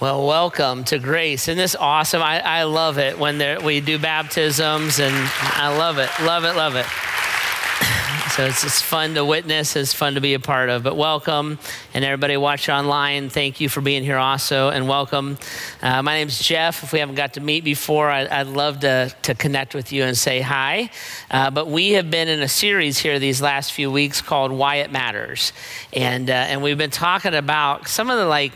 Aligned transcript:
Well, 0.00 0.28
welcome 0.28 0.84
to 0.84 1.00
Grace. 1.00 1.48
Isn't 1.48 1.56
this 1.56 1.74
awesome? 1.74 2.22
I, 2.22 2.38
I 2.38 2.62
love 2.62 2.98
it 2.98 3.18
when 3.18 3.38
there, 3.38 3.58
we 3.58 3.80
do 3.80 3.98
baptisms, 3.98 5.00
and 5.00 5.12
I 5.12 5.76
love 5.76 5.98
it, 5.98 6.08
love 6.22 6.44
it, 6.44 6.54
love 6.54 6.76
it. 6.76 6.86
So 8.30 8.44
it's, 8.44 8.62
it's 8.62 8.80
fun 8.80 9.14
to 9.14 9.24
witness, 9.24 9.74
it's 9.74 9.92
fun 9.92 10.14
to 10.14 10.20
be 10.20 10.34
a 10.34 10.38
part 10.38 10.68
of. 10.68 10.84
But 10.84 10.96
welcome, 10.96 11.58
and 11.92 12.04
everybody 12.04 12.36
watch 12.36 12.68
online, 12.68 13.30
thank 13.30 13.60
you 13.60 13.68
for 13.68 13.80
being 13.80 14.04
here 14.04 14.18
also, 14.18 14.68
and 14.68 14.86
welcome. 14.86 15.38
Uh, 15.82 16.02
my 16.02 16.14
name's 16.14 16.38
Jeff. 16.38 16.84
If 16.84 16.92
we 16.92 17.00
haven't 17.00 17.16
got 17.16 17.34
to 17.34 17.40
meet 17.40 17.64
before, 17.64 18.08
I, 18.08 18.44
would 18.44 18.54
love 18.54 18.78
to, 18.80 19.12
to 19.22 19.34
connect 19.34 19.74
with 19.74 19.92
you 19.92 20.04
and 20.04 20.16
say 20.16 20.40
hi. 20.40 20.90
Uh, 21.32 21.50
but 21.50 21.66
we 21.66 21.92
have 21.92 22.12
been 22.12 22.28
in 22.28 22.40
a 22.40 22.46
series 22.46 22.98
here 22.98 23.18
these 23.18 23.42
last 23.42 23.72
few 23.72 23.90
weeks 23.90 24.20
called 24.20 24.52
Why 24.52 24.76
It 24.76 24.92
Matters. 24.92 25.52
And, 25.92 26.30
uh, 26.30 26.34
and 26.34 26.62
we've 26.62 26.78
been 26.78 26.90
talking 26.90 27.34
about 27.34 27.88
some 27.88 28.08
of 28.08 28.18
the 28.18 28.26
like, 28.26 28.52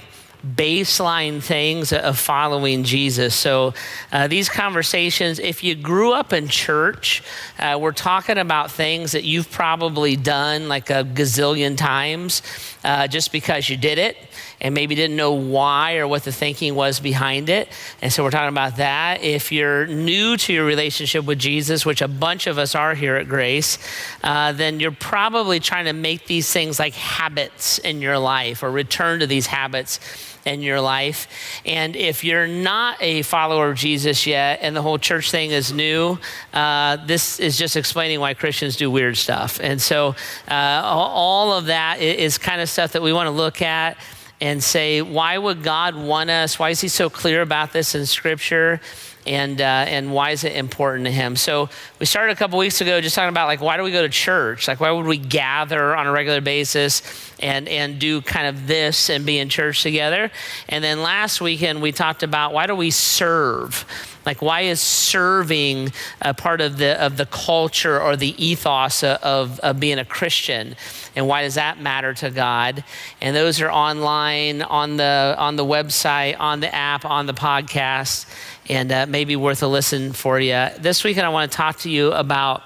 baseline 0.47 1.41
things 1.41 1.93
of 1.93 2.19
following 2.19 2.83
Jesus. 2.83 3.35
So, 3.35 3.75
uh, 4.11 4.27
these 4.27 4.49
conversations, 4.49 5.39
if 5.39 5.63
you 5.63 5.75
grew 5.77 6.13
up 6.13 6.33
in 6.33 6.49
church, 6.49 7.23
uh, 7.59 7.79
we're 7.81 7.93
talking 7.93 8.39
about 8.39 8.71
things 8.71 9.13
that 9.13 9.23
you've 9.23 9.51
probably 9.51 10.17
done 10.17 10.69
like 10.69 10.91
a 10.91 11.05
gazillion 11.05 11.77
times 11.77 12.43
uh, 12.83 13.07
just 13.07 13.31
because 13.31 13.69
you 13.69 13.77
did 13.77 13.99
it 13.99 14.17
and 14.61 14.75
maybe 14.75 14.95
didn't 14.95 15.17
know 15.17 15.33
why 15.33 15.97
or 15.97 16.09
what 16.09 16.25
the 16.25 16.33
thinking 16.33 16.75
was 16.75 16.99
behind 16.99 17.49
it. 17.49 17.69
And 18.01 18.13
so, 18.13 18.25
we're 18.25 18.31
talking 18.31 18.49
about 18.49 18.77
that. 18.77 19.23
If 19.23 19.53
you're 19.53 19.87
new 19.87 20.37
to 20.39 20.53
your 20.53 20.65
relationship 20.65 21.25
with 21.25 21.39
Jesus, 21.39 21.87
which 21.87 22.03
a 22.03 22.09
bunch 22.09 22.49
of 22.49 22.59
us 22.59 22.75
are 22.75 22.97
here 22.97 23.15
at 23.15 23.29
Grace, 23.29 23.79
uh, 24.25 24.51
then 24.51 24.81
you're 24.81 24.91
probably 24.91 25.61
trying 25.61 25.85
to 25.85 25.93
make 25.93 26.27
these 26.27 26.53
things 26.53 26.81
like 26.81 26.95
habits 26.95 27.79
in 27.79 28.03
your 28.03 28.19
life 28.19 28.65
or 28.65 28.73
return 28.73 29.21
to 29.21 29.27
these 29.29 29.47
habits 29.47 30.01
in 30.45 30.63
your 30.63 30.81
life. 30.81 31.29
And 31.65 31.95
if 31.97 32.25
you're 32.25 32.47
not 32.47 32.99
a 33.01 33.23
follower 33.23 33.71
of 33.71 33.77
Jesus 33.77 34.27
yet 34.27 34.59
and 34.63 34.75
the 34.75 34.83
whole 34.83 34.99
church 34.99 35.31
thing 35.31 35.51
is 35.51 35.73
new, 35.73 36.19
uh, 36.53 36.97
this 37.07 37.39
is 37.41 37.57
just 37.57 37.77
explaining 37.77 38.21
why 38.21 38.35
Christians 38.35 38.77
do 38.77 38.91
weird 38.91 39.17
stuff. 39.17 39.61
And 39.63 39.81
so 39.81 40.15
uh, 40.49 40.83
all 40.85 41.53
of 41.53 41.67
that 41.67 42.01
is 42.01 42.39
kind 42.39 42.61
of 42.61 42.69
stuff 42.69 42.93
that 42.93 43.03
we 43.03 43.13
want 43.13 43.27
to 43.27 43.33
look 43.33 43.63
at 43.63 43.97
and 44.41 44.63
say, 44.63 45.03
why 45.03 45.39
would 45.39 45.63
God 45.63 45.95
want 45.95 46.29
us? 46.29 46.59
Why 46.59 46.71
is 46.71 46.81
He 46.81 46.89
so 46.89 47.09
clear 47.09 47.43
about 47.43 47.73
this 47.73 47.95
in 47.95 48.07
Scripture? 48.07 48.81
And 49.27 49.61
uh, 49.61 49.65
and 49.65 50.13
why 50.13 50.31
is 50.31 50.45
it 50.45 50.55
important 50.55 51.05
to 51.07 51.11
him? 51.11 51.37
So 51.37 51.69
we 51.99 52.07
started 52.07 52.33
a 52.33 52.37
couple 52.37 52.59
weeks 52.59 52.81
ago 52.81 53.01
just 53.01 53.15
talking 53.15 53.29
about 53.29 53.47
like 53.47 53.61
why 53.61 53.77
do 53.77 53.83
we 53.83 53.93
go 53.93 54.03
to 54.03 54.09
church? 54.09 54.69
Like 54.69 54.81
why 54.81 54.91
would 54.91 55.07
we 55.07 55.19
gather 55.19 55.95
on 55.95 56.07
a 56.07 56.13
regular 56.13 56.41
basis 56.41 57.03
and 57.41 57.69
and 57.69 57.99
do 57.99 58.21
kind 58.21 58.47
of 58.47 58.67
this 58.67 59.11
and 59.11 59.25
be 59.25 59.39
in 59.39 59.49
church 59.49 59.83
together? 59.83 60.31
And 60.69 60.83
then 60.83 61.03
last 61.03 61.41
weekend 61.41 61.83
we 61.83 61.93
talked 61.93 62.23
about 62.23 62.53
why 62.53 62.67
do 62.67 62.75
we 62.75 62.91
serve? 62.91 63.85
Like, 64.25 64.41
why 64.41 64.63
is 64.63 64.81
serving 64.81 65.93
a 66.21 66.35
part 66.35 66.61
of 66.61 66.79
the, 66.79 67.01
of 67.05 67.17
the 67.17 67.27
culture 67.27 68.01
or 68.01 68.17
the 68.17 68.35
ethos 68.45 69.03
of, 69.03 69.59
of 69.61 69.81
being 69.81 69.99
a 69.99 70.05
Christian? 70.05 70.77
And 71.17 71.27
why 71.27 71.43
does 71.43 71.57
that 71.57 71.81
matter 71.81 72.15
to 72.15 72.31
God? 72.31 72.85
And 73.21 73.35
those 73.35 73.61
are 73.61 73.71
online, 73.71 74.63
on 74.63 74.97
the, 74.97 75.35
on 75.37 75.57
the 75.57 75.65
website, 75.65 76.37
on 76.39 76.61
the 76.61 76.73
app, 76.73 77.05
on 77.05 77.27
the 77.27 77.35
podcast, 77.35 78.27
and 78.69 78.93
uh, 78.93 79.07
maybe 79.09 79.37
worth 79.37 79.63
a 79.63 79.67
listen 79.67 80.13
for 80.13 80.39
you. 80.39 80.69
This 80.79 81.03
weekend, 81.05 81.27
I 81.27 81.31
want 81.31 81.51
to 81.51 81.57
talk 81.57 81.79
to 81.81 81.91
you 81.91 82.13
about 82.13 82.63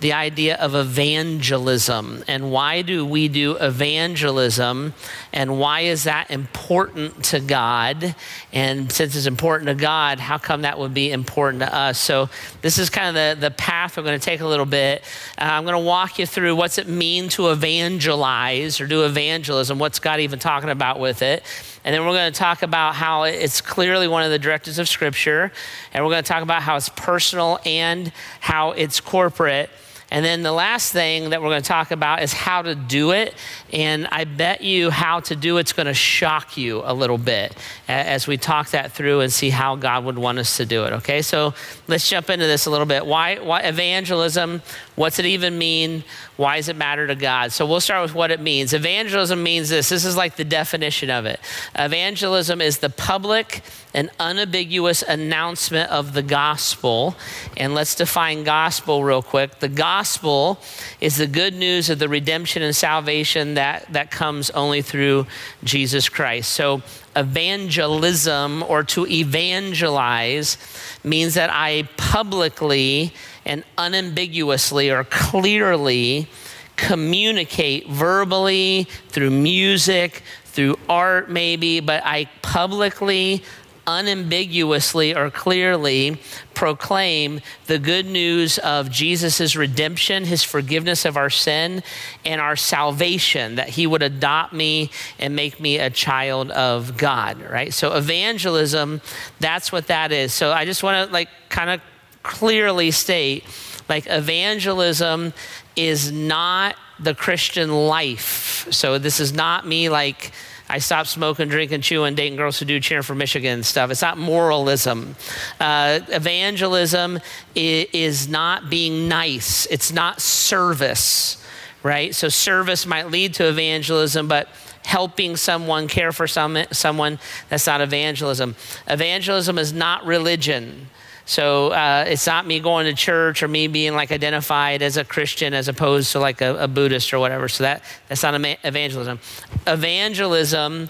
the 0.00 0.12
idea 0.12 0.56
of 0.56 0.74
evangelism 0.74 2.22
and 2.28 2.50
why 2.52 2.82
do 2.82 3.04
we 3.04 3.28
do 3.28 3.56
evangelism 3.56 4.94
and 5.32 5.58
why 5.58 5.80
is 5.80 6.04
that 6.04 6.30
important 6.30 7.24
to 7.24 7.40
God? 7.40 8.14
And 8.52 8.92
since 8.92 9.16
it's 9.16 9.26
important 9.26 9.68
to 9.68 9.74
God, 9.74 10.20
how 10.20 10.38
come 10.38 10.62
that 10.62 10.78
would 10.78 10.94
be 10.94 11.10
important 11.10 11.62
to 11.62 11.74
us? 11.74 11.98
So, 11.98 12.28
this 12.62 12.78
is 12.78 12.90
kind 12.90 13.08
of 13.08 13.14
the, 13.14 13.48
the 13.48 13.50
path 13.50 13.96
we're 13.96 14.04
going 14.04 14.18
to 14.18 14.24
take 14.24 14.40
a 14.40 14.46
little 14.46 14.66
bit. 14.66 15.02
Uh, 15.36 15.44
I'm 15.44 15.64
going 15.64 15.74
to 15.74 15.84
walk 15.84 16.18
you 16.18 16.26
through 16.26 16.54
what's 16.54 16.78
it 16.78 16.88
mean 16.88 17.28
to 17.30 17.50
evangelize 17.50 18.80
or 18.80 18.86
do 18.86 19.04
evangelism, 19.04 19.78
what's 19.78 19.98
God 19.98 20.20
even 20.20 20.38
talking 20.38 20.70
about 20.70 21.00
with 21.00 21.22
it. 21.22 21.42
And 21.88 21.94
then 21.94 22.04
we're 22.04 22.12
going 22.12 22.30
to 22.30 22.38
talk 22.38 22.60
about 22.60 22.96
how 22.96 23.22
it's 23.22 23.62
clearly 23.62 24.08
one 24.08 24.22
of 24.22 24.30
the 24.30 24.38
directives 24.38 24.78
of 24.78 24.90
Scripture. 24.90 25.50
And 25.94 26.04
we're 26.04 26.10
going 26.10 26.22
to 26.22 26.28
talk 26.28 26.42
about 26.42 26.60
how 26.60 26.76
it's 26.76 26.90
personal 26.90 27.60
and 27.64 28.12
how 28.40 28.72
it's 28.72 29.00
corporate. 29.00 29.70
And 30.10 30.22
then 30.22 30.42
the 30.42 30.52
last 30.52 30.92
thing 30.92 31.30
that 31.30 31.40
we're 31.40 31.48
going 31.48 31.62
to 31.62 31.68
talk 31.68 31.90
about 31.90 32.22
is 32.22 32.34
how 32.34 32.60
to 32.60 32.74
do 32.74 33.12
it. 33.12 33.32
And 33.72 34.06
I 34.08 34.24
bet 34.24 34.60
you 34.60 34.90
how 34.90 35.20
to 35.20 35.34
do 35.34 35.56
it's 35.56 35.72
going 35.72 35.86
to 35.86 35.94
shock 35.94 36.58
you 36.58 36.82
a 36.84 36.92
little 36.92 37.16
bit 37.16 37.56
as 37.88 38.26
we 38.26 38.36
talk 38.36 38.68
that 38.72 38.92
through 38.92 39.20
and 39.20 39.32
see 39.32 39.48
how 39.48 39.74
God 39.74 40.04
would 40.04 40.18
want 40.18 40.38
us 40.38 40.58
to 40.58 40.66
do 40.66 40.84
it. 40.84 40.92
Okay, 40.92 41.22
so 41.22 41.54
let's 41.86 42.06
jump 42.06 42.28
into 42.28 42.46
this 42.46 42.66
a 42.66 42.70
little 42.70 42.84
bit. 42.84 43.06
Why, 43.06 43.36
why 43.36 43.62
evangelism? 43.62 44.60
What's 44.98 45.20
it 45.20 45.26
even 45.26 45.56
mean? 45.56 46.02
Why 46.36 46.56
does 46.56 46.68
it 46.68 46.74
matter 46.74 47.06
to 47.06 47.14
God? 47.14 47.52
So 47.52 47.64
we'll 47.64 47.78
start 47.78 48.02
with 48.02 48.16
what 48.16 48.32
it 48.32 48.40
means. 48.40 48.72
Evangelism 48.72 49.40
means 49.40 49.68
this. 49.68 49.90
This 49.90 50.04
is 50.04 50.16
like 50.16 50.34
the 50.34 50.42
definition 50.42 51.08
of 51.08 51.24
it. 51.24 51.38
Evangelism 51.76 52.60
is 52.60 52.78
the 52.78 52.90
public 52.90 53.62
and 53.94 54.10
unambiguous 54.18 55.02
announcement 55.02 55.88
of 55.92 56.14
the 56.14 56.22
gospel. 56.22 57.14
And 57.56 57.76
let's 57.76 57.94
define 57.94 58.42
gospel 58.42 59.04
real 59.04 59.22
quick. 59.22 59.60
The 59.60 59.68
gospel 59.68 60.60
is 61.00 61.18
the 61.18 61.28
good 61.28 61.54
news 61.54 61.90
of 61.90 62.00
the 62.00 62.08
redemption 62.08 62.64
and 62.64 62.74
salvation 62.74 63.54
that, 63.54 63.86
that 63.92 64.10
comes 64.10 64.50
only 64.50 64.82
through 64.82 65.28
Jesus 65.62 66.08
Christ. 66.08 66.50
So 66.50 66.82
evangelism 67.14 68.64
or 68.64 68.82
to 68.82 69.06
evangelize 69.06 70.58
means 71.04 71.34
that 71.34 71.50
I 71.52 71.88
publicly 71.96 73.12
and 73.48 73.64
unambiguously 73.76 74.90
or 74.90 75.02
clearly 75.04 76.28
communicate 76.76 77.88
verbally 77.88 78.86
through 79.08 79.30
music, 79.30 80.22
through 80.44 80.78
art, 80.88 81.28
maybe, 81.28 81.80
but 81.80 82.02
I 82.04 82.28
publicly, 82.42 83.42
unambiguously, 83.86 85.14
or 85.14 85.30
clearly 85.30 86.20
proclaim 86.54 87.40
the 87.66 87.78
good 87.78 88.06
news 88.06 88.58
of 88.58 88.90
Jesus' 88.90 89.56
redemption, 89.56 90.24
his 90.24 90.44
forgiveness 90.44 91.04
of 91.04 91.16
our 91.16 91.30
sin, 91.30 91.82
and 92.24 92.40
our 92.40 92.54
salvation, 92.54 93.56
that 93.56 93.70
he 93.70 93.86
would 93.86 94.02
adopt 94.02 94.52
me 94.52 94.90
and 95.18 95.34
make 95.34 95.58
me 95.58 95.78
a 95.78 95.90
child 95.90 96.50
of 96.50 96.96
God, 96.96 97.40
right? 97.40 97.72
So, 97.72 97.94
evangelism, 97.94 99.00
that's 99.40 99.72
what 99.72 99.86
that 99.88 100.12
is. 100.12 100.32
So, 100.32 100.52
I 100.52 100.64
just 100.64 100.82
want 100.82 101.08
to, 101.08 101.12
like, 101.12 101.28
kind 101.48 101.70
of 101.70 101.80
clearly 102.28 102.90
state 102.90 103.44
like 103.88 104.06
evangelism 104.06 105.32
is 105.74 106.12
not 106.12 106.76
the 107.00 107.14
Christian 107.14 107.72
life. 107.72 108.68
So 108.70 108.98
this 108.98 109.18
is 109.18 109.32
not 109.32 109.66
me 109.66 109.88
like 109.88 110.32
I 110.68 110.78
stopped 110.78 111.08
smoking, 111.08 111.48
drinking, 111.48 111.80
chewing, 111.80 112.14
dating 112.14 112.36
girls 112.36 112.58
who 112.58 112.66
do 112.66 112.78
cheer 112.80 113.02
for 113.02 113.14
Michigan 113.14 113.62
stuff. 113.62 113.90
It's 113.90 114.02
not 114.02 114.18
moralism. 114.18 115.16
Uh, 115.58 116.00
evangelism 116.08 117.20
is 117.54 118.28
not 118.28 118.68
being 118.68 119.08
nice. 119.08 119.64
It's 119.66 119.90
not 119.90 120.20
service, 120.20 121.42
right? 121.82 122.14
So 122.14 122.28
service 122.28 122.84
might 122.84 123.10
lead 123.10 123.32
to 123.34 123.48
evangelism, 123.48 124.28
but 124.28 124.48
helping 124.84 125.36
someone 125.36 125.88
care 125.88 126.12
for 126.12 126.26
some, 126.26 126.58
someone 126.72 127.18
that's 127.48 127.66
not 127.66 127.80
evangelism. 127.80 128.54
Evangelism 128.86 129.58
is 129.58 129.72
not 129.72 130.04
religion. 130.04 130.88
So 131.28 131.68
uh, 131.72 132.06
it's 132.08 132.26
not 132.26 132.46
me 132.46 132.58
going 132.58 132.86
to 132.86 132.94
church 132.94 133.42
or 133.42 133.48
me 133.48 133.66
being 133.66 133.92
like 133.92 134.10
identified 134.10 134.80
as 134.80 134.96
a 134.96 135.04
Christian 135.04 135.52
as 135.52 135.68
opposed 135.68 136.12
to 136.12 136.20
like 136.20 136.40
a, 136.40 136.56
a 136.56 136.68
Buddhist 136.68 137.12
or 137.12 137.18
whatever. 137.18 137.48
So 137.48 137.64
that, 137.64 137.84
that's 138.08 138.22
not 138.22 138.34
evangelism. 138.64 139.20
Evangelism 139.66 140.88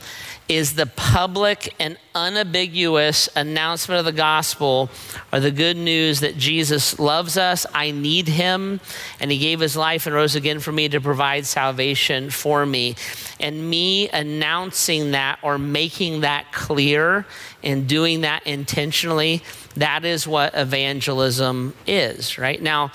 is 0.49 0.75
the 0.75 0.87
public 0.87 1.75
and 1.81 1.99
unambiguous 2.15 3.29
announcement 3.37 3.99
of 3.99 4.05
the 4.05 4.13
gospel 4.13 4.89
or 5.33 5.41
the 5.41 5.51
good 5.51 5.77
news 5.77 6.21
that 6.21 6.39
Jesus 6.39 6.99
loves 6.99 7.37
us, 7.37 7.67
I 7.75 7.91
need 7.91 8.29
him, 8.29 8.81
and 9.21 9.31
he 9.31 9.39
gave 9.39 9.61
his 9.61 9.77
life 9.77 10.07
and 10.07 10.15
rose 10.15 10.35
again 10.35 10.61
for 10.61 10.73
me 10.73 10.89
to 10.89 11.01
provide 11.01 11.45
salvation 11.47 12.31
for 12.31 12.65
me. 12.65 12.97
And 13.39 13.69
me 13.69 14.09
announcing 14.09 15.11
that 15.11 15.39
or 15.43 15.59
making 15.59 16.23
that 16.23 16.51
clear 16.53 17.27
and 17.63 17.87
doing 17.87 18.23
that 18.23 18.47
intentionally, 18.47 19.43
that 19.79 20.05
is 20.05 20.27
what 20.27 20.55
evangelism 20.55 21.75
is, 21.87 22.39
right? 22.39 22.61
Now, 22.61 22.93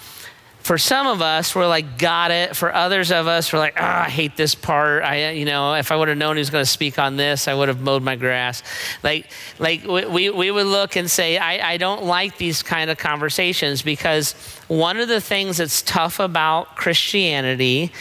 for 0.63 0.77
some 0.77 1.07
of 1.07 1.21
us, 1.21 1.53
we're 1.53 1.67
like, 1.67 1.97
got 1.97 2.31
it. 2.31 2.55
For 2.55 2.73
others 2.73 3.11
of 3.11 3.27
us, 3.27 3.51
we're 3.51 3.59
like, 3.59 3.73
oh, 3.77 3.83
I 3.83 4.09
hate 4.09 4.37
this 4.37 4.55
part. 4.55 5.03
I, 5.03 5.31
you 5.31 5.43
know, 5.43 5.73
if 5.73 5.91
I 5.91 5.97
would 5.97 6.07
have 6.07 6.17
known 6.17 6.37
he 6.37 6.39
was 6.39 6.49
going 6.49 6.63
to 6.63 6.69
speak 6.69 6.97
on 6.97 7.17
this, 7.17 7.49
I 7.49 7.53
would 7.53 7.67
have 7.67 7.81
mowed 7.81 8.01
my 8.01 8.15
grass. 8.15 8.63
Like, 9.03 9.29
like 9.59 9.85
we, 9.85 10.29
we 10.29 10.51
would 10.51 10.65
look 10.65 10.95
and 10.95 11.11
say, 11.11 11.37
I, 11.37 11.73
I 11.73 11.77
don't 11.77 12.05
like 12.05 12.37
these 12.37 12.63
kind 12.63 12.89
of 12.89 12.97
conversations 12.97 13.81
because 13.81 14.33
one 14.69 14.97
of 14.97 15.09
the 15.09 15.19
things 15.19 15.57
that's 15.57 15.81
tough 15.81 16.19
about 16.19 16.75
Christianity 16.77 17.91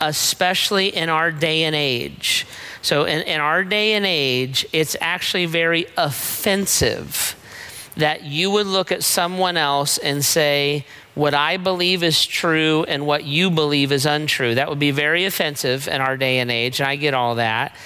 especially 0.00 0.94
in 0.94 1.08
our 1.08 1.32
day 1.32 1.64
and 1.64 1.74
age. 1.74 2.46
So, 2.82 3.04
in, 3.04 3.22
in 3.22 3.40
our 3.40 3.64
day 3.64 3.94
and 3.94 4.06
age, 4.06 4.64
it's 4.72 4.94
actually 5.00 5.46
very 5.46 5.86
offensive 5.96 7.34
that 7.98 8.22
you 8.22 8.50
would 8.50 8.66
look 8.66 8.90
at 8.90 9.04
someone 9.04 9.56
else 9.56 9.98
and 9.98 10.24
say, 10.24 10.86
What 11.14 11.34
I 11.34 11.56
believe 11.56 12.02
is 12.02 12.24
true 12.24 12.84
and 12.88 13.06
what 13.06 13.24
you 13.24 13.50
believe 13.50 13.92
is 13.92 14.06
untrue. 14.06 14.54
That 14.54 14.68
would 14.68 14.78
be 14.78 14.92
very 14.92 15.24
offensive 15.24 15.86
in 15.86 16.00
our 16.00 16.16
day 16.16 16.38
and 16.38 16.50
age, 16.50 16.80
and 16.80 16.88
I 16.88 16.96
get 16.96 17.12
all 17.12 17.34
that. 17.34 17.76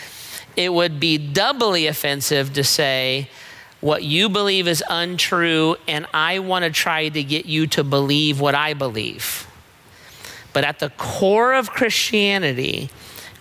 It 0.55 0.73
would 0.73 1.00
be 1.00 1.19
doubly 1.19 1.87
offensive 1.87 2.53
to 2.53 2.62
say, 2.62 3.29
what 3.81 4.05
you 4.05 4.29
believe 4.29 4.69
is 4.69 4.85
untrue, 4.88 5.75
and 5.88 6.06
I 6.14 6.38
want 6.38 6.64
to 6.64 6.70
try 6.70 7.09
to 7.09 7.23
get 7.25 7.47
you 7.47 7.67
to 7.69 7.82
believe 7.82 8.38
what 8.38 8.55
I 8.55 8.75
believe. 8.75 9.49
But 10.53 10.62
at 10.62 10.79
the 10.79 10.91
core 10.91 11.53
of 11.55 11.70
Christianity, 11.70 12.91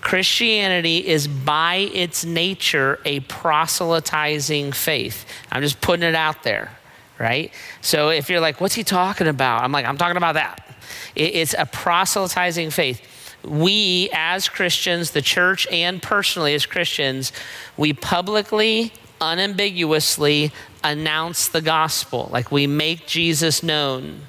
Christianity 0.01 1.07
is 1.07 1.27
by 1.27 1.89
its 1.93 2.25
nature 2.25 2.99
a 3.05 3.21
proselytizing 3.21 4.71
faith. 4.71 5.25
I'm 5.51 5.61
just 5.61 5.79
putting 5.79 6.03
it 6.03 6.15
out 6.15 6.43
there, 6.43 6.71
right? 7.19 7.53
So 7.81 8.09
if 8.09 8.29
you're 8.29 8.39
like, 8.39 8.59
what's 8.59 8.75
he 8.75 8.83
talking 8.83 9.27
about? 9.27 9.63
I'm 9.63 9.71
like, 9.71 9.85
I'm 9.85 9.97
talking 9.97 10.17
about 10.17 10.33
that. 10.33 10.75
It's 11.15 11.55
a 11.57 11.65
proselytizing 11.65 12.71
faith. 12.71 13.01
We, 13.43 14.09
as 14.13 14.49
Christians, 14.49 15.11
the 15.11 15.21
church, 15.21 15.67
and 15.71 16.01
personally 16.01 16.53
as 16.53 16.65
Christians, 16.65 17.31
we 17.77 17.93
publicly, 17.93 18.93
unambiguously 19.19 20.51
announce 20.83 21.47
the 21.47 21.61
gospel. 21.61 22.29
Like 22.31 22.51
we 22.51 22.67
make 22.67 23.07
Jesus 23.07 23.63
known 23.63 24.21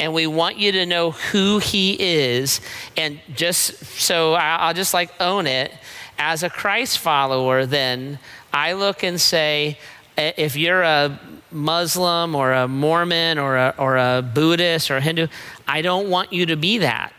and 0.00 0.14
we 0.14 0.26
want 0.26 0.56
you 0.56 0.72
to 0.72 0.86
know 0.86 1.10
who 1.10 1.58
he 1.58 1.92
is. 1.92 2.60
And 2.96 3.20
just 3.34 3.84
so 3.84 4.32
I'll 4.32 4.74
just 4.74 4.94
like 4.94 5.12
own 5.20 5.46
it. 5.46 5.72
As 6.18 6.42
a 6.42 6.50
Christ 6.50 6.98
follower, 6.98 7.66
then 7.66 8.18
I 8.52 8.72
look 8.72 9.04
and 9.04 9.20
say, 9.20 9.78
if 10.16 10.56
you're 10.56 10.82
a 10.82 11.18
Muslim 11.50 12.34
or 12.34 12.52
a 12.52 12.66
Mormon 12.66 13.38
or 13.38 13.56
a, 13.56 13.74
or 13.78 13.96
a 13.96 14.22
Buddhist 14.22 14.90
or 14.90 14.96
a 14.96 15.00
Hindu, 15.00 15.28
I 15.68 15.82
don't 15.82 16.10
want 16.10 16.32
you 16.32 16.46
to 16.46 16.56
be 16.56 16.78
that. 16.78 17.12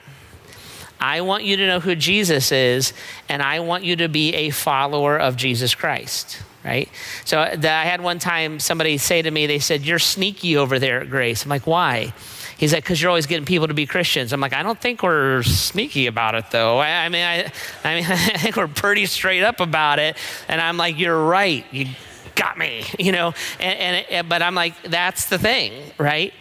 I 1.00 1.22
want 1.22 1.44
you 1.44 1.58
to 1.58 1.66
know 1.66 1.80
who 1.80 1.96
Jesus 1.96 2.52
is, 2.52 2.94
and 3.28 3.42
I 3.42 3.62
want 3.62 3.84
you 3.84 3.96
to 3.98 4.08
be 4.08 4.36
a 4.36 4.50
follower 4.52 5.18
of 5.18 5.36
Jesus 5.36 5.76
Christ 5.76 6.42
right? 6.64 6.90
So 7.26 7.40
uh, 7.40 7.58
I 7.64 7.86
had 7.86 8.02
one 8.02 8.20
time 8.20 8.60
somebody 8.60 9.00
say 9.00 9.24
to 9.24 9.32
me, 9.32 9.48
they 9.48 9.58
said, 9.58 9.82
You're 9.82 9.98
sneaky 9.98 10.58
over 10.58 10.78
there 10.78 11.02
at 11.02 11.10
Grace. 11.10 11.44
I'm 11.44 11.50
like, 11.50 11.66
Why? 11.66 12.14
He's 12.62 12.74
like, 12.74 12.84
because 12.84 13.02
you're 13.02 13.10
always 13.10 13.26
getting 13.26 13.44
people 13.44 13.70
to 13.70 13.74
be 13.74 13.88
Christians. 13.88 14.32
I'm 14.32 14.40
like, 14.40 14.54
I 14.54 14.62
don't 14.62 14.80
think 14.80 15.02
we're 15.02 15.42
sneaky 15.42 16.06
about 16.06 16.36
it, 16.36 16.52
though. 16.52 16.78
I, 16.78 17.06
I 17.06 17.10
mean, 17.10 17.24
I, 17.24 17.52
I 17.84 17.96
mean, 17.96 18.06
I 18.08 18.38
think 18.38 18.56
we're 18.56 18.68
pretty 18.68 19.08
straight 19.08 19.42
up 19.42 19.60
about 19.60 19.98
it. 19.98 20.16
And 20.48 20.62
I'm 20.62 20.78
like, 20.78 21.00
you're 21.00 21.26
right. 21.26 21.66
You 21.72 21.88
got 22.36 22.60
me, 22.60 22.84
you 23.00 23.14
know. 23.14 23.34
And, 23.60 24.06
and 24.12 24.30
but 24.30 24.44
I'm 24.44 24.54
like, 24.54 24.80
that's 24.84 25.26
the 25.26 25.40
thing, 25.40 25.74
right? 25.98 26.36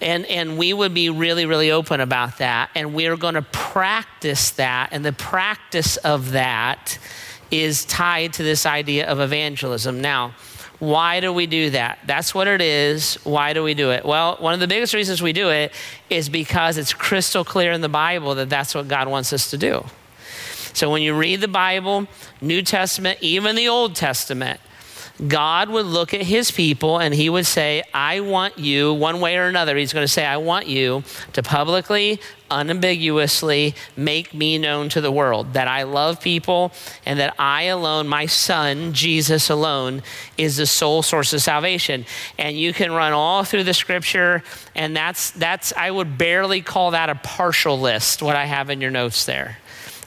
And, 0.00 0.24
and 0.24 0.56
we 0.56 0.72
would 0.72 0.94
be 0.94 1.10
really, 1.10 1.44
really 1.44 1.70
open 1.70 2.00
about 2.00 2.38
that. 2.38 2.70
And 2.74 2.94
we're 2.94 3.18
going 3.18 3.34
to 3.34 3.42
practice 3.42 4.52
that. 4.52 4.88
And 4.90 5.04
the 5.04 5.12
practice 5.12 5.98
of 5.98 6.30
that 6.30 6.98
is 7.50 7.84
tied 7.84 8.32
to 8.32 8.42
this 8.42 8.64
idea 8.64 9.06
of 9.06 9.20
evangelism. 9.20 10.00
Now, 10.00 10.34
why 10.78 11.20
do 11.20 11.32
we 11.32 11.46
do 11.46 11.70
that? 11.70 11.98
That's 12.06 12.34
what 12.34 12.48
it 12.48 12.60
is. 12.60 13.14
Why 13.24 13.52
do 13.54 13.62
we 13.62 13.74
do 13.74 13.90
it? 13.90 14.04
Well, 14.04 14.36
one 14.40 14.52
of 14.52 14.60
the 14.60 14.66
biggest 14.66 14.92
reasons 14.92 15.22
we 15.22 15.32
do 15.32 15.48
it 15.48 15.72
is 16.10 16.28
because 16.28 16.76
it's 16.76 16.92
crystal 16.92 17.44
clear 17.44 17.72
in 17.72 17.80
the 17.80 17.88
Bible 17.88 18.34
that 18.34 18.50
that's 18.50 18.74
what 18.74 18.86
God 18.86 19.08
wants 19.08 19.32
us 19.32 19.50
to 19.50 19.58
do. 19.58 19.84
So 20.74 20.90
when 20.90 21.00
you 21.00 21.16
read 21.16 21.40
the 21.40 21.48
Bible, 21.48 22.06
New 22.42 22.60
Testament, 22.60 23.18
even 23.22 23.56
the 23.56 23.68
Old 23.68 23.94
Testament, 23.96 24.60
God 25.26 25.70
would 25.70 25.86
look 25.86 26.12
at 26.12 26.22
his 26.22 26.50
people 26.50 26.98
and 26.98 27.14
he 27.14 27.30
would 27.30 27.46
say, 27.46 27.82
I 27.94 28.20
want 28.20 28.58
you, 28.58 28.92
one 28.92 29.20
way 29.20 29.36
or 29.36 29.46
another, 29.46 29.76
he's 29.76 29.92
going 29.92 30.04
to 30.04 30.12
say, 30.12 30.26
I 30.26 30.36
want 30.36 30.66
you 30.66 31.04
to 31.32 31.42
publicly, 31.42 32.20
unambiguously 32.50 33.74
make 33.96 34.34
me 34.34 34.58
known 34.58 34.88
to 34.90 35.00
the 35.00 35.10
world 35.10 35.54
that 35.54 35.68
I 35.68 35.84
love 35.84 36.20
people 36.20 36.72
and 37.06 37.18
that 37.18 37.34
I 37.38 37.64
alone, 37.64 38.08
my 38.08 38.26
son, 38.26 38.92
Jesus 38.92 39.48
alone, 39.48 40.02
is 40.36 40.58
the 40.58 40.66
sole 40.66 41.02
source 41.02 41.32
of 41.32 41.40
salvation. 41.40 42.04
And 42.38 42.58
you 42.58 42.72
can 42.72 42.92
run 42.92 43.12
all 43.12 43.42
through 43.42 43.64
the 43.64 43.74
scripture, 43.74 44.42
and 44.74 44.94
that's, 44.94 45.30
that's 45.30 45.72
I 45.76 45.90
would 45.90 46.18
barely 46.18 46.60
call 46.60 46.90
that 46.90 47.08
a 47.08 47.14
partial 47.14 47.80
list, 47.80 48.22
what 48.22 48.36
I 48.36 48.44
have 48.44 48.70
in 48.70 48.80
your 48.80 48.90
notes 48.90 49.24
there. 49.24 49.58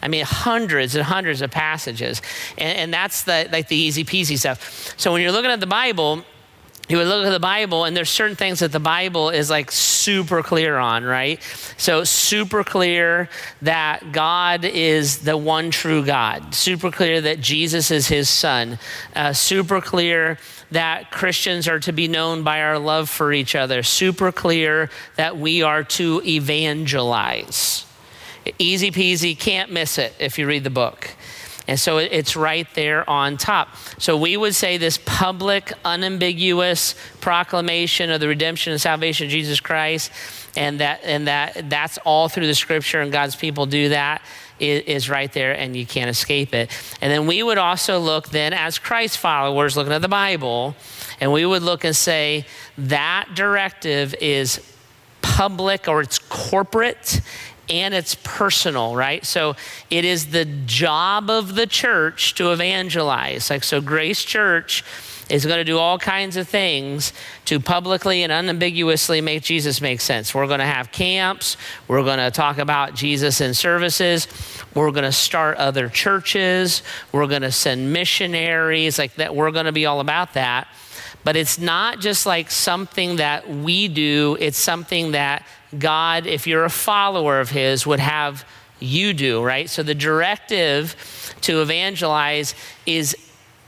I 0.01 0.07
mean, 0.07 0.25
hundreds 0.25 0.95
and 0.95 1.03
hundreds 1.03 1.41
of 1.41 1.51
passages. 1.51 2.21
And, 2.57 2.77
and 2.77 2.93
that's 2.93 3.23
the, 3.23 3.49
like 3.51 3.67
the 3.67 3.75
easy 3.75 4.03
peasy 4.03 4.37
stuff. 4.37 4.93
So 4.97 5.11
when 5.11 5.21
you're 5.21 5.31
looking 5.31 5.51
at 5.51 5.59
the 5.59 5.67
Bible, 5.67 6.23
you 6.89 6.97
would 6.97 7.05
look 7.05 7.23
at 7.23 7.29
the 7.29 7.39
Bible, 7.39 7.85
and 7.85 7.95
there's 7.95 8.09
certain 8.09 8.35
things 8.35 8.61
that 8.61 8.71
the 8.71 8.79
Bible 8.79 9.29
is 9.29 9.51
like 9.51 9.71
super 9.71 10.41
clear 10.41 10.77
on, 10.77 11.03
right? 11.03 11.39
So, 11.77 12.03
super 12.03 12.63
clear 12.63 13.29
that 13.61 14.11
God 14.11 14.65
is 14.65 15.19
the 15.19 15.37
one 15.37 15.69
true 15.69 16.03
God, 16.03 16.55
super 16.55 16.89
clear 16.89 17.21
that 17.21 17.41
Jesus 17.41 17.91
is 17.91 18.07
his 18.07 18.27
son, 18.27 18.79
uh, 19.15 19.33
super 19.33 19.81
clear 19.81 20.39
that 20.71 21.11
Christians 21.11 21.67
are 21.67 21.79
to 21.79 21.91
be 21.91 22.07
known 22.07 22.41
by 22.41 22.63
our 22.63 22.79
love 22.79 23.07
for 23.07 23.31
each 23.31 23.53
other, 23.53 23.83
super 23.83 24.31
clear 24.31 24.89
that 25.15 25.37
we 25.37 25.61
are 25.61 25.83
to 25.83 26.23
evangelize. 26.25 27.85
Easy 28.57 28.91
peasy, 28.91 29.37
can't 29.37 29.71
miss 29.71 29.97
it 29.97 30.13
if 30.19 30.39
you 30.39 30.47
read 30.47 30.63
the 30.63 30.69
book. 30.69 31.15
And 31.67 31.79
so 31.79 31.99
it's 31.99 32.35
right 32.35 32.67
there 32.73 33.07
on 33.07 33.37
top. 33.37 33.75
So 33.99 34.17
we 34.17 34.35
would 34.35 34.55
say 34.55 34.77
this 34.77 34.97
public, 35.05 35.71
unambiguous 35.85 36.95
proclamation 37.21 38.09
of 38.09 38.19
the 38.19 38.27
redemption 38.27 38.71
and 38.71 38.81
salvation 38.81 39.27
of 39.27 39.31
Jesus 39.31 39.59
Christ, 39.59 40.11
and 40.57 40.79
that 40.79 41.01
and 41.03 41.27
that 41.27 41.69
that's 41.69 41.99
all 41.99 42.27
through 42.27 42.47
the 42.47 42.55
scripture, 42.55 43.01
and 43.01 43.11
God's 43.11 43.35
people 43.35 43.67
do 43.67 43.89
that 43.89 44.23
is, 44.59 45.09
right 45.09 45.31
there 45.31 45.53
and 45.53 45.75
you 45.75 45.85
can't 45.85 46.09
escape 46.09 46.53
it. 46.53 46.69
And 47.01 47.11
then 47.11 47.27
we 47.27 47.43
would 47.43 47.57
also 47.57 47.99
look 47.99 48.29
then 48.29 48.53
as 48.53 48.79
Christ 48.79 49.17
followers 49.17 49.77
looking 49.77 49.93
at 49.93 50.01
the 50.01 50.07
Bible, 50.07 50.75
and 51.19 51.31
we 51.31 51.45
would 51.45 51.61
look 51.61 51.83
and 51.83 51.95
say 51.95 52.45
that 52.77 53.29
directive 53.35 54.15
is 54.19 54.59
public 55.21 55.87
or 55.87 56.01
it's 56.01 56.19
corporate 56.19 57.21
and 57.69 57.93
it's 57.93 58.15
personal, 58.23 58.95
right? 58.95 59.25
So 59.25 59.55
it 59.89 60.05
is 60.05 60.27
the 60.27 60.45
job 60.45 61.29
of 61.29 61.55
the 61.55 61.67
church 61.67 62.35
to 62.35 62.51
evangelize. 62.51 63.49
Like, 63.49 63.63
so 63.63 63.81
Grace 63.81 64.23
Church 64.23 64.83
is 65.29 65.45
going 65.45 65.59
to 65.59 65.63
do 65.63 65.77
all 65.77 65.99
kinds 65.99 66.35
of 66.37 66.47
things 66.47 67.13
to 67.45 67.59
publicly 67.59 68.23
and 68.23 68.31
unambiguously 68.31 69.21
make 69.21 69.43
Jesus 69.43 69.79
make 69.79 70.01
sense. 70.01 70.33
We're 70.33 70.47
going 70.47 70.59
to 70.59 70.65
have 70.65 70.91
camps. 70.91 71.55
We're 71.87 72.03
going 72.03 72.17
to 72.17 72.31
talk 72.31 72.57
about 72.57 72.95
Jesus 72.95 73.39
in 73.39 73.53
services. 73.53 74.27
We're 74.73 74.91
going 74.91 75.03
to 75.03 75.11
start 75.11 75.57
other 75.57 75.87
churches. 75.87 76.81
We're 77.11 77.27
going 77.27 77.43
to 77.43 77.51
send 77.51 77.93
missionaries 77.93 78.97
like 78.97 79.15
that. 79.15 79.35
We're 79.35 79.51
going 79.51 79.65
to 79.65 79.71
be 79.71 79.85
all 79.85 79.99
about 79.99 80.33
that. 80.33 80.67
But 81.23 81.35
it's 81.35 81.59
not 81.59 81.99
just 81.99 82.25
like 82.25 82.49
something 82.49 83.17
that 83.17 83.47
we 83.47 83.87
do, 83.87 84.37
it's 84.39 84.57
something 84.57 85.11
that 85.11 85.45
God, 85.77 86.25
if 86.25 86.47
you're 86.47 86.65
a 86.65 86.69
follower 86.69 87.39
of 87.39 87.49
His, 87.49 87.85
would 87.85 87.99
have 87.99 88.45
you 88.79 89.13
do, 89.13 89.43
right? 89.43 89.69
So 89.69 89.83
the 89.83 89.95
directive 89.95 90.95
to 91.41 91.61
evangelize 91.61 92.55
is 92.85 93.15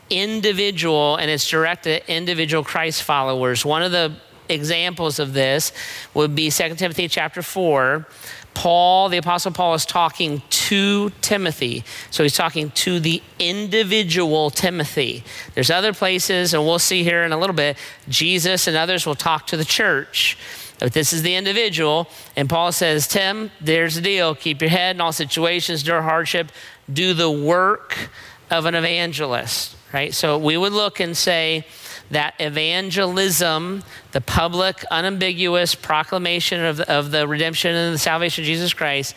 individual 0.09 1.15
and 1.17 1.29
it's 1.29 1.47
directed 1.47 2.01
at 2.01 2.09
individual 2.09 2.63
Christ 2.63 3.03
followers. 3.03 3.65
One 3.65 3.83
of 3.83 3.91
the 3.91 4.13
examples 4.49 5.19
of 5.19 5.33
this 5.33 5.71
would 6.13 6.35
be 6.35 6.49
2 6.49 6.75
Timothy 6.75 7.07
chapter 7.07 7.41
4. 7.41 8.07
Paul, 8.53 9.07
the 9.07 9.17
Apostle 9.17 9.51
Paul, 9.51 9.73
is 9.75 9.85
talking 9.85 10.41
to 10.49 11.09
Timothy. 11.21 11.85
So 12.09 12.23
he's 12.23 12.35
talking 12.35 12.69
to 12.71 12.99
the 12.99 13.23
individual 13.39 14.49
Timothy. 14.49 15.23
There's 15.55 15.71
other 15.71 15.93
places, 15.93 16.53
and 16.53 16.65
we'll 16.65 16.79
see 16.79 17.03
here 17.03 17.23
in 17.23 17.31
a 17.31 17.37
little 17.37 17.55
bit, 17.55 17.77
Jesus 18.09 18.67
and 18.67 18.75
others 18.75 19.05
will 19.05 19.15
talk 19.15 19.47
to 19.47 19.57
the 19.57 19.63
church. 19.63 20.37
But 20.81 20.93
this 20.93 21.13
is 21.13 21.21
the 21.21 21.35
individual. 21.35 22.09
And 22.35 22.49
Paul 22.49 22.71
says, 22.71 23.07
Tim, 23.07 23.51
there's 23.61 23.93
the 23.93 24.01
deal. 24.01 24.33
Keep 24.33 24.61
your 24.61 24.71
head 24.71 24.95
in 24.95 25.01
all 25.01 25.11
situations, 25.11 25.81
endure 25.81 26.01
hardship, 26.01 26.51
do 26.91 27.13
the 27.13 27.29
work 27.29 28.09
of 28.49 28.65
an 28.65 28.73
evangelist, 28.73 29.75
right? 29.93 30.11
So 30.11 30.39
we 30.39 30.57
would 30.57 30.73
look 30.73 30.99
and 30.99 31.15
say 31.15 31.67
that 32.09 32.33
evangelism, 32.39 33.83
the 34.11 34.21
public, 34.21 34.83
unambiguous 34.89 35.75
proclamation 35.75 36.65
of 36.65 36.77
the, 36.77 36.91
of 36.91 37.11
the 37.11 37.27
redemption 37.27 37.75
and 37.75 37.93
the 37.93 37.99
salvation 37.99 38.43
of 38.43 38.47
Jesus 38.47 38.73
Christ, 38.73 39.15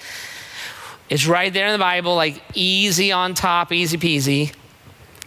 is 1.09 1.27
right 1.27 1.51
there 1.51 1.67
in 1.69 1.73
the 1.73 1.79
Bible, 1.79 2.15
like 2.15 2.43
easy 2.53 3.11
on 3.11 3.33
top, 3.33 3.73
easy 3.73 3.97
peasy. 3.97 4.53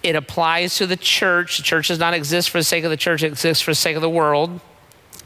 It 0.03 0.15
applies 0.15 0.75
to 0.75 0.85
the 0.85 0.97
church. 0.97 1.57
The 1.57 1.63
church 1.63 1.87
does 1.87 1.97
not 1.97 2.13
exist 2.13 2.51
for 2.51 2.59
the 2.59 2.63
sake 2.63 2.83
of 2.83 2.91
the 2.91 2.97
church, 2.97 3.23
it 3.23 3.27
exists 3.27 3.63
for 3.63 3.71
the 3.71 3.75
sake 3.75 3.95
of 3.95 4.03
the 4.03 4.09
world 4.09 4.61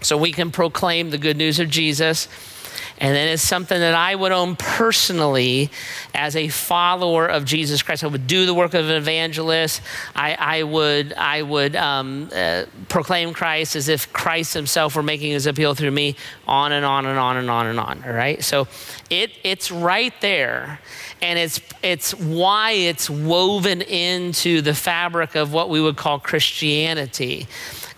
so 0.01 0.17
we 0.17 0.31
can 0.31 0.51
proclaim 0.51 1.09
the 1.09 1.17
good 1.17 1.37
news 1.37 1.59
of 1.59 1.69
Jesus. 1.69 2.27
And 3.01 3.15
then 3.15 3.29
it's 3.29 3.41
something 3.41 3.79
that 3.79 3.95
I 3.95 4.13
would 4.13 4.31
own 4.31 4.55
personally 4.55 5.71
as 6.13 6.35
a 6.35 6.49
follower 6.49 7.25
of 7.25 7.45
Jesus 7.45 7.81
Christ. 7.81 8.03
I 8.03 8.07
would 8.07 8.27
do 8.27 8.45
the 8.45 8.53
work 8.53 8.75
of 8.75 8.89
an 8.89 8.95
evangelist. 8.95 9.81
I, 10.15 10.35
I 10.35 10.63
would, 10.63 11.13
I 11.13 11.41
would 11.41 11.75
um, 11.75 12.29
uh, 12.33 12.65
proclaim 12.89 13.33
Christ 13.33 13.75
as 13.75 13.89
if 13.89 14.13
Christ 14.13 14.53
himself 14.53 14.95
were 14.95 15.01
making 15.01 15.31
his 15.31 15.47
appeal 15.47 15.73
through 15.73 15.89
me, 15.89 16.15
on 16.47 16.71
and 16.73 16.85
on 16.85 17.07
and 17.07 17.17
on 17.17 17.37
and 17.37 17.49
on 17.49 17.65
and 17.65 17.79
on. 17.79 18.03
All 18.05 18.13
right? 18.13 18.43
So 18.43 18.67
it, 19.09 19.31
it's 19.43 19.71
right 19.71 20.13
there. 20.21 20.79
And 21.23 21.39
it's, 21.39 21.59
it's 21.81 22.13
why 22.13 22.71
it's 22.71 23.09
woven 23.09 23.81
into 23.81 24.61
the 24.61 24.75
fabric 24.75 25.33
of 25.33 25.53
what 25.53 25.69
we 25.69 25.81
would 25.81 25.97
call 25.97 26.19
Christianity 26.19 27.47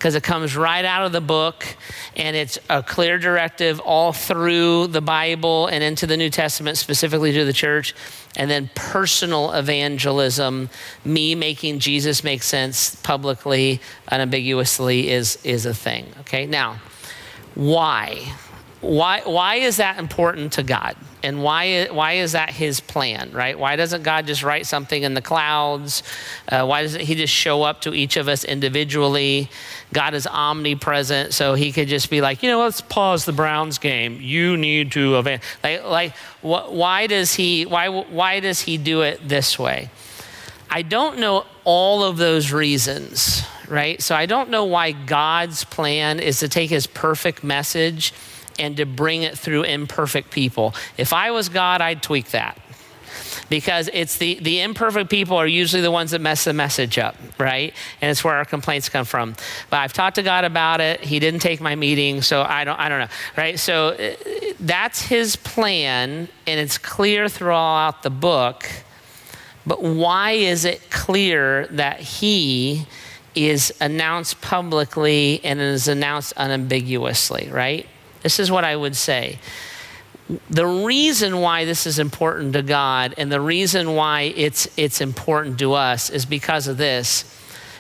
because 0.04 0.16
it 0.16 0.24
comes 0.24 0.58
right 0.58 0.84
out 0.84 1.06
of 1.06 1.14
the 1.14 1.22
book 1.22 1.66
and 2.18 2.36
it's 2.36 2.60
a 2.70 2.84
clear 2.84 3.18
directive 3.18 3.80
all 3.80 4.12
through 4.12 4.88
the 4.88 5.00
Bible 5.00 5.68
and 5.68 5.82
into 5.82 6.06
the 6.06 6.18
New 6.18 6.30
Testament, 6.30 6.78
specifically 6.78 7.32
to 7.32 7.46
the 7.46 7.54
church. 7.54 7.96
And 8.36 8.52
then 8.52 8.70
personal 8.76 9.54
evangelism, 9.54 10.70
me 11.06 11.36
making 11.36 11.80
Jesus 11.80 12.22
make 12.22 12.44
sense 12.44 12.96
publicly, 12.96 13.80
unambiguously, 14.10 15.10
is, 15.10 15.40
is 15.46 15.66
a 15.66 15.74
thing. 15.74 16.08
Okay, 16.20 16.48
now, 16.48 16.82
why? 17.56 18.34
Why, 18.82 19.22
why 19.24 19.56
is 19.56 19.78
that 19.78 20.00
important 20.00 20.52
to 20.54 20.64
God? 20.64 20.98
And 21.24 21.42
why, 21.42 21.88
why 21.88 22.14
is 22.14 22.34
that 22.34 22.50
his 22.50 22.82
plan, 22.82 23.32
right? 23.32 23.58
Why 23.58 23.78
doesn't 23.78 24.04
God 24.04 24.28
just 24.28 24.44
write 24.44 24.66
something 24.66 25.04
in 25.04 25.14
the 25.14 25.22
clouds? 25.22 26.04
Uh, 26.50 26.66
why 26.66 26.82
doesn't 26.82 27.00
he 27.00 27.16
just 27.16 27.34
show 27.34 27.64
up 27.64 27.82
to 27.82 27.94
each 27.94 28.18
of 28.18 28.28
us 28.28 28.44
individually? 28.44 29.50
God 29.94 30.14
is 30.16 30.28
omnipresent, 30.28 31.34
so 31.34 31.54
he 31.54 31.72
could 31.72 31.88
just 31.88 32.10
be 32.10 32.20
like, 32.20 32.44
you 32.44 32.50
know, 32.50 32.60
let's 32.60 32.82
pause 32.82 33.24
the 33.24 33.32
Browns 33.32 33.78
game. 33.78 34.20
You 34.20 34.58
need 34.58 34.92
to 34.92 35.18
event. 35.18 35.42
Like, 35.64 35.86
like 35.86 36.16
wh- 36.42 36.70
why 36.72 37.08
does 37.08 37.34
he, 37.36 37.66
why, 37.66 37.88
why 37.88 38.42
does 38.42 38.60
he 38.60 38.78
do 38.78 39.02
it 39.02 39.26
this 39.26 39.58
way? 39.58 39.90
I 40.70 40.82
don't 40.82 41.20
know 41.20 41.46
all 41.64 42.04
of 42.04 42.18
those 42.18 42.52
reasons, 42.52 43.44
right? 43.70 44.02
So 44.02 44.14
I 44.14 44.26
don't 44.26 44.50
know 44.50 44.66
why 44.66 44.92
God's 44.92 45.64
plan 45.64 46.20
is 46.20 46.40
to 46.40 46.50
take 46.50 46.70
his 46.70 46.86
perfect 46.86 47.44
message 47.44 48.14
and 48.60 48.78
to 48.78 48.86
bring 48.86 49.24
it 49.24 49.38
through 49.38 49.64
imperfect 49.64 50.32
people. 50.32 50.74
If 50.98 51.14
I 51.14 51.32
was 51.32 51.50
God, 51.50 51.82
I'd 51.82 52.02
tweak 52.02 52.32
that. 52.32 52.58
Because 53.50 53.90
it's 53.94 54.18
the, 54.18 54.36
the 54.42 54.62
imperfect 54.62 55.10
people 55.10 55.38
are 55.38 55.48
usually 55.48 55.82
the 55.82 55.92
ones 55.92 56.12
that 56.12 56.22
mess 56.22 56.46
the 56.46 56.54
message 56.54 56.98
up, 56.98 57.16
right? 57.38 57.74
And 58.02 58.10
it's 58.10 58.24
where 58.24 58.36
our 58.36 58.46
complaints 58.46 58.90
come 58.90 59.06
from. 59.06 59.36
But 59.70 59.78
I've 59.78 59.94
talked 59.94 60.16
to 60.16 60.24
God 60.24 60.46
about 60.46 60.82
it. 60.82 61.02
He 61.02 61.20
didn't 61.20 61.42
take 61.42 61.62
my 61.62 61.76
meeting, 61.76 62.22
so 62.22 62.42
I 62.42 62.64
don't, 62.64 62.80
I 62.80 62.90
don't 62.90 63.00
know, 63.00 63.08
right? 63.38 63.60
So 63.60 63.90
uh, 63.90 64.16
that's 64.60 65.02
his 65.02 65.36
plan, 65.36 66.28
and 66.48 66.60
it's 66.60 66.78
clear 66.78 67.30
throughout 67.30 68.02
the 68.04 68.10
book. 68.10 68.70
But 69.66 69.84
why 69.84 70.32
is 70.32 70.66
it 70.66 70.90
clear 70.90 71.68
that 71.68 72.00
he 72.00 72.88
is 73.36 73.74
announced 73.82 74.42
publicly 74.42 75.42
and 75.44 75.60
is 75.60 75.88
announced 75.88 76.34
unambiguously, 76.38 77.50
right? 77.52 77.88
This 78.24 78.40
is 78.40 78.50
what 78.50 78.64
I 78.64 78.76
would 78.76 78.96
say. 78.96 79.40
The 80.50 80.66
reason 80.66 81.42
why 81.42 81.66
this 81.66 81.86
is 81.86 82.00
important 82.00 82.54
to 82.54 82.62
God 82.62 83.14
and 83.18 83.32
the 83.32 83.42
reason 83.42 83.94
why 83.94 84.34
it's, 84.36 84.68
it's 84.78 85.02
important 85.02 85.60
to 85.60 85.74
us 85.74 86.10
is 86.10 86.26
because 86.26 86.68
of 86.68 86.78
this. 86.78 87.30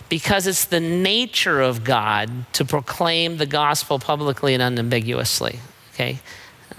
Because 0.09 0.45
it's 0.45 0.65
the 0.65 0.81
nature 0.81 1.61
of 1.61 1.83
God 1.83 2.29
to 2.53 2.65
proclaim 2.65 3.37
the 3.37 3.45
gospel 3.45 3.97
publicly 3.97 4.53
and 4.53 4.61
unambiguously. 4.61 5.59
Okay? 5.93 6.19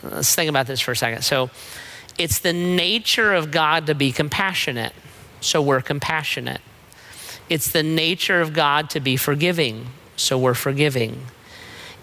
Let's 0.03 0.35
think 0.35 0.51
about 0.51 0.67
this 0.67 0.81
for 0.81 0.93
a 0.93 0.97
second. 0.97 1.23
So, 1.23 1.51
it's 2.17 2.39
the 2.39 2.53
nature 2.53 3.33
of 3.33 3.51
God 3.51 3.87
to 3.87 3.95
be 3.95 4.13
compassionate. 4.13 4.93
So, 5.41 5.61
we're 5.63 5.81
compassionate. 5.81 6.61
It's 7.49 7.73
the 7.73 7.83
nature 7.83 8.41
of 8.41 8.53
God 8.53 8.91
to 8.91 9.01
be 9.01 9.17
forgiving. 9.17 9.87
So, 10.17 10.39
we're 10.39 10.55
forgiving. 10.55 11.27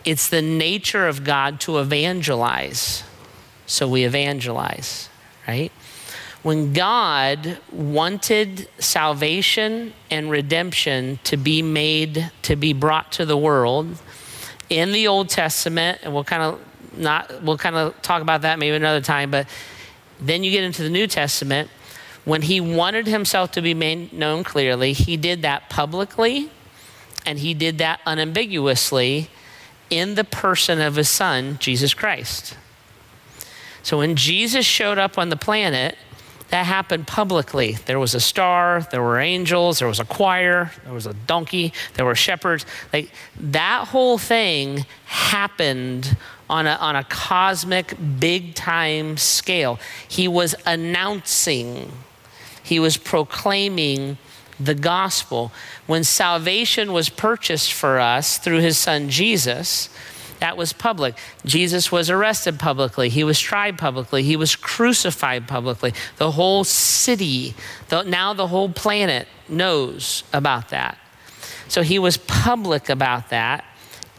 It's 0.03 0.29
the 0.29 0.41
nature 0.41 1.07
of 1.07 1.23
God 1.23 1.59
to 1.61 1.79
evangelize. 1.79 3.03
So 3.65 3.87
we 3.87 4.03
evangelize, 4.03 5.09
right? 5.47 5.71
When 6.43 6.73
God 6.73 7.59
wanted 7.71 8.67
salvation 8.79 9.93
and 10.09 10.31
redemption 10.31 11.19
to 11.25 11.37
be 11.37 11.61
made, 11.61 12.31
to 12.41 12.55
be 12.55 12.73
brought 12.73 13.11
to 13.13 13.25
the 13.25 13.37
world 13.37 14.01
in 14.69 14.91
the 14.91 15.07
Old 15.07 15.29
Testament, 15.29 15.99
and 16.01 16.13
we'll 16.13 16.23
kind 16.23 16.41
of 16.41 16.59
not, 16.97 17.43
we'll 17.43 17.57
kind 17.57 17.75
of 17.75 18.01
talk 18.01 18.21
about 18.21 18.41
that 18.41 18.57
maybe 18.57 18.75
another 18.75 19.01
time, 19.01 19.29
but 19.29 19.47
then 20.19 20.43
you 20.43 20.51
get 20.51 20.63
into 20.63 20.83
the 20.83 20.89
New 20.89 21.07
Testament. 21.07 21.69
When 22.25 22.41
he 22.43 22.59
wanted 22.59 23.07
himself 23.07 23.51
to 23.53 23.61
be 23.61 23.73
made 23.73 24.11
known 24.13 24.43
clearly, 24.43 24.93
he 24.93 25.17
did 25.17 25.43
that 25.43 25.69
publicly 25.69 26.49
and 27.25 27.39
he 27.39 27.53
did 27.53 27.77
that 27.79 27.99
unambiguously 28.05 29.29
in 29.91 30.15
the 30.15 30.23
person 30.23 30.81
of 30.81 30.95
his 30.95 31.09
son, 31.09 31.57
Jesus 31.59 31.93
Christ. 31.93 32.57
So 33.83 33.99
when 33.99 34.15
Jesus 34.15 34.65
showed 34.65 34.97
up 34.97 35.17
on 35.19 35.29
the 35.29 35.35
planet, 35.35 35.95
that 36.49 36.65
happened 36.65 37.07
publicly. 37.07 37.77
There 37.85 37.97
was 37.97 38.13
a 38.13 38.19
star, 38.19 38.85
there 38.91 39.01
were 39.01 39.19
angels, 39.19 39.79
there 39.79 39.87
was 39.87 40.01
a 40.01 40.05
choir, 40.05 40.71
there 40.83 40.93
was 40.93 41.07
a 41.07 41.13
donkey, 41.13 41.71
there 41.93 42.05
were 42.05 42.15
shepherds. 42.15 42.65
Like 42.91 43.09
that 43.39 43.87
whole 43.87 44.17
thing 44.17 44.85
happened 45.05 46.17
on 46.49 46.67
a, 46.67 46.71
on 46.71 46.97
a 46.97 47.05
cosmic, 47.05 47.95
big 48.19 48.53
time 48.53 49.15
scale. 49.15 49.79
He 50.09 50.27
was 50.27 50.53
announcing, 50.65 51.89
he 52.61 52.81
was 52.81 52.97
proclaiming 52.97 54.17
the 54.65 54.75
gospel. 54.75 55.51
When 55.87 56.03
salvation 56.03 56.93
was 56.93 57.09
purchased 57.09 57.73
for 57.73 57.99
us 57.99 58.37
through 58.37 58.59
his 58.59 58.77
son 58.77 59.09
Jesus, 59.09 59.89
that 60.39 60.57
was 60.57 60.73
public. 60.73 61.15
Jesus 61.45 61.91
was 61.91 62.09
arrested 62.09 62.59
publicly. 62.59 63.09
He 63.09 63.23
was 63.23 63.39
tried 63.39 63.77
publicly. 63.77 64.23
He 64.23 64.35
was 64.35 64.55
crucified 64.55 65.47
publicly. 65.47 65.93
The 66.17 66.31
whole 66.31 66.63
city, 66.63 67.53
the, 67.89 68.03
now 68.03 68.33
the 68.33 68.47
whole 68.47 68.69
planet 68.69 69.27
knows 69.47 70.23
about 70.33 70.69
that. 70.69 70.97
So 71.67 71.83
he 71.83 71.99
was 71.99 72.17
public 72.17 72.89
about 72.89 73.29
that. 73.29 73.65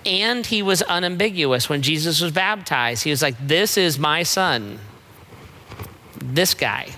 And 0.06 0.44
he 0.46 0.62
was 0.62 0.82
unambiguous. 0.82 1.68
When 1.68 1.82
Jesus 1.82 2.20
was 2.20 2.32
baptized, 2.32 3.04
he 3.04 3.10
was 3.10 3.22
like, 3.22 3.36
This 3.40 3.76
is 3.76 4.00
my 4.00 4.24
son. 4.24 4.80
This 6.20 6.54
guy 6.54 6.88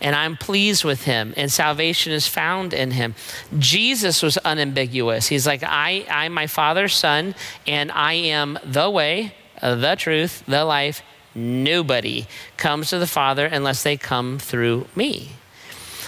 and 0.00 0.14
I'm 0.14 0.36
pleased 0.36 0.84
with 0.84 1.04
him, 1.04 1.32
and 1.36 1.50
salvation 1.50 2.12
is 2.12 2.26
found 2.26 2.74
in 2.74 2.90
him. 2.92 3.14
Jesus 3.58 4.22
was 4.22 4.36
unambiguous. 4.38 5.28
He's 5.28 5.46
like, 5.46 5.62
I, 5.62 6.06
I'm 6.10 6.32
my 6.32 6.46
Father's 6.46 6.94
Son, 6.94 7.34
and 7.66 7.90
I 7.90 8.12
am 8.14 8.58
the 8.64 8.90
way, 8.90 9.34
uh, 9.62 9.74
the 9.74 9.96
truth, 9.96 10.44
the 10.46 10.64
life. 10.64 11.02
Nobody 11.34 12.26
comes 12.56 12.90
to 12.90 12.98
the 12.98 13.06
Father 13.06 13.46
unless 13.46 13.82
they 13.82 13.96
come 13.96 14.38
through 14.38 14.86
me. 14.94 15.30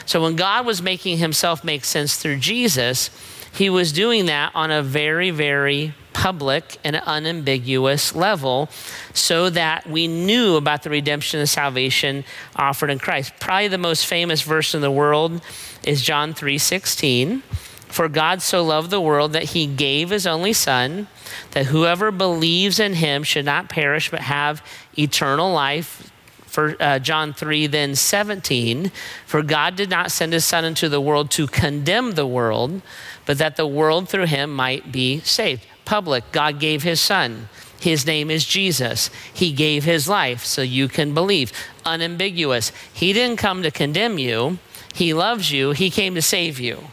So 0.06 0.22
when 0.22 0.36
God 0.36 0.64
was 0.64 0.80
making 0.80 1.18
himself 1.18 1.62
make 1.62 1.84
sense 1.84 2.16
through 2.16 2.38
Jesus, 2.38 3.10
he 3.52 3.68
was 3.68 3.92
doing 3.92 4.26
that 4.26 4.52
on 4.54 4.70
a 4.70 4.82
very, 4.82 5.30
very 5.30 5.94
public 6.18 6.78
and 6.82 6.96
unambiguous 7.06 8.12
level 8.12 8.68
so 9.14 9.48
that 9.48 9.88
we 9.88 10.08
knew 10.08 10.56
about 10.56 10.82
the 10.82 10.90
redemption 10.90 11.38
and 11.38 11.48
salvation 11.48 12.24
offered 12.56 12.90
in 12.90 12.98
Christ. 12.98 13.32
Probably 13.38 13.68
the 13.68 13.78
most 13.78 14.04
famous 14.04 14.42
verse 14.42 14.74
in 14.74 14.80
the 14.80 14.90
world 14.90 15.40
is 15.84 16.02
John 16.02 16.34
3:16. 16.34 17.42
For 17.86 18.08
God 18.08 18.42
so 18.42 18.64
loved 18.64 18.90
the 18.90 19.00
world 19.00 19.32
that 19.32 19.54
he 19.54 19.66
gave 19.66 20.10
his 20.10 20.26
only 20.26 20.52
son 20.52 21.06
that 21.52 21.66
whoever 21.66 22.10
believes 22.10 22.80
in 22.80 22.94
him 22.94 23.22
should 23.22 23.44
not 23.44 23.68
perish 23.68 24.10
but 24.10 24.22
have 24.22 24.60
eternal 24.98 25.52
life 25.52 26.10
for 26.46 26.74
uh, 26.80 26.98
John 26.98 27.32
3, 27.32 27.68
then 27.68 27.94
17, 27.94 28.90
for 29.24 29.42
God 29.42 29.76
did 29.76 29.90
not 29.90 30.10
send 30.10 30.32
his 30.32 30.46
Son 30.46 30.64
into 30.64 30.88
the 30.88 31.00
world 31.00 31.30
to 31.32 31.46
condemn 31.46 32.12
the 32.12 32.26
world, 32.26 32.80
but 33.26 33.38
that 33.38 33.56
the 33.56 33.66
world 33.66 34.08
through 34.08 34.26
him 34.26 34.50
might 34.56 34.90
be 34.90 35.20
saved 35.20 35.67
public, 35.88 36.30
God 36.32 36.60
gave 36.60 36.82
his 36.82 37.00
son. 37.00 37.48
His 37.80 38.06
name 38.06 38.30
is 38.30 38.44
Jesus. 38.44 39.10
He 39.32 39.52
gave 39.52 39.84
his 39.84 40.06
life 40.06 40.44
so 40.44 40.60
you 40.60 40.86
can 40.86 41.14
believe. 41.14 41.50
Unambiguous. 41.86 42.72
He 42.92 43.14
didn't 43.14 43.38
come 43.38 43.62
to 43.62 43.70
condemn 43.70 44.18
you, 44.18 44.58
he 44.94 45.14
loves 45.14 45.50
you, 45.50 45.70
he 45.70 45.88
came 45.88 46.14
to 46.14 46.20
save 46.20 46.60
you. 46.60 46.84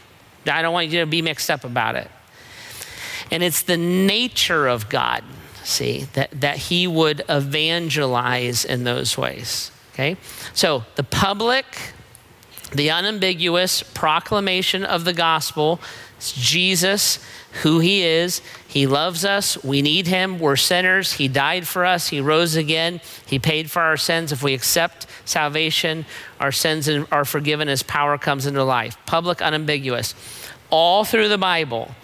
I 0.46 0.62
don't 0.62 0.72
want 0.72 0.88
you 0.88 1.00
to 1.00 1.06
be 1.06 1.20
mixed 1.20 1.50
up 1.50 1.62
about 1.64 1.96
it. 1.96 2.10
And 3.30 3.42
it's 3.42 3.62
the 3.62 3.76
nature 3.76 4.66
of 4.66 4.88
God, 4.88 5.22
see, 5.62 6.04
that, 6.14 6.30
that 6.40 6.56
he 6.56 6.86
would 6.86 7.22
evangelize 7.28 8.64
in 8.64 8.84
those 8.84 9.18
ways. 9.18 9.72
Okay? 9.92 10.16
So 10.54 10.84
the 10.94 11.02
public, 11.02 11.66
the 12.72 12.90
unambiguous 12.90 13.82
proclamation 13.82 14.84
of 14.84 15.04
the 15.04 15.12
gospel 15.12 15.80
It's 16.16 16.32
Jesus, 16.32 17.18
who 17.62 17.80
he 17.80 18.02
is. 18.02 18.40
He 18.66 18.86
loves 18.86 19.24
us. 19.24 19.62
We 19.64 19.82
need 19.82 20.06
him. 20.06 20.38
We're 20.38 20.56
sinners. 20.56 21.14
He 21.14 21.28
died 21.28 21.66
for 21.66 21.84
us. 21.84 22.08
He 22.08 22.20
rose 22.20 22.56
again. 22.56 23.00
He 23.26 23.38
paid 23.38 23.70
for 23.70 23.82
our 23.82 23.96
sins. 23.96 24.32
If 24.32 24.42
we 24.42 24.54
accept 24.54 25.06
salvation, 25.24 26.06
our 26.40 26.52
sins 26.52 26.88
are 26.88 27.24
forgiven 27.24 27.68
as 27.68 27.82
power 27.82 28.18
comes 28.18 28.46
into 28.46 28.64
life. 28.64 28.96
Public, 29.06 29.40
unambiguous. 29.42 30.14
All 30.70 31.04
through 31.04 31.28
the 31.28 31.38
Bible, 31.38 31.94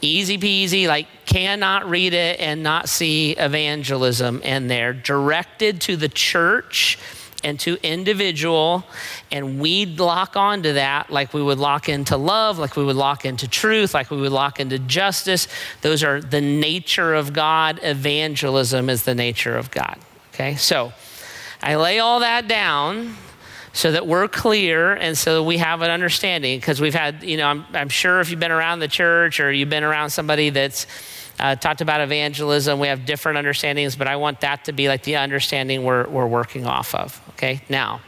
easy 0.00 0.38
peasy, 0.38 0.86
like 0.86 1.06
cannot 1.26 1.88
read 1.88 2.12
it 2.12 2.40
and 2.40 2.62
not 2.62 2.88
see 2.88 3.32
evangelism 3.32 4.42
in 4.42 4.68
there, 4.68 4.92
directed 4.92 5.80
to 5.82 5.96
the 5.96 6.08
church 6.08 6.98
and 7.44 7.58
to 7.60 7.76
individual 7.82 8.84
and 9.30 9.60
we'd 9.60 9.98
lock 9.98 10.36
onto 10.36 10.74
that 10.74 11.10
like 11.10 11.34
we 11.34 11.42
would 11.42 11.58
lock 11.58 11.88
into 11.88 12.16
love 12.16 12.58
like 12.58 12.76
we 12.76 12.84
would 12.84 12.96
lock 12.96 13.24
into 13.24 13.48
truth 13.48 13.94
like 13.94 14.10
we 14.10 14.16
would 14.16 14.32
lock 14.32 14.60
into 14.60 14.78
justice 14.78 15.48
those 15.80 16.02
are 16.02 16.20
the 16.20 16.40
nature 16.40 17.14
of 17.14 17.32
god 17.32 17.78
evangelism 17.82 18.88
is 18.88 19.02
the 19.04 19.14
nature 19.14 19.56
of 19.56 19.70
god 19.70 19.98
okay 20.32 20.54
so 20.56 20.92
i 21.62 21.74
lay 21.74 21.98
all 21.98 22.20
that 22.20 22.46
down 22.48 23.14
so 23.74 23.90
that 23.92 24.06
we're 24.06 24.28
clear 24.28 24.92
and 24.92 25.16
so 25.16 25.42
we 25.42 25.56
have 25.56 25.80
an 25.80 25.90
understanding 25.90 26.58
because 26.58 26.80
we've 26.80 26.94
had 26.94 27.22
you 27.22 27.36
know 27.36 27.46
I'm, 27.46 27.64
I'm 27.72 27.88
sure 27.88 28.20
if 28.20 28.30
you've 28.30 28.40
been 28.40 28.52
around 28.52 28.80
the 28.80 28.88
church 28.88 29.40
or 29.40 29.50
you've 29.50 29.70
been 29.70 29.84
around 29.84 30.10
somebody 30.10 30.50
that's 30.50 30.86
uh, 31.40 31.56
talked 31.56 31.80
about 31.80 32.00
evangelism. 32.00 32.78
We 32.78 32.88
have 32.88 33.04
different 33.04 33.38
understandings, 33.38 33.96
but 33.96 34.06
I 34.06 34.16
want 34.16 34.40
that 34.40 34.66
to 34.66 34.72
be 34.72 34.88
like 34.88 35.02
the 35.02 35.16
understanding 35.16 35.84
we're, 35.84 36.06
we're 36.08 36.26
working 36.26 36.66
off 36.66 36.94
of. 36.94 37.20
Okay, 37.36 37.62
now, 37.68 38.00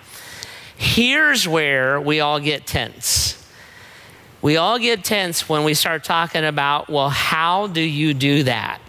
here's 0.76 1.46
where 1.48 2.00
we 2.00 2.20
all 2.20 2.40
get 2.40 2.66
tense. 2.66 3.40
We 4.42 4.56
all 4.58 4.78
get 4.78 5.04
tense 5.04 5.48
when 5.48 5.64
we 5.64 5.74
start 5.74 6.04
talking 6.04 6.44
about, 6.44 6.90
well, 6.90 7.08
how 7.08 7.66
do 7.66 7.80
you 7.80 8.12
do 8.12 8.42
that? 8.42 8.80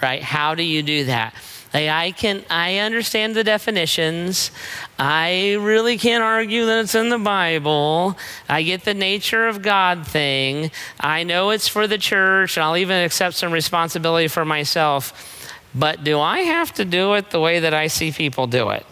Right? 0.00 0.22
How 0.22 0.54
do 0.54 0.62
you 0.62 0.82
do 0.82 1.06
that? 1.06 1.34
Like 1.74 1.88
I 1.88 2.12
can, 2.12 2.44
I 2.48 2.78
understand 2.78 3.34
the 3.34 3.42
definitions. 3.42 4.52
I 4.96 5.54
really 5.54 5.98
can't 5.98 6.22
argue 6.22 6.66
that 6.66 6.84
it's 6.84 6.94
in 6.94 7.08
the 7.08 7.18
Bible. 7.18 8.16
I 8.48 8.62
get 8.62 8.84
the 8.84 8.94
nature 8.94 9.48
of 9.48 9.60
God 9.60 10.06
thing. 10.06 10.70
I 11.00 11.24
know 11.24 11.50
it's 11.50 11.66
for 11.66 11.88
the 11.88 11.98
church, 11.98 12.56
and 12.56 12.62
I'll 12.62 12.76
even 12.76 13.04
accept 13.04 13.34
some 13.34 13.50
responsibility 13.50 14.28
for 14.28 14.44
myself. 14.44 15.50
But 15.74 16.04
do 16.04 16.20
I 16.20 16.40
have 16.40 16.72
to 16.74 16.84
do 16.84 17.14
it 17.14 17.30
the 17.30 17.40
way 17.40 17.58
that 17.58 17.74
I 17.74 17.88
see 17.88 18.12
people 18.12 18.46
do 18.46 18.70
it? 18.70 18.86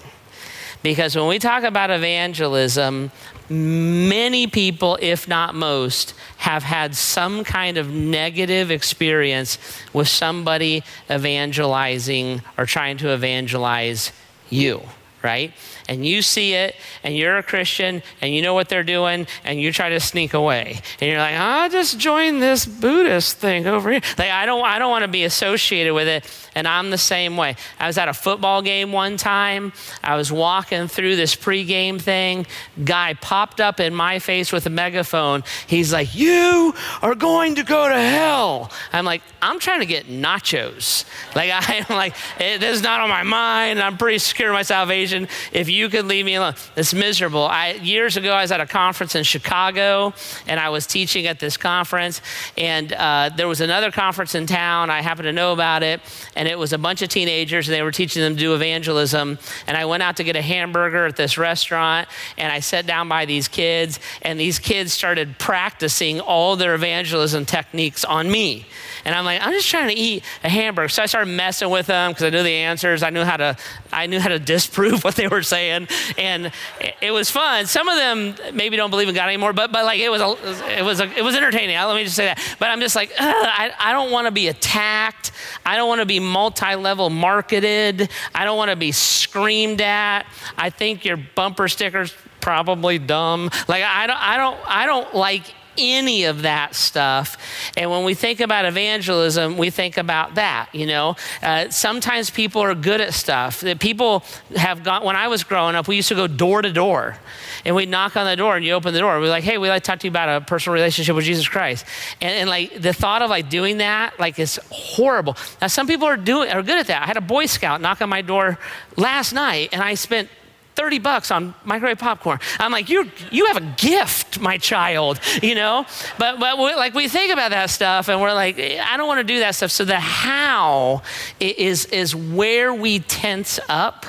Because 0.83 1.15
when 1.15 1.29
we 1.29 1.39
talk 1.39 1.63
about 1.63 1.91
evangelism, 1.91 3.11
many 3.49 4.47
people, 4.47 4.99
if 5.01 5.29
not 5.29 5.55
most, 5.55 6.15
have 6.39 6.63
had 6.63 6.97
some 6.97 7.45
kind 7.45 7.79
of 7.79 7.91
negative 7.91 8.71
experience 8.71 9.59
with 9.93 10.09
somebody 10.09 10.83
evangelizing 11.11 12.43
or 12.59 12.67
trying 12.67 12.97
to 12.99 13.13
evangelize 13.13 14.13
you, 14.51 14.83
right? 15.23 15.53
And 15.89 16.07
you 16.07 16.23
see 16.23 16.55
it 16.55 16.75
and 17.03 17.17
you're 17.17 17.37
a 17.37 17.43
Christian 17.43 18.03
and 18.21 18.35
you 18.35 18.43
know 18.43 18.55
what 18.55 18.69
they're 18.69 18.83
doing 18.83 19.27
and 19.45 19.61
you 19.61 19.73
try 19.73 19.89
to 19.91 20.01
sneak 20.01 20.35
away. 20.35 20.81
And 21.01 21.11
you're 21.11 21.19
like, 21.19 21.35
I'll 21.35 21.71
just 21.71 21.99
join 21.99 22.41
this 22.41 22.67
Buddhist 22.67 23.39
thing 23.39 23.67
over 23.67 23.91
here. 23.91 24.01
Like, 24.19 24.31
I 24.31 24.47
don't, 24.47 24.65
I 24.65 24.79
don't 24.79 24.91
want 24.91 25.03
to 25.03 25.09
be 25.09 25.25
associated 25.25 25.95
with 25.95 26.09
it. 26.09 26.29
And 26.55 26.69
I'm 26.69 26.91
the 26.91 26.99
same 26.99 27.37
way. 27.37 27.57
I 27.81 27.87
was 27.87 27.97
at 27.99 28.09
a 28.09 28.15
football 28.15 28.63
game 28.63 28.93
one 28.93 29.17
time. 29.17 29.73
I 30.03 30.17
was 30.17 30.31
walking 30.31 30.87
through 30.87 31.17
this 31.17 31.35
pregame 31.35 32.01
thing. 32.01 32.47
Guy 32.85 33.15
popped 33.15 33.61
up 33.61 33.81
in 33.81 33.95
my 33.95 34.19
face 34.19 34.53
with 34.53 34.67
a 34.67 34.71
megaphone. 34.71 35.45
He's 35.67 35.93
like, 35.93 36.15
You 36.15 36.75
are 37.01 37.15
going 37.15 37.55
to 37.55 37.63
go 37.63 37.89
to 37.89 37.95
hell. 37.95 38.71
I'm 38.93 39.05
like, 39.05 39.23
I'm 39.41 39.59
trying 39.59 39.81
to 39.81 39.87
get 39.87 40.07
nachos. 40.07 41.05
Like, 41.35 41.51
I'm 41.91 41.97
like, 41.97 42.15
this 42.39 42.77
is 42.77 42.83
not 42.83 43.01
on 43.01 43.09
my 43.09 43.23
mind. 43.23 43.81
I'm 43.81 43.97
pretty 43.97 44.19
secure 44.19 44.51
of 44.51 44.55
my 44.55 44.63
salvation. 44.63 45.29
If 45.53 45.69
you 45.73 45.89
could 45.89 46.07
leave 46.07 46.25
me 46.25 46.35
alone. 46.35 46.55
It's 46.77 46.95
miserable. 46.95 47.45
I, 47.45 47.73
years 47.73 48.17
ago, 48.17 48.33
I 48.33 48.43
was 48.43 48.53
at 48.53 48.61
a 48.61 48.67
conference 48.67 49.15
in 49.15 49.25
Chicago, 49.25 50.13
and 50.47 50.61
I 50.61 50.69
was 50.69 50.87
teaching 50.87 51.27
at 51.27 51.41
this 51.41 51.57
conference, 51.57 52.21
and 52.57 52.93
uh, 52.93 53.31
there 53.37 53.49
was 53.49 53.61
another 53.61 53.91
conference 53.91 54.35
in 54.35 54.47
town. 54.47 54.91
I 54.91 55.01
happened 55.01 55.27
to 55.27 55.33
know 55.33 55.53
about 55.53 55.83
it, 55.83 56.01
and 56.37 56.47
it 56.47 56.59
was 56.59 56.73
a 56.73 56.79
bunch 56.79 57.03
of 57.03 57.09
teenagers, 57.09 57.69
and 57.69 57.75
they 57.75 57.83
were 57.83 57.93
teaching 57.93 58.23
them 58.23 58.35
to 58.35 58.39
do 58.39 58.55
evangelism. 58.55 59.39
And 59.67 59.77
I 59.77 59.85
went 59.87 60.03
out 60.03 60.17
to 60.17 60.25
get 60.25 60.37
a 60.37 60.43
hamburger 60.43 61.07
at 61.07 61.17
this 61.17 61.39
restaurant, 61.39 62.09
and 62.37 62.53
I 62.53 62.61
sat 62.61 62.87
down 62.87 63.09
by 63.09 63.25
these 63.25 63.49
kids, 63.49 63.99
and 64.23 64.39
these 64.39 64.59
kids 64.59 64.93
started 64.93 65.39
practicing 65.39 66.21
all 66.21 66.57
their 66.57 66.75
evangelism 66.75 67.47
techniques 67.47 68.05
on 68.05 68.31
me. 68.31 68.67
And 69.05 69.15
I'm 69.15 69.25
like, 69.25 69.41
I'm 69.43 69.53
just 69.53 69.69
trying 69.69 69.89
to 69.89 69.95
eat 69.95 70.23
a 70.45 70.49
hamburger. 70.49 70.89
So 70.89 71.03
I 71.03 71.07
started 71.07 71.31
messing 71.31 71.71
with 71.71 71.87
them 71.87 72.11
because 72.11 72.25
I 72.25 72.31
knew 72.31 72.43
the 72.43 72.51
answers. 72.51 73.03
I 73.03 73.11
knew 73.11 73.25
how 73.25 73.37
to, 73.37 73.57
I 73.93 74.07
knew 74.07 74.21
how 74.21 74.29
to 74.29 74.39
disprove 74.39 75.03
what 75.05 75.17
they 75.17 75.29
were 75.29 75.43
saying, 75.43 75.62
and 75.71 76.53
it 77.01 77.11
was 77.11 77.31
fun. 77.31 77.67
Some 77.67 77.89
of 77.89 77.97
them 77.97 78.35
maybe 78.55 78.77
don't 78.77 78.91
believe 78.91 79.09
in 79.09 79.15
God 79.15 79.29
anymore, 79.29 79.53
but 79.53 79.73
but 79.73 79.85
like 79.85 80.01
it 80.01 80.11
was 80.11 80.21
a, 80.21 80.79
it 80.79 80.85
was 80.85 81.01
a, 81.01 81.11
it 81.19 81.23
was 81.23 81.35
entertaining. 81.35 81.77
Let 81.77 81.97
me 81.97 82.05
just 82.05 82.17
say 82.17 82.27
that. 82.27 82.57
But 82.59 82.71
I'm 82.71 82.81
just 82.81 82.97
like, 82.97 83.13
I, 83.19 83.73
I 83.79 83.93
don't 83.93 84.11
want 84.11 84.27
to 84.27 84.33
be 84.33 84.49
attacked. 84.49 85.33
I 85.65 85.77
don't 85.77 85.89
want 85.89 86.01
to 86.01 86.07
be 86.07 86.21
multi-level 86.21 87.11
marketed. 87.11 88.11
I 88.35 88.45
don't 88.45 88.57
want 88.57 88.71
to 88.71 88.77
be 88.77 88.93
screamed 88.93 89.81
at. 89.81 90.25
I 90.57 90.71
think 90.71 91.05
your 91.05 91.17
bumper 91.17 91.69
stickers 91.69 92.15
probably 92.41 92.99
dumb. 92.99 93.51
Like 93.69 93.85
I 93.85 94.07
don't 94.07 94.21
I 94.21 94.37
don't 94.37 94.59
I 94.67 94.87
don't 94.87 95.15
like 95.15 95.55
any 95.79 96.25
of 96.25 96.43
that 96.43 96.75
stuff. 96.75 97.37
And 97.77 97.91
when 97.91 98.05
we 98.05 98.15
think 98.15 98.41
about 98.41 98.65
evangelism, 98.65 99.57
we 99.57 99.71
think 99.71 99.97
about 99.97 100.35
that, 100.37 100.69
you 100.73 100.87
know. 100.87 101.17
Uh, 101.43 101.69
sometimes 101.71 102.31
people 102.31 102.63
are 102.63 102.75
good 102.75 103.01
at 103.01 103.15
stuff. 103.15 103.61
That 103.61 103.81
people 103.81 104.25
have 104.57 104.85
gone, 104.85 105.05
when 105.05 105.17
I 105.17 105.29
was 105.29 105.45
growing 105.45 105.75
up, 105.75 105.89
we 105.89 105.97
used 105.97 106.09
to 106.09 106.15
go 106.15 106.27
door 106.27 106.63
to 106.63 106.73
door 106.73 107.19
and 107.65 107.77
we'd 107.77 107.89
knock 107.89 108.17
on 108.17 108.27
the 108.27 108.37
door 108.37 108.57
and 108.57 108.65
you 108.65 108.73
open 108.73 108.93
the 108.93 109.01
door. 109.01 109.21
We're 109.21 109.29
like, 109.29 109.45
hey, 109.45 109.59
we'd 109.59 109.69
like 109.69 109.83
to 109.83 109.87
talk 109.87 110.01
to 110.01 110.07
you 110.07 110.11
about 110.11 110.43
a 110.43 110.45
personal 110.45 110.75
relationship 110.75 111.15
with 111.15 111.25
Jesus 111.25 111.49
Christ. 111.49 111.85
And, 112.21 112.33
and 112.33 112.51
like 112.51 112.81
the 112.81 112.93
thought 112.93 113.23
of 113.23 113.31
like 113.31 113.49
doing 113.49 113.79
that, 113.79 114.19
like 114.19 114.39
is 114.39 114.59
horrible. 114.71 115.37
Now, 115.61 115.69
some 115.69 115.87
people 115.87 116.07
are 116.07 116.17
doing, 116.17 116.51
are 116.51 116.63
good 116.63 116.79
at 116.79 116.87
that. 116.89 117.03
I 117.03 117.07
had 117.07 117.17
a 117.17 117.23
Boy 117.23 117.47
Scout 117.47 117.81
knock 117.81 118.03
on 118.03 118.09
my 118.09 118.23
door 118.23 118.59
last 118.97 119.33
night 119.33 119.71
and 119.73 119.83
I 119.83 119.95
spent 119.95 120.29
30 120.75 120.99
bucks 120.99 121.31
on 121.31 121.55
microwave 121.65 121.99
popcorn. 121.99 122.39
I'm 122.59 122.73
like, 122.73 122.89
you 122.89 123.11
you 123.31 123.47
have 123.47 123.57
a 123.57 123.75
gift, 123.77 124.41
my 124.41 124.59
child, 124.59 125.21
you 125.43 125.55
know? 125.55 125.87
But, 126.19 126.39
but 126.39 126.59
like 126.59 126.95
we 126.95 127.09
think 127.09 127.33
about 127.33 127.51
that 127.51 127.71
stuff 127.71 128.09
and 128.09 128.21
we're 128.21 128.33
like, 128.33 128.59
I 128.59 128.97
don't 128.97 129.07
want 129.07 129.19
to 129.21 129.25
do 129.25 129.41
that 129.41 129.55
stuff. 129.55 129.71
So 129.71 129.85
the 129.85 130.01
how 130.01 131.03
is, 131.41 131.87
is 131.87 132.15
where 132.15 132.73
we 132.73 133.01
tense 133.01 133.61
up. 133.69 134.07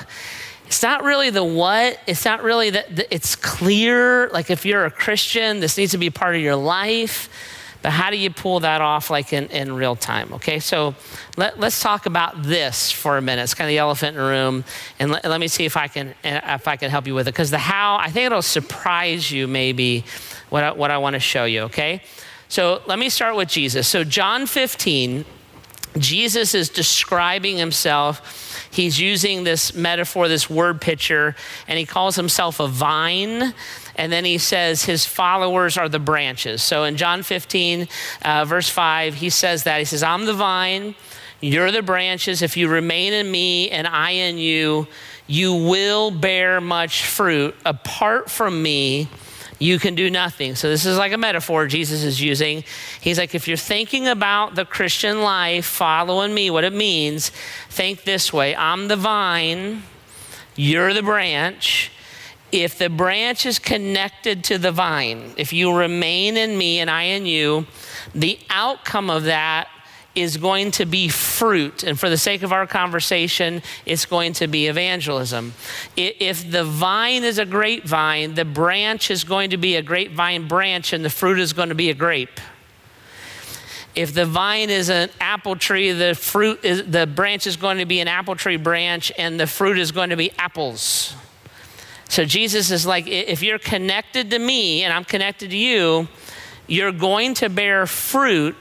It's 0.66 0.82
not 0.82 1.04
really 1.04 1.30
the 1.30 1.44
what. 1.44 2.00
It's 2.06 2.24
not 2.24 2.42
really 2.42 2.70
that 2.70 3.12
it's 3.14 3.36
clear. 3.36 4.28
Like 4.30 4.50
if 4.50 4.64
you're 4.64 4.86
a 4.86 4.90
Christian, 4.90 5.60
this 5.60 5.76
needs 5.76 5.92
to 5.92 5.98
be 5.98 6.10
part 6.10 6.34
of 6.34 6.40
your 6.40 6.56
life. 6.56 7.28
But 7.84 7.92
how 7.92 8.08
do 8.08 8.16
you 8.16 8.30
pull 8.30 8.60
that 8.60 8.80
off 8.80 9.10
like 9.10 9.34
in, 9.34 9.48
in 9.48 9.74
real 9.74 9.94
time? 9.94 10.32
Okay, 10.32 10.58
so 10.58 10.94
let, 11.36 11.62
us 11.62 11.82
talk 11.82 12.06
about 12.06 12.42
this 12.42 12.90
for 12.90 13.18
a 13.18 13.20
minute. 13.20 13.42
It's 13.42 13.52
kind 13.52 13.68
of 13.68 13.72
the 13.72 13.76
elephant 13.76 14.16
in 14.16 14.22
the 14.22 14.26
room. 14.26 14.64
And 14.98 15.10
let, 15.10 15.26
let 15.26 15.38
me 15.38 15.48
see 15.48 15.66
if 15.66 15.76
I 15.76 15.88
can 15.88 16.14
uh, 16.24 16.40
if 16.46 16.66
I 16.66 16.76
can 16.76 16.90
help 16.90 17.06
you 17.06 17.14
with 17.14 17.28
it. 17.28 17.32
Because 17.32 17.50
the 17.50 17.58
how, 17.58 17.96
I 17.96 18.10
think 18.10 18.24
it'll 18.24 18.40
surprise 18.40 19.30
you 19.30 19.46
maybe 19.46 20.02
what 20.48 20.64
I, 20.64 20.72
what 20.72 20.90
I 20.90 20.96
want 20.96 21.12
to 21.12 21.20
show 21.20 21.44
you, 21.44 21.64
okay? 21.64 22.00
So 22.48 22.80
let 22.86 22.98
me 22.98 23.10
start 23.10 23.36
with 23.36 23.50
Jesus. 23.50 23.86
So 23.86 24.02
John 24.02 24.46
15, 24.46 25.26
Jesus 25.98 26.54
is 26.54 26.70
describing 26.70 27.58
himself. 27.58 28.66
He's 28.72 28.98
using 28.98 29.44
this 29.44 29.74
metaphor, 29.74 30.26
this 30.26 30.48
word 30.48 30.80
picture, 30.80 31.36
and 31.68 31.78
he 31.78 31.84
calls 31.84 32.16
himself 32.16 32.60
a 32.60 32.66
vine 32.66 33.52
and 33.96 34.12
then 34.12 34.24
he 34.24 34.38
says 34.38 34.84
his 34.84 35.06
followers 35.06 35.76
are 35.76 35.88
the 35.88 35.98
branches. 35.98 36.62
So 36.62 36.84
in 36.84 36.96
John 36.96 37.22
15, 37.22 37.88
uh, 38.22 38.44
verse 38.44 38.68
5, 38.68 39.14
he 39.14 39.30
says 39.30 39.64
that. 39.64 39.78
He 39.78 39.84
says, 39.84 40.02
I'm 40.02 40.26
the 40.26 40.34
vine, 40.34 40.94
you're 41.40 41.70
the 41.70 41.82
branches. 41.82 42.42
If 42.42 42.56
you 42.56 42.68
remain 42.68 43.12
in 43.12 43.30
me 43.30 43.70
and 43.70 43.86
I 43.86 44.10
in 44.10 44.38
you, 44.38 44.86
you 45.26 45.54
will 45.54 46.10
bear 46.10 46.60
much 46.60 47.04
fruit. 47.04 47.54
Apart 47.64 48.30
from 48.30 48.62
me, 48.62 49.08
you 49.58 49.78
can 49.78 49.94
do 49.94 50.10
nothing. 50.10 50.56
So, 50.56 50.68
this 50.68 50.84
is 50.84 50.98
like 50.98 51.12
a 51.12 51.18
metaphor 51.18 51.66
Jesus 51.66 52.02
is 52.02 52.20
using. 52.20 52.64
He's 53.00 53.18
like, 53.18 53.34
if 53.34 53.46
you're 53.46 53.56
thinking 53.56 54.08
about 54.08 54.56
the 54.56 54.64
Christian 54.64 55.22
life, 55.22 55.64
following 55.64 56.34
me, 56.34 56.50
what 56.50 56.64
it 56.64 56.72
means, 56.72 57.30
think 57.68 58.04
this 58.04 58.32
way 58.32 58.56
I'm 58.56 58.88
the 58.88 58.96
vine, 58.96 59.82
you're 60.56 60.92
the 60.92 61.02
branch 61.02 61.90
if 62.54 62.78
the 62.78 62.88
branch 62.88 63.46
is 63.46 63.58
connected 63.58 64.44
to 64.44 64.58
the 64.58 64.70
vine, 64.70 65.32
if 65.36 65.52
you 65.52 65.76
remain 65.76 66.36
in 66.36 66.56
me 66.56 66.78
and 66.78 66.88
I 66.88 67.02
in 67.02 67.26
you, 67.26 67.66
the 68.14 68.38
outcome 68.48 69.10
of 69.10 69.24
that 69.24 69.66
is 70.14 70.36
going 70.36 70.70
to 70.70 70.86
be 70.86 71.08
fruit. 71.08 71.82
And 71.82 71.98
for 71.98 72.08
the 72.08 72.16
sake 72.16 72.44
of 72.44 72.52
our 72.52 72.68
conversation, 72.68 73.60
it's 73.84 74.06
going 74.06 74.34
to 74.34 74.46
be 74.46 74.68
evangelism. 74.68 75.52
If 75.96 76.48
the 76.48 76.62
vine 76.62 77.24
is 77.24 77.40
a 77.40 77.44
grapevine, 77.44 78.34
the 78.34 78.44
branch 78.44 79.10
is 79.10 79.24
going 79.24 79.50
to 79.50 79.56
be 79.56 79.74
a 79.74 79.82
grapevine 79.82 80.46
branch 80.46 80.92
and 80.92 81.04
the 81.04 81.10
fruit 81.10 81.40
is 81.40 81.52
going 81.52 81.70
to 81.70 81.74
be 81.74 81.90
a 81.90 81.94
grape. 81.94 82.38
If 83.96 84.14
the 84.14 84.26
vine 84.26 84.70
is 84.70 84.90
an 84.90 85.10
apple 85.20 85.56
tree, 85.56 85.90
the 85.90 86.14
fruit 86.14 86.64
is 86.64 86.84
the 86.84 87.08
branch 87.08 87.48
is 87.48 87.56
going 87.56 87.78
to 87.78 87.86
be 87.86 87.98
an 87.98 88.06
apple 88.06 88.36
tree 88.36 88.56
branch 88.56 89.10
and 89.18 89.40
the 89.40 89.48
fruit 89.48 89.76
is 89.76 89.90
going 89.90 90.10
to 90.10 90.16
be 90.16 90.30
apples. 90.38 91.16
So 92.08 92.24
Jesus 92.24 92.70
is 92.70 92.86
like 92.86 93.06
if 93.06 93.42
you're 93.42 93.58
connected 93.58 94.30
to 94.30 94.38
me 94.38 94.84
and 94.84 94.92
I'm 94.92 95.04
connected 95.04 95.50
to 95.50 95.56
you, 95.56 96.08
you're 96.66 96.92
going 96.92 97.34
to 97.34 97.48
bear 97.48 97.86
fruit, 97.86 98.56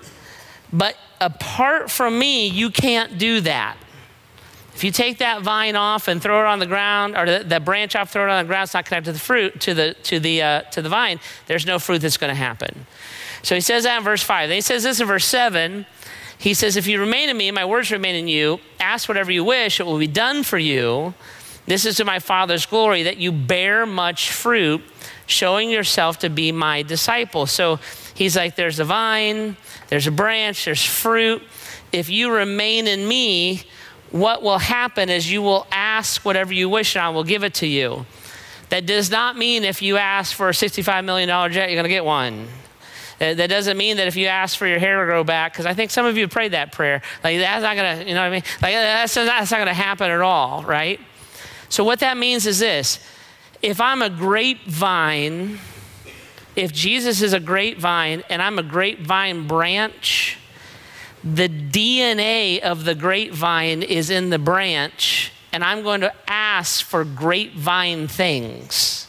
but 0.72 0.96
apart 1.22 1.90
from 1.90 2.18
me, 2.18 2.48
you 2.48 2.70
can't 2.70 3.18
do 3.18 3.42
that. 3.42 3.78
If 4.76 4.84
you 4.84 4.92
take 4.92 5.20
that 5.20 5.44
vine 5.44 5.76
off 5.76 6.08
and 6.08 6.22
throw 6.22 6.42
it 6.42 6.48
on 6.48 6.58
the 6.58 6.66
ground, 6.66 7.16
or 7.16 7.26
the, 7.26 7.44
the 7.44 7.60
branch 7.60 7.96
off, 7.96 8.12
throw 8.12 8.26
it 8.26 8.30
on 8.30 8.44
the 8.44 8.48
ground, 8.48 8.64
it's 8.64 8.74
not 8.74 8.86
connected 8.86 9.12
to 9.12 9.14
the 9.14 9.20
fruit, 9.20 9.62
to 9.62 9.74
the, 9.74 9.96
to 10.04 10.20
the, 10.20 10.42
uh, 10.42 10.62
to 10.72 10.82
the 10.82 10.90
vine, 10.90 11.20
there's 11.46 11.66
no 11.66 11.78
fruit 11.78 12.00
that's 12.00 12.18
going 12.18 12.32
to 12.32 12.36
happen. 12.36 12.88
So 13.44 13.56
he 13.56 13.62
says 13.62 13.84
that 13.84 13.98
in 13.98 14.04
verse 14.04 14.24
5. 14.24 14.50
Then 14.50 14.56
he 14.56 14.62
says 14.62 14.84
this 14.84 15.00
in 15.00 15.08
verse 15.08 15.26
7. 15.26 15.86
He 16.40 16.54
says, 16.54 16.76
If 16.76 16.88
you 16.88 17.00
remain 17.00 17.30
in 17.30 17.38
me, 17.38 17.52
my 17.52 17.66
words 17.66 17.92
remain 17.92 18.16
in 18.16 18.28
you, 18.28 18.60
ask 18.80 19.08
whatever 19.08 19.32
you 19.32 19.44
wish, 19.44 19.80
it 19.80 19.86
will 19.86 20.00
be 20.00 20.08
done 20.08 20.44
for 20.44 20.58
you. 20.58 21.14
This 21.66 21.86
is 21.86 21.98
to 21.98 22.06
my 22.06 22.20
Father's 22.20 22.66
glory, 22.66 23.04
that 23.04 23.18
you 23.18 23.32
bear 23.32 23.86
much 23.86 24.32
fruit, 24.32 24.82
showing 25.26 25.70
yourself 25.70 26.20
to 26.20 26.30
be 26.30 26.52
my 26.52 26.82
disciple. 26.82 27.46
So 27.46 27.80
he's 28.14 28.36
like, 28.36 28.56
There's 28.56 28.80
a 28.80 28.86
vine, 28.86 29.56
there's 29.90 30.08
a 30.08 30.12
branch, 30.12 30.66
there's 30.66 30.84
fruit. 30.84 31.42
If 31.92 32.10
you 32.10 32.32
remain 32.32 32.88
in 32.88 33.08
me, 33.08 33.64
what 34.12 34.44
will 34.44 34.60
happen 34.60 35.10
is 35.10 35.32
you 35.32 35.42
will 35.42 35.66
ask 35.72 36.24
whatever 36.24 36.54
you 36.54 36.70
wish 36.70 36.96
and 36.96 37.04
I 37.04 37.10
will 37.10 37.24
give 37.24 37.44
it 37.44 37.56
to 37.56 37.68
you. 37.68 38.06
That 38.70 38.86
does 38.86 39.10
not 39.10 39.38
mean 39.38 39.64
if 39.64 39.82
you 39.82 39.98
ask 39.98 40.36
for 40.36 40.50
a 40.50 40.52
$65 40.52 41.06
million 41.06 41.30
jet, 41.52 41.70
you're 41.70 41.76
going 41.76 41.84
to 41.84 41.90
get 41.90 42.06
one. 42.06 42.48
Uh, 43.22 43.34
that 43.36 43.48
doesn't 43.48 43.78
mean 43.78 43.98
that 43.98 44.08
if 44.08 44.16
you 44.16 44.28
ask 44.28 44.58
for 44.58 44.68
your 44.68 44.80
hair 44.80 45.00
to 45.00 45.06
grow 45.06 45.24
back, 45.24 45.54
because 45.54 45.66
I 45.66 45.74
think 45.74 45.92
some 45.92 46.06
of 46.06 46.18
you 46.18 46.28
prayed 46.28 46.52
that 46.54 46.72
prayer, 46.72 47.02
like 47.24 47.38
that's 47.38 47.62
not 47.62 47.76
gonna, 47.76 48.04
you 48.04 48.16
know 48.16 48.22
what 48.22 48.28
I 48.28 48.30
mean? 48.32 48.44
Like 48.62 48.74
that's 48.74 49.16
not, 49.16 49.26
that's 49.26 49.52
not 49.52 49.60
gonna 49.60 49.74
happen 49.74 50.10
at 50.10 50.22
all, 50.22 50.64
right? 50.64 51.00
So 51.74 51.84
what 51.84 52.02
that 52.02 52.18
means 52.18 52.46
is 52.46 52.60
this: 52.60 53.00
if 53.64 53.82
I'm 53.82 54.04
a 54.04 54.10
grapevine, 54.12 55.58
if 56.56 56.72
Jesus 56.72 57.24
is 57.24 57.34
a 57.34 57.40
grapevine 57.40 58.22
and 58.30 58.44
I'm 58.44 58.60
a 58.60 58.64
grapevine 58.64 59.48
branch, 59.48 60.38
the 61.24 61.50
DNA 61.50 62.60
of 62.60 62.86
the 62.86 62.94
grapevine 62.94 63.82
is 63.82 64.12
in 64.12 64.30
the 64.30 64.38
branch, 64.38 65.32
and 65.52 65.64
I'm 65.64 65.82
going 65.82 66.02
to 66.02 66.14
ask 66.28 66.86
for 66.86 67.04
grapevine 67.04 68.08
things. 68.08 69.08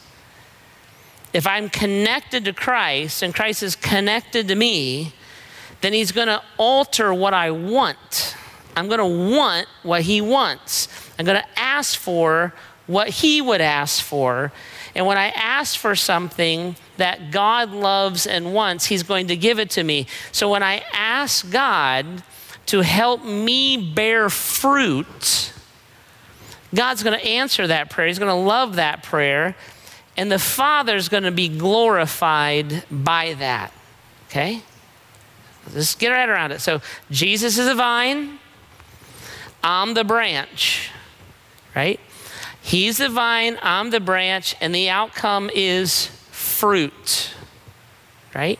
If 1.33 1.45
I'm 1.45 1.69
connected 1.69 2.45
to 2.45 2.53
Christ 2.53 3.21
and 3.21 3.35
Christ 3.35 3.61
is 3.61 3.75
connected 3.75 4.47
to 4.47 4.55
me, 4.55 5.13
then 5.81 5.93
He's 5.93 6.11
going 6.11 6.29
to 6.29 6.41
alter 6.57 7.13
what 7.13 7.35
I 7.35 7.51
want. 7.51 8.35
I'm 8.75 8.87
going 8.87 8.97
to 8.97 9.35
want 9.35 9.67
what 9.83 10.01
He 10.01 10.19
wants. 10.19 11.04
I'm 11.17 11.25
going 11.25 11.41
to 11.41 11.59
ask 11.59 11.97
for 11.97 12.53
what 12.87 13.09
He 13.09 13.41
would 13.41 13.61
ask 13.61 14.03
for. 14.03 14.51
And 14.93 15.05
when 15.05 15.17
I 15.17 15.27
ask 15.29 15.77
for 15.77 15.95
something 15.95 16.75
that 16.97 17.31
God 17.31 17.71
loves 17.71 18.25
and 18.25 18.53
wants, 18.53 18.85
He's 18.85 19.03
going 19.03 19.27
to 19.27 19.35
give 19.35 19.59
it 19.59 19.69
to 19.71 19.83
me. 19.83 20.07
So 20.31 20.49
when 20.49 20.63
I 20.63 20.83
ask 20.93 21.49
God 21.51 22.23
to 22.67 22.81
help 22.81 23.23
me 23.23 23.77
bear 23.77 24.29
fruit, 24.29 25.53
God's 26.73 27.03
going 27.03 27.17
to 27.17 27.25
answer 27.25 27.67
that 27.67 27.89
prayer. 27.89 28.07
He's 28.07 28.19
going 28.19 28.29
to 28.29 28.35
love 28.35 28.75
that 28.75 29.03
prayer. 29.03 29.55
And 30.17 30.31
the 30.31 30.39
Father's 30.39 31.09
going 31.09 31.23
to 31.23 31.31
be 31.31 31.49
glorified 31.49 32.85
by 32.89 33.33
that. 33.35 33.73
Okay? 34.29 34.61
Let's 35.73 35.95
get 35.95 36.09
right 36.09 36.29
around 36.29 36.51
it. 36.51 36.61
So 36.61 36.81
Jesus 37.09 37.57
is 37.57 37.67
a 37.67 37.75
vine, 37.75 38.39
I'm 39.63 39.93
the 39.93 40.03
branch, 40.03 40.89
right? 41.75 41.99
He's 42.61 42.97
the 42.97 43.09
vine, 43.09 43.57
I'm 43.61 43.91
the 43.91 43.99
branch, 43.99 44.55
and 44.59 44.73
the 44.73 44.89
outcome 44.89 45.51
is 45.53 46.07
fruit, 46.31 47.31
right? 48.33 48.59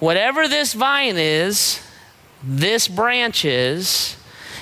Whatever 0.00 0.48
this 0.48 0.74
vine 0.74 1.16
is, 1.16 1.80
this 2.42 2.88
branch 2.88 3.44
is, 3.44 4.16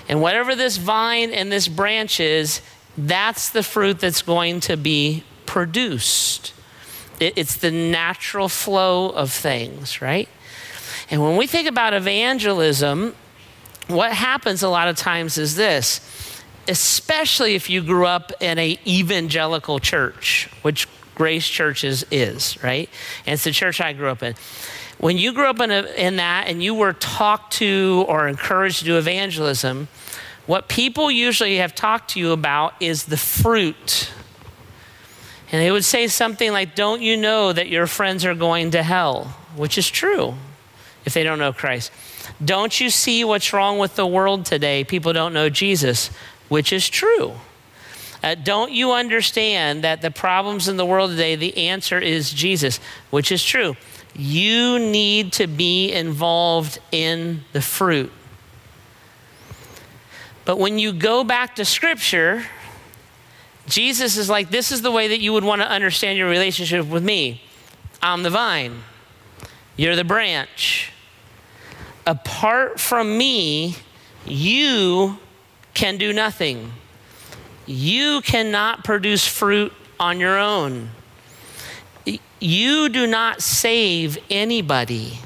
and 0.08 0.20
whatever 0.20 0.54
this 0.54 0.76
vine 0.76 1.30
and 1.30 1.50
this 1.50 1.68
branch 1.68 2.20
is, 2.20 2.60
that's 2.96 3.50
the 3.50 3.62
fruit 3.62 3.98
that's 3.98 4.22
going 4.22 4.60
to 4.60 4.76
be 4.76 5.24
produced. 5.44 6.52
it's 7.18 7.56
the 7.56 7.70
natural 7.70 8.48
flow 8.48 9.08
of 9.08 9.32
things, 9.32 10.02
right? 10.02 10.28
And 11.10 11.22
when 11.22 11.36
we 11.36 11.46
think 11.46 11.66
about 11.66 11.94
evangelism, 11.94 13.14
what 13.88 14.12
happens 14.12 14.62
a 14.62 14.68
lot 14.68 14.88
of 14.88 14.96
times 14.96 15.38
is 15.38 15.56
this 15.56 16.00
especially 16.68 17.54
if 17.54 17.70
you 17.70 17.82
grew 17.82 18.06
up 18.06 18.32
in 18.40 18.58
a 18.58 18.78
evangelical 18.86 19.78
church, 19.78 20.48
which 20.62 20.88
Grace 21.14 21.48
Churches 21.48 22.04
is, 22.10 22.62
right? 22.62 22.88
And 23.24 23.34
it's 23.34 23.44
the 23.44 23.52
church 23.52 23.80
I 23.80 23.92
grew 23.92 24.08
up 24.08 24.22
in. 24.22 24.34
When 24.98 25.18
you 25.18 25.32
grew 25.32 25.46
up 25.46 25.60
in, 25.60 25.70
a, 25.70 25.82
in 25.96 26.16
that 26.16 26.46
and 26.48 26.62
you 26.62 26.74
were 26.74 26.92
talked 26.92 27.54
to 27.54 28.04
or 28.08 28.28
encouraged 28.28 28.80
to 28.80 28.84
do 28.84 28.98
evangelism, 28.98 29.88
what 30.46 30.68
people 30.68 31.10
usually 31.10 31.56
have 31.56 31.74
talked 31.74 32.10
to 32.10 32.20
you 32.20 32.32
about 32.32 32.74
is 32.80 33.04
the 33.04 33.16
fruit. 33.16 34.10
And 35.52 35.60
they 35.60 35.70
would 35.70 35.84
say 35.84 36.08
something 36.08 36.52
like, 36.52 36.74
Don't 36.74 37.02
you 37.02 37.16
know 37.16 37.52
that 37.52 37.68
your 37.68 37.86
friends 37.86 38.24
are 38.24 38.34
going 38.34 38.70
to 38.72 38.82
hell? 38.82 39.36
Which 39.56 39.78
is 39.78 39.88
true 39.90 40.34
if 41.04 41.14
they 41.14 41.22
don't 41.22 41.38
know 41.38 41.52
Christ. 41.52 41.92
Don't 42.44 42.80
you 42.80 42.90
see 42.90 43.24
what's 43.24 43.52
wrong 43.52 43.78
with 43.78 43.96
the 43.96 44.06
world 44.06 44.44
today? 44.44 44.84
People 44.84 45.12
don't 45.12 45.32
know 45.32 45.48
Jesus 45.48 46.10
which 46.48 46.72
is 46.72 46.88
true. 46.88 47.34
Uh, 48.22 48.34
don't 48.34 48.72
you 48.72 48.92
understand 48.92 49.84
that 49.84 50.02
the 50.02 50.10
problems 50.10 50.68
in 50.68 50.76
the 50.76 50.86
world 50.86 51.10
today, 51.10 51.36
the 51.36 51.56
answer 51.68 51.98
is 51.98 52.32
Jesus, 52.32 52.80
which 53.10 53.30
is 53.30 53.44
true. 53.44 53.76
You 54.14 54.78
need 54.78 55.32
to 55.34 55.46
be 55.46 55.92
involved 55.92 56.78
in 56.90 57.44
the 57.52 57.60
fruit. 57.60 58.10
But 60.44 60.58
when 60.58 60.78
you 60.78 60.92
go 60.92 61.24
back 61.24 61.56
to 61.56 61.64
Scripture, 61.64 62.46
Jesus 63.68 64.16
is 64.16 64.30
like, 64.30 64.50
this 64.50 64.72
is 64.72 64.82
the 64.82 64.92
way 64.92 65.08
that 65.08 65.20
you 65.20 65.32
would 65.32 65.44
want 65.44 65.60
to 65.60 65.68
understand 65.68 66.16
your 66.18 66.28
relationship 66.28 66.86
with 66.86 67.04
me. 67.04 67.42
I'm 68.00 68.22
the 68.22 68.30
vine, 68.30 68.82
you're 69.76 69.96
the 69.96 70.04
branch. 70.04 70.92
Apart 72.06 72.78
from 72.78 73.18
me, 73.18 73.76
you 74.24 75.18
can 75.76 75.98
do 75.98 76.12
nothing. 76.12 76.72
You 77.66 78.22
cannot 78.22 78.82
produce 78.82 79.28
fruit 79.28 79.72
on 80.00 80.18
your 80.18 80.38
own. 80.38 80.90
You 82.40 82.88
do 82.88 83.06
not 83.06 83.42
save 83.42 84.18
anybody. 84.30 85.18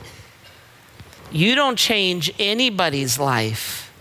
You 1.31 1.55
don't 1.55 1.77
change 1.77 2.33
anybody's 2.39 3.19
life. 3.19 3.93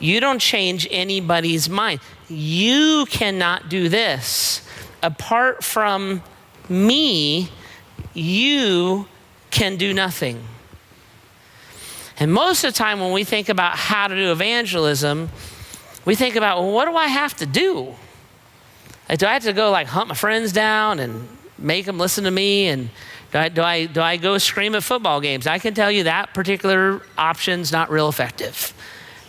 You 0.00 0.18
don't 0.18 0.40
change 0.40 0.88
anybody's 0.90 1.68
mind. 1.68 2.00
You 2.28 3.06
cannot 3.08 3.68
do 3.68 3.88
this. 3.88 4.66
Apart 5.02 5.62
from 5.62 6.22
me, 6.68 7.48
you 8.12 9.06
can 9.50 9.76
do 9.76 9.94
nothing. 9.94 10.42
And 12.18 12.32
most 12.32 12.64
of 12.64 12.72
the 12.72 12.78
time, 12.78 13.00
when 13.00 13.12
we 13.12 13.22
think 13.24 13.48
about 13.48 13.76
how 13.76 14.08
to 14.08 14.14
do 14.14 14.32
evangelism, 14.32 15.30
we 16.04 16.14
think 16.14 16.36
about, 16.36 16.58
well, 16.58 16.72
what 16.72 16.86
do 16.86 16.96
I 16.96 17.06
have 17.06 17.36
to 17.36 17.46
do? 17.46 17.94
Like, 19.08 19.18
do 19.18 19.26
I 19.26 19.34
have 19.34 19.44
to 19.44 19.52
go 19.52 19.70
like 19.70 19.86
hunt 19.88 20.08
my 20.08 20.14
friends 20.14 20.52
down 20.52 20.98
and 20.98 21.28
make 21.58 21.86
them 21.86 21.98
listen 21.98 22.24
to 22.24 22.30
me? 22.30 22.68
And 22.68 22.90
do 23.32 23.38
I, 23.38 23.48
do 23.48 23.62
I, 23.62 23.86
do 23.86 24.00
I 24.00 24.16
go 24.16 24.38
scream 24.38 24.74
at 24.74 24.82
football 24.82 25.20
games? 25.20 25.46
I 25.46 25.58
can 25.58 25.74
tell 25.74 25.90
you 25.90 26.04
that 26.04 26.34
particular 26.34 27.02
option's 27.16 27.72
not 27.72 27.90
real 27.90 28.08
effective, 28.08 28.74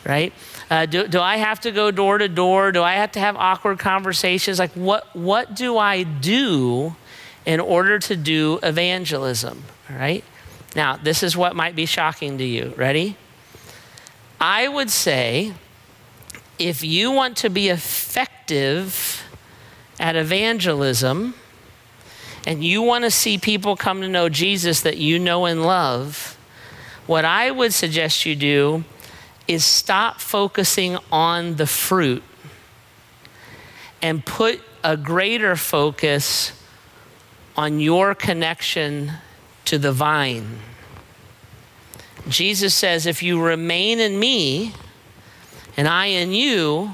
right? 0.05 0.33
Uh, 0.69 0.85
do, 0.85 1.07
do 1.07 1.19
I 1.19 1.37
have 1.37 1.59
to 1.61 1.71
go 1.71 1.91
door 1.91 2.17
to 2.17 2.27
door? 2.27 2.71
Do 2.71 2.81
I 2.81 2.93
have 2.95 3.11
to 3.13 3.19
have 3.19 3.35
awkward 3.35 3.79
conversations? 3.79 4.57
Like, 4.57 4.71
what, 4.71 5.15
what 5.15 5.55
do 5.55 5.77
I 5.77 6.03
do 6.03 6.95
in 7.45 7.59
order 7.59 7.99
to 7.99 8.15
do 8.15 8.59
evangelism, 8.63 9.63
right? 9.89 10.23
Now, 10.75 10.97
this 10.97 11.21
is 11.21 11.37
what 11.37 11.55
might 11.55 11.75
be 11.75 11.85
shocking 11.85 12.37
to 12.39 12.43
you. 12.43 12.73
Ready? 12.75 13.17
I 14.39 14.67
would 14.67 14.89
say 14.89 15.53
if 16.59 16.83
you 16.83 17.11
want 17.11 17.37
to 17.37 17.49
be 17.49 17.69
effective 17.69 19.23
at 19.99 20.15
evangelism 20.15 21.33
and 22.45 22.63
you 22.63 22.81
want 22.81 23.03
to 23.03 23.11
see 23.11 23.37
people 23.37 23.75
come 23.75 24.01
to 24.01 24.07
know 24.07 24.29
Jesus 24.29 24.81
that 24.81 24.97
you 24.97 25.19
know 25.19 25.45
and 25.45 25.63
love, 25.63 26.37
what 27.07 27.25
I 27.25 27.51
would 27.51 27.73
suggest 27.73 28.25
you 28.25 28.35
do 28.35 28.83
is 29.47 29.65
stop 29.65 30.21
focusing 30.21 30.97
on 31.11 31.55
the 31.55 31.67
fruit 31.67 32.23
and 34.01 34.25
put 34.25 34.61
a 34.83 34.97
greater 34.97 35.55
focus 35.55 36.51
on 37.55 37.79
your 37.79 38.15
connection 38.15 39.11
to 39.65 39.77
the 39.77 39.91
vine. 39.91 40.59
Jesus 42.27 42.73
says, 42.73 43.05
If 43.05 43.21
you 43.21 43.41
remain 43.41 43.99
in 43.99 44.19
me 44.19 44.73
and 45.75 45.87
I 45.87 46.07
in 46.07 46.31
you, 46.33 46.93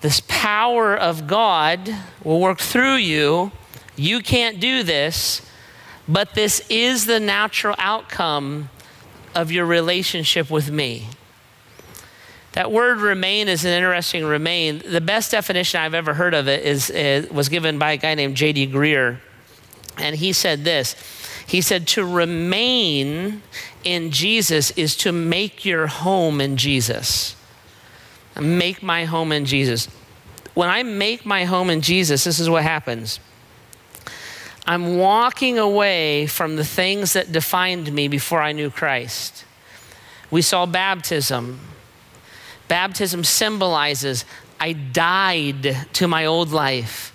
this 0.00 0.22
power 0.28 0.96
of 0.96 1.26
God 1.26 1.94
will 2.22 2.40
work 2.40 2.58
through 2.58 2.96
you. 2.96 3.52
You 3.96 4.20
can't 4.20 4.60
do 4.60 4.82
this, 4.82 5.42
but 6.06 6.34
this 6.34 6.64
is 6.68 7.06
the 7.06 7.20
natural 7.20 7.74
outcome 7.78 8.70
of 9.34 9.50
your 9.50 9.66
relationship 9.66 10.50
with 10.50 10.70
me. 10.70 11.08
That 12.52 12.72
word 12.72 13.00
remain 13.00 13.48
is 13.48 13.66
an 13.66 13.72
interesting 13.72 14.24
remain. 14.24 14.82
The 14.86 15.00
best 15.02 15.30
definition 15.30 15.78
I've 15.80 15.92
ever 15.92 16.14
heard 16.14 16.32
of 16.32 16.48
it 16.48 16.64
is, 16.64 16.88
is 16.88 17.28
was 17.30 17.50
given 17.50 17.78
by 17.78 17.92
a 17.92 17.96
guy 17.98 18.14
named 18.14 18.34
J.D. 18.34 18.68
Greear. 18.68 19.18
And 19.98 20.16
he 20.16 20.32
said 20.32 20.64
this 20.64 20.96
He 21.46 21.60
said, 21.60 21.86
To 21.88 22.04
remain 22.04 23.42
in 23.84 24.10
Jesus 24.10 24.70
is 24.72 24.96
to 24.98 25.12
make 25.12 25.64
your 25.64 25.86
home 25.86 26.40
in 26.40 26.56
Jesus. 26.56 27.36
Make 28.40 28.82
my 28.82 29.04
home 29.04 29.32
in 29.32 29.46
Jesus. 29.46 29.88
When 30.54 30.68
I 30.68 30.82
make 30.82 31.24
my 31.24 31.44
home 31.44 31.70
in 31.70 31.80
Jesus, 31.80 32.24
this 32.24 32.38
is 32.38 32.50
what 32.50 32.62
happens. 32.62 33.20
I'm 34.66 34.98
walking 34.98 35.58
away 35.58 36.26
from 36.26 36.56
the 36.56 36.64
things 36.64 37.12
that 37.12 37.30
defined 37.30 37.92
me 37.92 38.08
before 38.08 38.42
I 38.42 38.52
knew 38.52 38.70
Christ. 38.70 39.44
We 40.30 40.42
saw 40.42 40.66
baptism 40.66 41.60
Baptism 42.68 43.24
symbolizes 43.24 44.24
I 44.58 44.72
died 44.72 45.86
to 45.94 46.08
my 46.08 46.24
old 46.24 46.50
life 46.50 47.12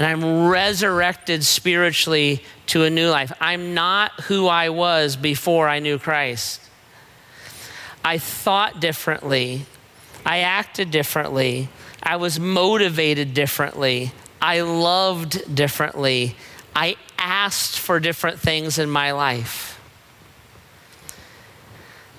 and 0.00 0.06
I'm 0.06 0.48
resurrected 0.48 1.44
spiritually 1.44 2.42
to 2.68 2.84
a 2.84 2.90
new 2.90 3.10
life. 3.10 3.34
I'm 3.38 3.74
not 3.74 4.12
who 4.22 4.46
I 4.46 4.70
was 4.70 5.14
before 5.14 5.68
I 5.68 5.78
knew 5.78 5.98
Christ. 5.98 6.62
I 8.02 8.16
thought 8.16 8.80
differently, 8.80 9.66
I 10.24 10.38
acted 10.38 10.90
differently, 10.90 11.68
I 12.02 12.16
was 12.16 12.40
motivated 12.40 13.34
differently, 13.34 14.12
I 14.40 14.62
loved 14.62 15.54
differently, 15.54 16.34
I 16.74 16.96
asked 17.18 17.78
for 17.78 18.00
different 18.00 18.40
things 18.40 18.78
in 18.78 18.88
my 18.88 19.12
life. 19.12 19.78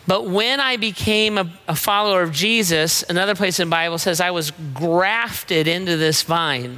But 0.05 0.27
when 0.27 0.59
I 0.59 0.77
became 0.77 1.39
a, 1.39 1.51
a, 1.67 1.75
follower 1.75 2.21
of 2.21 2.31
Jesus, 2.31 3.01
another 3.09 3.33
place 3.33 3.59
in 3.59 3.69
the 3.69 3.71
Bible 3.71 3.97
says 3.97 4.21
I 4.21 4.29
was 4.29 4.51
grafted 4.51 5.67
into 5.67 5.97
this 5.97 6.21
vine. 6.21 6.77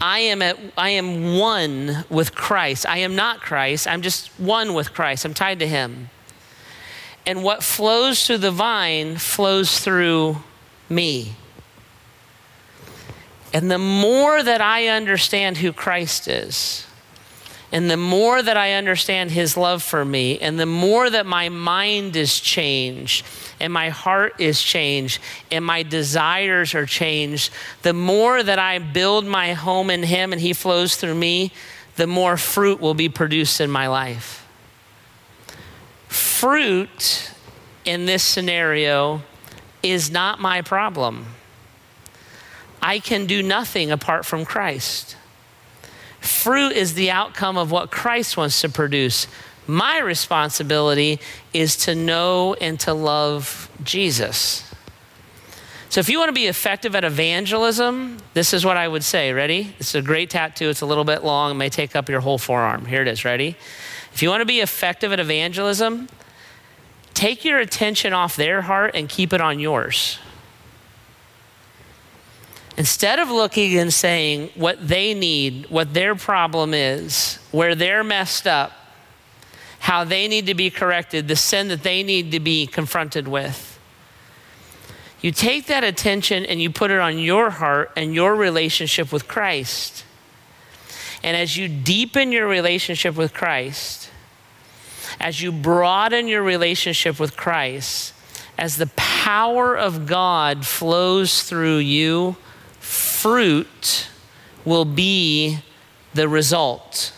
I 0.00 0.20
am, 0.20 0.40
at, 0.40 0.58
I 0.78 0.90
am 0.90 1.36
one 1.36 2.04
with 2.08 2.34
Christ. 2.34 2.86
I 2.86 2.98
am 2.98 3.16
not 3.16 3.40
Christ. 3.40 3.86
I'm 3.86 4.02
just 4.02 4.28
one 4.38 4.74
with 4.74 4.94
Christ. 4.94 5.24
I'm 5.24 5.34
tied 5.34 5.58
to 5.58 5.66
Him. 5.66 6.08
And 7.26 7.44
what 7.44 7.62
flows 7.62 8.26
through 8.26 8.38
the 8.38 8.50
vine 8.50 9.16
flows 9.18 9.78
through 9.78 10.38
me. 10.88 11.34
And 13.52 13.70
the 13.70 13.78
more 13.78 14.42
that 14.42 14.60
I 14.60 14.88
understand 14.88 15.58
who 15.58 15.72
Christ 15.72 16.28
is, 16.28 16.86
and 17.72 17.90
the 17.90 17.96
more 17.96 18.42
that 18.42 18.56
I 18.56 18.72
understand 18.72 19.30
his 19.30 19.56
love 19.56 19.82
for 19.82 20.04
me, 20.04 20.38
and 20.38 20.58
the 20.58 20.66
more 20.66 21.08
that 21.08 21.26
my 21.26 21.48
mind 21.48 22.16
is 22.16 22.40
changed, 22.40 23.24
and 23.60 23.72
my 23.72 23.90
heart 23.90 24.34
is 24.38 24.62
changed, 24.62 25.20
and 25.50 25.64
my 25.64 25.82
desires 25.82 26.74
are 26.74 26.86
changed, 26.86 27.52
the 27.82 27.92
more 27.92 28.42
that 28.42 28.58
I 28.58 28.78
build 28.78 29.26
my 29.26 29.52
home 29.52 29.90
in 29.90 30.02
him 30.02 30.32
and 30.32 30.40
he 30.40 30.52
flows 30.52 30.96
through 30.96 31.14
me, 31.14 31.52
the 31.96 32.06
more 32.06 32.36
fruit 32.36 32.80
will 32.80 32.94
be 32.94 33.08
produced 33.08 33.60
in 33.60 33.70
my 33.70 33.86
life. 33.86 34.46
Fruit 36.08 37.32
in 37.84 38.06
this 38.06 38.22
scenario 38.22 39.22
is 39.82 40.10
not 40.10 40.40
my 40.40 40.62
problem. 40.62 41.26
I 42.82 42.98
can 42.98 43.26
do 43.26 43.42
nothing 43.42 43.90
apart 43.90 44.24
from 44.24 44.44
Christ. 44.44 45.16
Fruit 46.20 46.72
is 46.72 46.94
the 46.94 47.10
outcome 47.10 47.56
of 47.56 47.70
what 47.70 47.90
Christ 47.90 48.36
wants 48.36 48.60
to 48.62 48.68
produce. 48.68 49.26
My 49.66 49.98
responsibility 49.98 51.20
is 51.52 51.76
to 51.78 51.94
know 51.94 52.54
and 52.54 52.78
to 52.80 52.92
love 52.92 53.70
Jesus. 53.84 54.70
So, 55.90 55.98
if 55.98 56.08
you 56.08 56.18
want 56.18 56.28
to 56.28 56.34
be 56.34 56.46
effective 56.46 56.94
at 56.94 57.02
evangelism, 57.02 58.18
this 58.32 58.54
is 58.54 58.64
what 58.64 58.76
I 58.76 58.86
would 58.86 59.02
say. 59.02 59.32
Ready? 59.32 59.74
It's 59.80 59.94
a 59.94 60.02
great 60.02 60.30
tattoo. 60.30 60.68
It's 60.68 60.82
a 60.82 60.86
little 60.86 61.04
bit 61.04 61.24
long. 61.24 61.50
It 61.50 61.54
may 61.54 61.68
take 61.68 61.96
up 61.96 62.08
your 62.08 62.20
whole 62.20 62.38
forearm. 62.38 62.86
Here 62.86 63.02
it 63.02 63.08
is. 63.08 63.24
Ready? 63.24 63.56
If 64.12 64.22
you 64.22 64.28
want 64.28 64.40
to 64.40 64.46
be 64.46 64.60
effective 64.60 65.12
at 65.12 65.18
evangelism, 65.18 66.08
take 67.12 67.44
your 67.44 67.58
attention 67.58 68.12
off 68.12 68.36
their 68.36 68.62
heart 68.62 68.92
and 68.94 69.08
keep 69.08 69.32
it 69.32 69.40
on 69.40 69.58
yours. 69.58 70.18
Instead 72.76 73.18
of 73.18 73.28
looking 73.28 73.76
and 73.76 73.92
saying 73.92 74.50
what 74.54 74.86
they 74.86 75.12
need, 75.12 75.68
what 75.70 75.92
their 75.92 76.14
problem 76.14 76.72
is, 76.72 77.38
where 77.50 77.74
they're 77.74 78.04
messed 78.04 78.46
up, 78.46 78.72
how 79.90 80.04
they 80.04 80.28
need 80.28 80.46
to 80.46 80.54
be 80.54 80.70
corrected, 80.70 81.26
the 81.26 81.34
sin 81.34 81.66
that 81.66 81.82
they 81.82 82.04
need 82.04 82.30
to 82.30 82.38
be 82.38 82.64
confronted 82.64 83.26
with, 83.26 83.76
you 85.20 85.32
take 85.32 85.66
that 85.66 85.82
attention 85.82 86.46
and 86.46 86.62
you 86.62 86.70
put 86.70 86.92
it 86.92 87.00
on 87.00 87.18
your 87.18 87.50
heart 87.50 87.90
and 87.96 88.14
your 88.14 88.36
relationship 88.36 89.10
with 89.10 89.26
Christ. 89.26 90.04
And 91.24 91.36
as 91.36 91.56
you 91.56 91.66
deepen 91.66 92.30
your 92.30 92.46
relationship 92.46 93.16
with 93.16 93.34
Christ, 93.34 94.08
as 95.18 95.42
you 95.42 95.50
broaden 95.50 96.28
your 96.28 96.44
relationship 96.44 97.18
with 97.18 97.36
Christ, 97.36 98.14
as 98.56 98.76
the 98.76 98.92
power 98.94 99.76
of 99.76 100.06
God 100.06 100.64
flows 100.64 101.42
through 101.42 101.78
you, 101.78 102.36
fruit 102.78 104.06
will 104.64 104.84
be 104.84 105.58
the 106.14 106.28
result. 106.28 107.12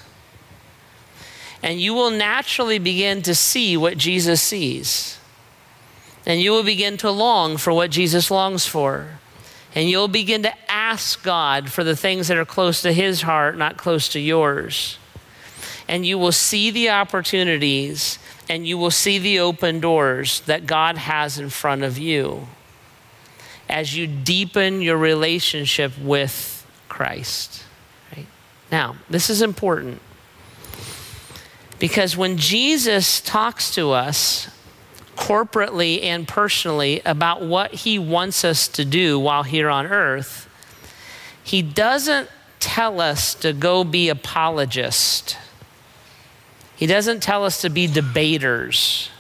And 1.63 1.81
you 1.81 1.95
will 1.95 2.11
naturally 2.11 2.79
begin 2.79 3.23
to 3.23 3.35
see 3.35 3.77
what 3.77 3.97
Jesus 3.97 4.43
sees. 4.43 5.19
And 6.27 6.41
you 6.41 6.51
will 6.51 6.65
begin 6.65 6.97
to 6.99 7.11
long 7.11 7.57
for 7.57 7.73
what 7.73 7.91
Jesus 7.91 8.31
longs 8.31 8.67
for. 8.67 9.19
And 9.75 9.89
you'll 9.89 10.09
begin 10.09 10.43
to 10.43 10.53
ask 10.71 11.23
God 11.23 11.71
for 11.71 11.85
the 11.85 11.97
things 11.97 12.29
that 12.29 12.37
are 12.37 12.45
close 12.45 12.83
to 12.83 12.93
His 12.93 13.23
heart, 13.23 13.57
not 13.57 13.77
close 13.77 14.09
to 14.11 14.21
yours. 14.21 14.99
And 15.89 16.05
you 16.05 16.19
will 16.19 16.33
see 16.33 16.71
the 16.71 16.91
opportunities 16.91 18.19
and 18.49 18.67
you 18.67 18.77
will 18.77 18.91
see 18.91 19.19
the 19.19 19.39
open 19.39 19.81
doors 19.81 20.41
that 20.43 20.67
God 20.67 20.99
has 20.99 21.39
in 21.39 21.49
front 21.49 21.85
of 21.85 21.97
you 21.97 22.49
as 23.69 23.97
you 23.97 24.07
deepen 24.07 24.83
your 24.83 24.99
relationship 24.99 25.97
with 25.99 26.67
Christ. 26.89 27.65
Right? 28.15 28.27
Now, 28.71 28.97
this 29.09 29.31
is 29.31 29.43
important 29.43 30.01
because 31.83 32.17
when 32.17 32.37
Jesus 32.37 33.21
talks 33.21 33.75
to 33.75 33.91
us 33.91 34.49
corporately 35.17 36.05
and 36.05 36.29
personally 36.29 37.03
about 37.05 37.43
what 37.43 37.75
he 37.75 37.99
wants 37.99 38.45
us 38.45 38.69
to 38.69 38.85
do 38.85 39.19
while 39.19 39.43
here 39.43 39.69
on 39.69 39.87
earth, 39.87 40.49
he 41.43 41.61
doesn't 41.61 42.29
tell 42.61 43.01
us 43.01 43.35
to 43.35 43.53
go 43.53 43.83
be 43.83 44.09
apologists. 44.09 45.35
He 46.77 46.87
doesn't 46.87 47.21
tell 47.21 47.45
us 47.45 47.61
to 47.63 47.69
be 47.69 47.89
debaters. 47.89 49.11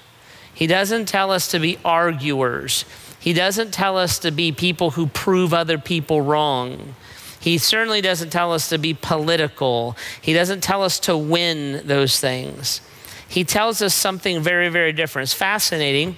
He 0.55 0.68
doesn't 0.68 1.07
tell 1.07 1.33
us 1.33 1.48
to 1.48 1.59
be 1.59 1.81
arguers. 1.85 2.85
He 3.18 3.33
doesn't 3.33 3.72
tell 3.72 3.98
us 3.98 4.20
to 4.20 4.31
be 4.31 4.53
people 4.53 4.92
who 4.92 5.09
prove 5.09 5.53
other 5.53 5.79
people 5.79 6.22
wrong. 6.22 6.94
He 7.42 7.59
certainly 7.59 8.00
doesn't 8.00 8.31
tell 8.31 8.52
us 8.52 8.68
to 8.68 8.78
be 8.78 8.94
political. 8.94 9.96
He 10.20 10.33
doesn't 10.33 10.61
tell 10.61 10.85
us 10.85 11.00
to 11.00 11.18
win 11.18 11.85
those 11.85 12.20
things. 12.20 12.81
He 13.28 13.42
tells 13.42 13.83
us 13.83 13.96
something 13.96 14.40
very, 14.40 14.68
very 14.68 14.92
different. 14.92 15.24
It's 15.24 15.35
fascinating. 15.35 16.16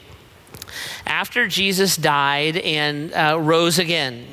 After 1.06 1.48
Jesus 1.48 1.96
died 1.96 2.58
and 2.58 3.10
uh, 3.14 3.38
rose 3.40 3.78
again, 3.78 4.26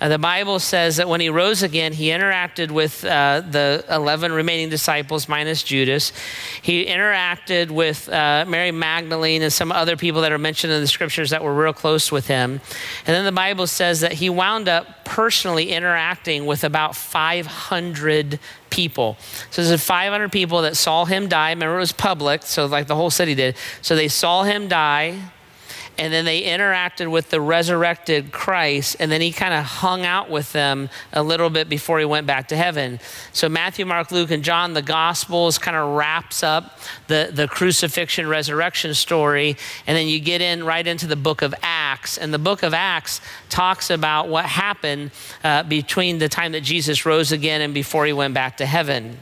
uh, 0.00 0.08
the 0.08 0.18
Bible 0.18 0.58
says 0.58 0.96
that 0.96 1.08
when 1.08 1.20
he 1.20 1.28
rose 1.28 1.62
again, 1.62 1.92
he 1.92 2.06
interacted 2.06 2.70
with 2.70 3.04
uh, 3.04 3.42
the 3.42 3.84
11 3.90 4.32
remaining 4.32 4.70
disciples, 4.70 5.28
minus 5.28 5.62
Judas. 5.62 6.12
He 6.62 6.86
interacted 6.86 7.70
with 7.70 8.08
uh, 8.08 8.46
Mary 8.48 8.72
Magdalene 8.72 9.42
and 9.42 9.52
some 9.52 9.70
other 9.70 9.96
people 9.96 10.22
that 10.22 10.32
are 10.32 10.38
mentioned 10.38 10.72
in 10.72 10.80
the 10.80 10.86
scriptures 10.86 11.30
that 11.30 11.44
were 11.44 11.54
real 11.54 11.74
close 11.74 12.10
with 12.10 12.28
him. 12.28 12.52
And 13.06 13.14
then 13.14 13.26
the 13.26 13.32
Bible 13.32 13.66
says 13.66 14.00
that 14.00 14.14
he 14.14 14.30
wound 14.30 14.68
up 14.68 15.04
personally 15.04 15.70
interacting 15.70 16.46
with 16.46 16.64
about 16.64 16.96
500 16.96 18.38
people. 18.70 19.18
So 19.50 19.62
there's 19.62 19.82
500 19.82 20.32
people 20.32 20.62
that 20.62 20.76
saw 20.76 21.04
him 21.04 21.28
die. 21.28 21.50
Remember, 21.50 21.76
it 21.76 21.80
was 21.80 21.92
public, 21.92 22.42
so 22.44 22.64
like 22.66 22.86
the 22.86 22.96
whole 22.96 23.10
city 23.10 23.34
did. 23.34 23.56
So 23.82 23.96
they 23.96 24.08
saw 24.08 24.44
him 24.44 24.68
die 24.68 25.32
and 25.98 26.12
then 26.12 26.24
they 26.24 26.42
interacted 26.42 27.10
with 27.10 27.30
the 27.30 27.40
resurrected 27.40 28.32
Christ, 28.32 28.96
and 29.00 29.10
then 29.10 29.20
he 29.20 29.32
kind 29.32 29.54
of 29.54 29.64
hung 29.64 30.04
out 30.04 30.30
with 30.30 30.52
them 30.52 30.88
a 31.12 31.22
little 31.22 31.50
bit 31.50 31.68
before 31.68 31.98
he 31.98 32.04
went 32.04 32.26
back 32.26 32.48
to 32.48 32.56
heaven. 32.56 33.00
So 33.32 33.48
Matthew, 33.48 33.84
Mark, 33.84 34.10
Luke, 34.10 34.30
and 34.30 34.42
John, 34.42 34.72
the 34.72 34.82
Gospels 34.82 35.58
kind 35.58 35.76
of 35.76 35.96
wraps 35.96 36.42
up 36.42 36.78
the, 37.08 37.30
the 37.32 37.48
crucifixion 37.48 38.28
resurrection 38.28 38.94
story, 38.94 39.56
and 39.86 39.96
then 39.96 40.08
you 40.08 40.20
get 40.20 40.40
in 40.40 40.64
right 40.64 40.86
into 40.86 41.06
the 41.06 41.16
book 41.16 41.42
of 41.42 41.54
Acts. 41.62 42.18
And 42.18 42.32
the 42.32 42.38
book 42.38 42.62
of 42.62 42.72
Acts 42.74 43.20
talks 43.48 43.90
about 43.90 44.28
what 44.28 44.46
happened 44.46 45.10
uh, 45.44 45.62
between 45.64 46.18
the 46.18 46.28
time 46.28 46.52
that 46.52 46.62
Jesus 46.62 47.04
rose 47.04 47.32
again 47.32 47.60
and 47.60 47.74
before 47.74 48.06
he 48.06 48.12
went 48.12 48.34
back 48.34 48.56
to 48.56 48.66
heaven. 48.66 49.18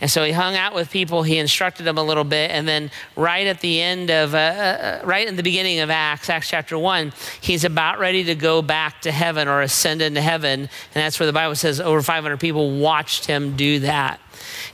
And 0.00 0.10
so 0.10 0.22
he 0.22 0.30
hung 0.30 0.54
out 0.54 0.74
with 0.74 0.90
people, 0.90 1.24
he 1.24 1.38
instructed 1.38 1.82
them 1.82 1.98
a 1.98 2.02
little 2.02 2.24
bit, 2.24 2.52
and 2.52 2.68
then 2.68 2.90
right 3.16 3.46
at 3.46 3.60
the 3.60 3.80
end 3.80 4.10
of, 4.10 4.32
uh, 4.32 4.38
uh, 4.38 5.00
right 5.04 5.26
in 5.26 5.34
the 5.34 5.42
beginning 5.42 5.80
of 5.80 5.90
Acts, 5.90 6.30
Acts 6.30 6.48
chapter 6.48 6.78
1, 6.78 7.12
he's 7.40 7.64
about 7.64 7.98
ready 7.98 8.22
to 8.24 8.36
go 8.36 8.62
back 8.62 9.02
to 9.02 9.10
heaven 9.10 9.48
or 9.48 9.60
ascend 9.60 10.00
into 10.00 10.20
heaven. 10.20 10.60
And 10.60 10.70
that's 10.94 11.18
where 11.18 11.26
the 11.26 11.32
Bible 11.32 11.56
says 11.56 11.80
over 11.80 12.00
500 12.00 12.38
people 12.38 12.78
watched 12.78 13.26
him 13.26 13.56
do 13.56 13.80
that. 13.80 14.20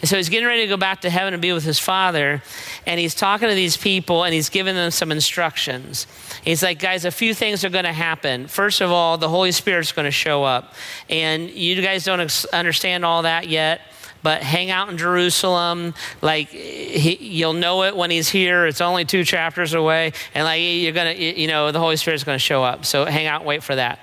And 0.01 0.09
so 0.09 0.17
he's 0.19 0.29
getting 0.29 0.47
ready 0.47 0.61
to 0.63 0.69
go 0.69 0.77
back 0.77 1.01
to 1.03 1.11
heaven 1.11 1.33
and 1.33 1.41
be 1.41 1.53
with 1.53 1.65
his 1.65 1.79
father. 1.79 2.43
And 2.87 3.01
he's 3.01 3.15
talking 3.15 3.49
to 3.49 3.55
these 3.55 3.79
people 3.79 4.25
and 4.25 4.35
he's 4.35 4.51
giving 4.51 4.75
them 4.75 4.91
some 4.91 5.11
instructions. 5.11 6.07
He's 6.43 6.63
like, 6.63 6.79
guys, 6.79 7.07
a 7.07 7.11
few 7.11 7.33
things 7.33 7.65
are 7.65 7.71
going 7.71 7.87
to 7.87 7.93
happen. 7.93 8.47
First 8.47 8.83
of 8.83 8.91
all, 8.91 9.17
the 9.17 9.31
Holy 9.31 9.53
Spirit's 9.53 9.93
going 9.93 10.05
to 10.05 10.11
show 10.11 10.45
up. 10.45 10.75
And 11.09 11.49
you 11.49 11.81
guys 11.81 12.05
don't 12.05 12.21
understand 12.53 13.07
all 13.07 13.23
that 13.23 13.49
yet 13.49 13.81
but 14.25 14.43
hang 14.43 14.71
out 14.71 14.89
in 14.89 14.97
Jerusalem. 14.97 15.93
Like, 16.23 16.49
he, 16.49 17.17
you'll 17.21 17.53
know 17.53 17.83
it 17.85 17.95
when 17.95 18.11
he's 18.11 18.31
here. 18.31 18.67
It's 18.67 18.81
only 18.81 19.05
two 19.05 19.23
chapters 19.23 19.75
away. 19.75 20.15
And, 20.35 20.45
like, 20.45 20.63
you're 20.63 20.93
to, 21.15 21.23
you 21.23 21.47
know, 21.47 21.71
the 21.71 21.79
Holy 21.79 21.97
Spirit's 21.97 22.25
to 22.37 22.41
show 22.41 22.65
up. 22.65 22.87
So 22.87 23.05
hang 23.05 23.27
out, 23.27 23.45
wait 23.45 23.63
for 23.63 23.75
that. 23.75 23.99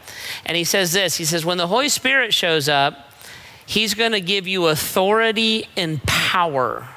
And 0.46 0.56
he 0.56 0.64
says 0.64 0.94
this 0.94 1.18
He 1.18 1.26
says, 1.26 1.44
when 1.44 1.58
the 1.58 1.66
Holy 1.66 1.90
Spirit 1.90 2.36
shows 2.36 2.70
up, 2.70 3.12
he's 3.66 3.96
to 4.12 4.22
give 4.22 4.48
you 4.48 4.68
authority 4.68 5.68
and 5.76 6.02
power 6.04 6.88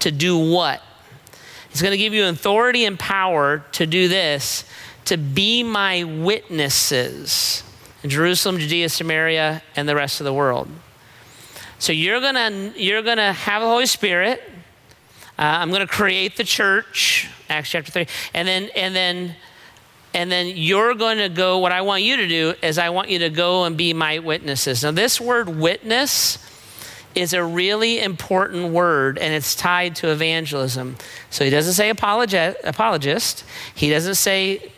to 0.00 0.10
do 0.10 0.38
what? 0.38 0.82
He's 1.68 1.82
to 1.92 1.98
give 1.98 2.14
you 2.14 2.24
authority 2.24 2.86
and 2.86 2.98
power 2.98 3.66
to 3.72 3.86
do 3.86 4.08
this, 4.08 4.64
to 5.04 5.18
be 5.18 5.62
my 5.62 6.04
witnesses 6.04 7.62
in 8.02 8.08
Jerusalem, 8.08 8.58
Judea, 8.58 8.88
Samaria, 8.88 9.62
and 9.76 9.86
the 9.86 9.94
rest 9.94 10.20
of 10.20 10.24
the 10.24 10.32
world. 10.32 10.68
So 11.84 11.92
you're 11.92 12.22
gonna 12.22 12.72
you're 12.76 13.02
gonna 13.02 13.34
have 13.34 13.60
the 13.60 13.68
Holy 13.68 13.84
Spirit. 13.84 14.40
Uh, 15.38 15.42
I'm 15.42 15.70
gonna 15.70 15.86
create 15.86 16.34
the 16.38 16.42
church, 16.42 17.28
Acts 17.50 17.68
chapter 17.68 17.92
three, 17.92 18.06
and 18.32 18.48
then 18.48 18.70
and 18.74 18.96
then 18.96 19.36
and 20.14 20.32
then 20.32 20.46
you're 20.56 20.94
going 20.94 21.18
to 21.18 21.28
go. 21.28 21.58
What 21.58 21.72
I 21.72 21.82
want 21.82 22.02
you 22.02 22.16
to 22.16 22.26
do 22.26 22.54
is 22.62 22.78
I 22.78 22.88
want 22.88 23.10
you 23.10 23.18
to 23.18 23.28
go 23.28 23.64
and 23.64 23.76
be 23.76 23.92
my 23.92 24.20
witnesses. 24.20 24.82
Now 24.82 24.92
this 24.92 25.20
word 25.20 25.50
witness 25.50 26.38
is 27.14 27.34
a 27.34 27.44
really 27.44 28.00
important 28.00 28.72
word 28.72 29.18
and 29.18 29.34
it's 29.34 29.54
tied 29.54 29.96
to 29.96 30.10
evangelism. 30.10 30.96
So 31.28 31.44
he 31.44 31.50
doesn't 31.50 31.74
say 31.74 31.90
apologist. 31.90 33.44
He 33.74 33.90
doesn't 33.90 34.14
say 34.14 34.72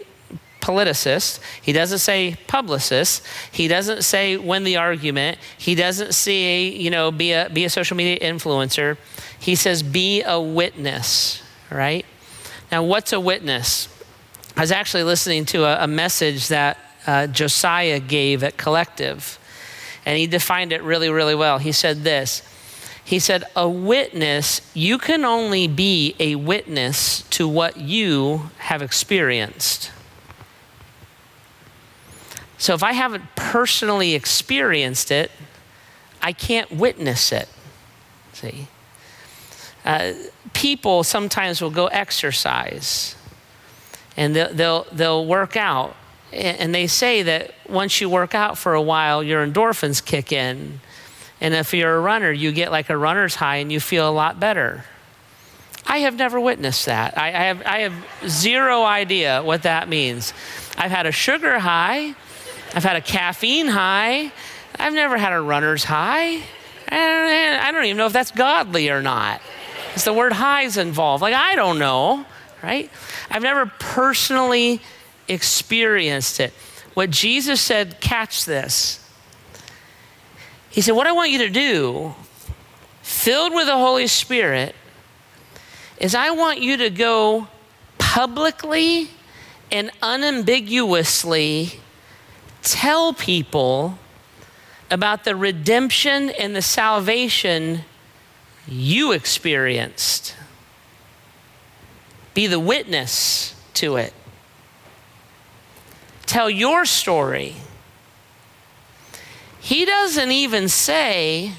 politicist. 0.61 1.41
He 1.63 1.73
doesn't 1.73 1.99
say 1.99 2.37
publicist. 2.47 3.25
He 3.53 3.69
doesn't 3.69 4.03
say 4.03 4.37
win 4.37 4.65
the 4.65 4.77
argument. 4.77 5.39
He 5.57 5.75
doesn't 5.75 6.13
say, 6.13 6.69
you 6.69 6.91
know, 6.91 7.11
be 7.11 7.33
a, 7.33 7.49
be 7.53 7.65
a 7.65 7.71
social 7.71 7.97
media 7.97 8.19
influencer. 8.19 8.97
He 9.39 9.55
says 9.55 9.83
be 9.83 10.23
a 10.23 10.41
witness, 10.41 11.43
right? 11.71 12.05
Now, 12.73 12.83
what's 12.83 13.13
a 13.13 13.21
witness? 13.21 13.89
I 14.57 14.61
was 14.61 14.73
actually 14.73 15.05
listening 15.05 15.45
to 15.47 15.65
a, 15.65 15.85
a 15.85 15.87
message 15.87 16.49
that 16.49 16.79
uh, 17.07 17.27
Josiah 17.29 18.01
gave 18.01 18.43
at 18.43 18.57
Collective, 18.57 19.39
and 20.05 20.19
he 20.19 20.27
defined 20.27 20.73
it 20.73 20.83
really, 20.83 21.11
really 21.11 21.35
well. 21.35 21.59
He 21.59 21.73
said 21.73 22.03
this. 22.03 22.43
He 23.05 23.21
said, 23.21 23.45
A 23.55 23.69
witness, 23.69 24.61
you 24.75 24.99
can 24.99 25.25
only 25.25 25.69
be 25.69 26.17
a 26.19 26.35
witness 26.35 27.23
to 27.31 27.47
what 27.47 27.77
you 27.77 28.51
have 28.59 28.83
experienced. 28.83 29.93
So 32.59 32.75
if 32.75 32.83
I 32.83 32.93
haven't 32.93 33.25
personally 33.37 34.15
experienced 34.15 35.11
it, 35.11 35.31
I 36.23 36.33
can't 36.33 36.71
witness 36.73 37.33
it. 37.33 37.49
See? 38.33 38.69
Uh, 39.85 40.13
people 40.53 41.05
sometimes 41.05 41.63
will 41.63 41.71
go 41.71 41.87
exercise 41.87 43.15
and 44.17 44.35
they'll, 44.35 44.53
they'll, 44.53 44.87
they'll 44.93 45.27
work 45.27 45.57
out. 45.57 45.95
And 46.33 46.75
they 46.75 46.87
say 46.87 47.23
that 47.23 47.55
once 47.69 48.01
you 48.01 48.11
work 48.11 48.35
out 48.35 48.59
for 48.59 48.75
a 48.75 48.83
while, 48.83 49.23
your 49.23 49.47
endorphins 49.47 50.05
kick 50.05 50.33
in. 50.33 50.81
And 51.41 51.55
if 51.55 51.73
you're 51.73 51.95
a 51.95 52.01
runner, 52.01 52.33
you 52.33 52.51
get 52.51 52.73
like 52.73 52.91
a 52.91 52.97
runner's 52.97 53.37
high 53.37 53.57
and 53.57 53.71
you 53.71 53.79
feel 53.79 54.09
a 54.09 54.11
lot 54.11 54.41
better. 54.41 54.85
I 55.87 55.99
have 55.99 56.17
never 56.17 56.41
witnessed 56.41 56.87
that. 56.87 57.17
I, 57.17 57.29
I, 57.29 57.31
have, 57.31 57.63
I 57.65 57.79
have 57.81 57.95
zero 58.29 58.83
idea 58.83 59.43
what 59.43 59.63
that 59.63 59.89
means. 59.89 60.35
I've 60.77 60.91
had 60.91 61.07
a 61.07 61.13
sugar 61.13 61.61
high, 61.61 62.17
I've 62.77 62.85
had 62.85 62.97
a 62.97 63.01
caffeine 63.01 63.69
high. 63.69 64.31
I've 64.79 64.93
never 64.93 65.17
had 65.17 65.33
a 65.33 65.41
runner's 65.41 65.83
high. 65.83 66.43
I 66.89 67.71
don't 67.73 67.87
even 67.87 67.97
know 67.97 68.05
if 68.05 68.13
that's 68.13 68.31
godly 68.31 68.91
or 68.91 69.01
not. 69.01 69.41
It's 69.95 70.05
the 70.05 70.13
word 70.13 70.35
highs 70.35 70.77
involved. 70.77 71.23
Like, 71.23 71.33
I 71.33 71.57
don't 71.57 71.79
know, 71.79 72.27
right? 72.63 72.91
I've 73.31 73.43
never 73.43 73.65
personally 73.65 74.83
experienced 75.27 76.39
it. 76.39 76.53
What 76.93 77.11
Jesus 77.11 77.63
said, 77.63 77.99
catch 78.01 78.45
this. 78.45 79.03
He 80.69 80.83
said, 80.83 80.93
What 80.93 81.07
I 81.07 81.13
want 81.13 81.31
you 81.31 81.39
to 81.39 81.49
do, 81.49 82.15
filled 83.01 83.55
with 83.55 83.69
the 83.69 83.79
Holy 83.79 84.07
Spirit, 84.07 84.75
is 85.99 86.15
I 86.15 86.29
want 86.29 86.61
you 86.61 86.77
to 86.77 86.91
go 86.91 87.49
publicly 87.97 89.09
and 89.73 89.91
unambiguously 90.03 91.81
tell 92.67 93.13
people 93.13 93.97
about 94.91 95.25
the 95.25 95.37
redemption 95.37 96.31
and 96.31 96.55
the 96.55 96.63
salvation 96.63 97.83
you 98.67 99.13
experienced. 99.13 100.35
Be 102.35 102.49
the 102.49 102.61
witness 102.61 103.55
to 103.75 103.97
it. 103.97 104.13
Tell 106.27 106.51
your 106.51 106.85
story. 106.85 107.55
He 109.61 109.85
doesn't 109.85 110.31
even 110.33 110.69
say, 110.69 111.53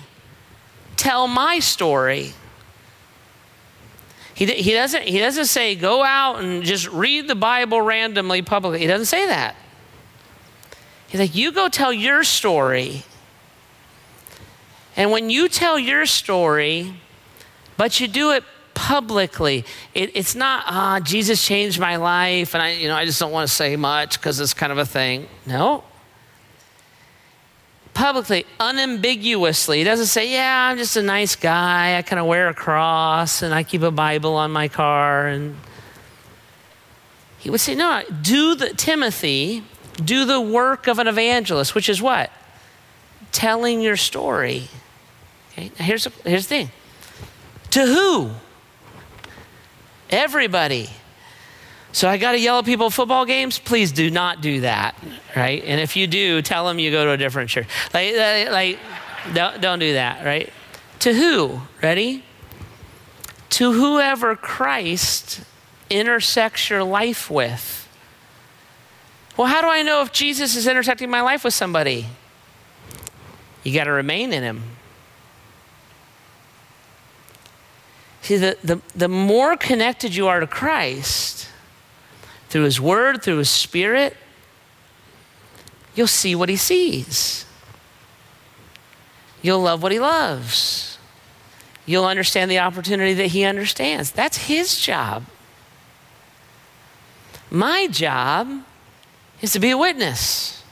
Tell 0.98 1.28
my 1.28 1.60
story. 1.60 2.34
He, 4.34 4.46
he, 4.46 4.74
doesn't, 4.74 5.04
he 5.04 5.20
doesn't 5.20 5.46
say, 5.46 5.76
Go 5.76 6.04
out 6.04 6.42
and 6.42 6.64
just 6.64 6.90
read 6.90 7.28
the 7.28 7.36
Bible 7.36 7.82
randomly 7.82 8.42
publicly. 8.42 8.80
He 8.80 8.88
doesn't 8.88 9.06
say 9.06 9.26
that. 9.28 9.56
He's 11.08 11.20
like, 11.20 11.36
you 11.36 11.52
go 11.52 11.70
tell 11.70 11.94
your 11.94 12.24
story. 12.24 13.04
And 14.96 15.12
when 15.12 15.30
you 15.30 15.48
tell 15.48 15.78
your 15.78 16.06
story, 16.06 16.94
but 17.78 18.00
you 18.00 18.08
do 18.08 18.32
it 18.32 18.44
publicly, 18.74 19.64
it, 19.94 20.12
it's 20.16 20.36
not, 20.36 20.64
ah, 20.68 21.00
Jesus 21.04 21.46
changed 21.46 21.80
my 21.80 21.96
life, 21.96 22.54
and 22.54 22.62
I, 22.62 22.72
you 22.72 22.88
know, 22.88 22.96
I 22.96 23.06
just 23.06 23.20
don't 23.20 23.32
want 23.32 23.48
to 23.48 23.54
say 23.54 23.76
much 23.76 24.20
because 24.20 24.40
it's 24.40 24.54
kind 24.54 24.72
of 24.72 24.78
a 24.78 24.86
thing. 24.86 25.28
No. 25.46 25.84
Publicly, 27.94 28.46
unambiguously. 28.60 29.80
He 29.80 29.84
doesn't 29.84 30.08
say, 30.08 30.32
yeah, 30.32 30.68
I'm 30.70 30.78
just 30.78 30.98
a 30.98 31.02
nice 31.02 31.36
guy. 31.36 31.98
I 31.98 32.02
kind 32.02 32.20
of 32.20 32.26
wear 32.26 32.50
a 32.50 32.54
cross 32.54 33.42
and 33.42 33.54
I 33.54 33.64
keep 33.64 33.82
a 33.82 33.92
Bible 33.92 34.36
on 34.36 34.52
my 34.52 34.68
car. 34.68 35.28
And 35.28 35.58
he 37.40 37.50
would 37.50 37.60
say, 37.60 37.74
no, 37.74 38.04
do 38.22 38.54
the, 38.54 38.70
Timothy, 38.70 39.64
do 40.04 40.26
the 40.26 40.40
work 40.40 40.88
of 40.88 41.00
an 41.00 41.08
evangelist, 41.08 41.76
which 41.76 41.90
is 41.90 42.02
what? 42.02 42.32
Telling 43.32 43.82
your 43.82 43.98
story. 43.98 44.68
Okay, 45.52 45.72
here's, 45.78 46.08
here's 46.24 46.48
the 46.48 46.50
thing 46.50 46.72
to 47.72 47.86
who? 47.86 48.32
Everybody. 50.10 50.90
So 51.92 52.08
I 52.08 52.18
got 52.18 52.34
to 52.34 52.40
yell 52.40 52.60
at 52.60 52.66
people 52.66 52.90
football 52.90 53.26
games? 53.26 53.60
Please 53.60 53.92
do 53.92 54.10
not 54.10 54.42
do 54.42 54.62
that, 54.62 54.96
right? 55.36 55.64
And 55.64 55.82
if 55.82 55.96
you 55.96 56.08
do, 56.08 56.42
tell 56.42 56.68
them 56.68 56.80
you 56.80 56.92
go 56.92 57.06
to 57.06 57.12
a 57.12 57.18
different 57.18 57.50
church. 57.50 57.68
Like, 57.94 58.14
uh, 58.14 58.52
like 58.52 58.80
don't, 59.34 59.62
don't 59.62 59.80
do 59.80 59.94
that, 59.94 60.26
right? 60.26 60.52
To 61.00 61.14
who? 61.14 61.62
Ready? 61.82 62.24
To 63.50 63.74
whoever 63.74 64.36
Christ 64.36 65.42
intersects 65.90 66.70
your 66.70 66.84
life 66.84 67.30
with. 67.30 67.87
Well, 69.38 69.48
how 69.48 69.62
do 69.62 69.68
I 69.68 69.84
know 69.84 70.02
if 70.02 70.12
Jesus 70.12 70.56
is 70.56 70.68
intersecting 70.68 71.10
my 71.10 71.22
life 71.22 71.44
with 71.44 71.54
somebody? 71.54 72.08
You 73.64 73.74
got 73.74 73.84
to 73.84 73.92
remain 73.92 74.34
in 74.34 74.44
him. 74.44 74.64
See, 78.24 78.38
the, 78.38 78.58
the, 78.64 78.82
the 78.96 79.08
more 79.08 79.56
connected 79.56 80.16
you 80.16 80.28
are 80.28 80.40
to 80.40 80.48
Christ, 80.48 81.48
through 82.50 82.64
His 82.64 82.82
Word, 82.82 83.22
through 83.22 83.38
His 83.38 83.50
Spirit, 83.50 84.18
you'll 85.96 86.08
see 86.08 86.36
what 86.36 86.50
He 86.50 86.56
sees. 86.56 87.46
You'll 89.42 89.62
love 89.62 89.84
what 89.84 89.92
He 89.92 90.00
loves. 90.00 90.98
You'll 91.86 92.06
understand 92.06 92.50
the 92.52 92.60
opportunity 92.60 93.14
that 93.14 93.28
He 93.28 93.44
understands. 93.44 94.12
That's 94.12 94.48
His 94.48 94.80
job. 94.80 95.26
My 97.50 97.88
job 97.88 98.64
is 99.42 99.52
to 99.54 99.60
be 99.60 99.72
a 99.72 99.78
witness. 99.78 100.64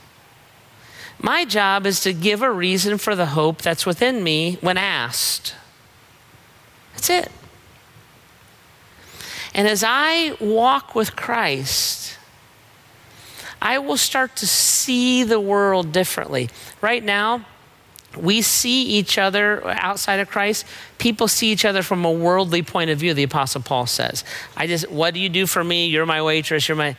My 1.18 1.44
job 1.44 1.86
is 1.86 2.00
to 2.00 2.12
give 2.12 2.42
a 2.42 2.50
reason 2.50 2.98
for 2.98 3.16
the 3.16 3.26
hope 3.26 3.62
that's 3.62 3.86
within 3.86 4.22
me 4.22 4.58
when 4.60 4.76
asked. 4.76 5.54
That's 6.92 7.10
it. 7.10 7.30
And 9.54 9.66
as 9.66 9.82
I 9.86 10.36
walk 10.40 10.94
with 10.94 11.16
Christ, 11.16 12.18
I 13.62 13.78
will 13.78 13.96
start 13.96 14.36
to 14.36 14.46
see 14.46 15.24
the 15.24 15.40
world 15.40 15.92
differently. 15.92 16.50
Right 16.82 17.02
now, 17.02 17.46
we 18.16 18.42
see 18.42 18.82
each 18.84 19.18
other 19.18 19.66
outside 19.66 20.20
of 20.20 20.28
Christ. 20.28 20.66
People 20.98 21.28
see 21.28 21.52
each 21.52 21.64
other 21.64 21.82
from 21.82 22.04
a 22.04 22.12
worldly 22.12 22.62
point 22.62 22.90
of 22.90 22.98
view, 22.98 23.14
the 23.14 23.22
Apostle 23.22 23.62
Paul 23.62 23.86
says. 23.86 24.24
I 24.56 24.66
just, 24.66 24.90
what 24.90 25.14
do 25.14 25.20
you 25.20 25.28
do 25.28 25.46
for 25.46 25.64
me? 25.64 25.86
You're 25.86 26.06
my 26.06 26.22
waitress, 26.22 26.68
you're 26.68 26.76
my. 26.76 26.96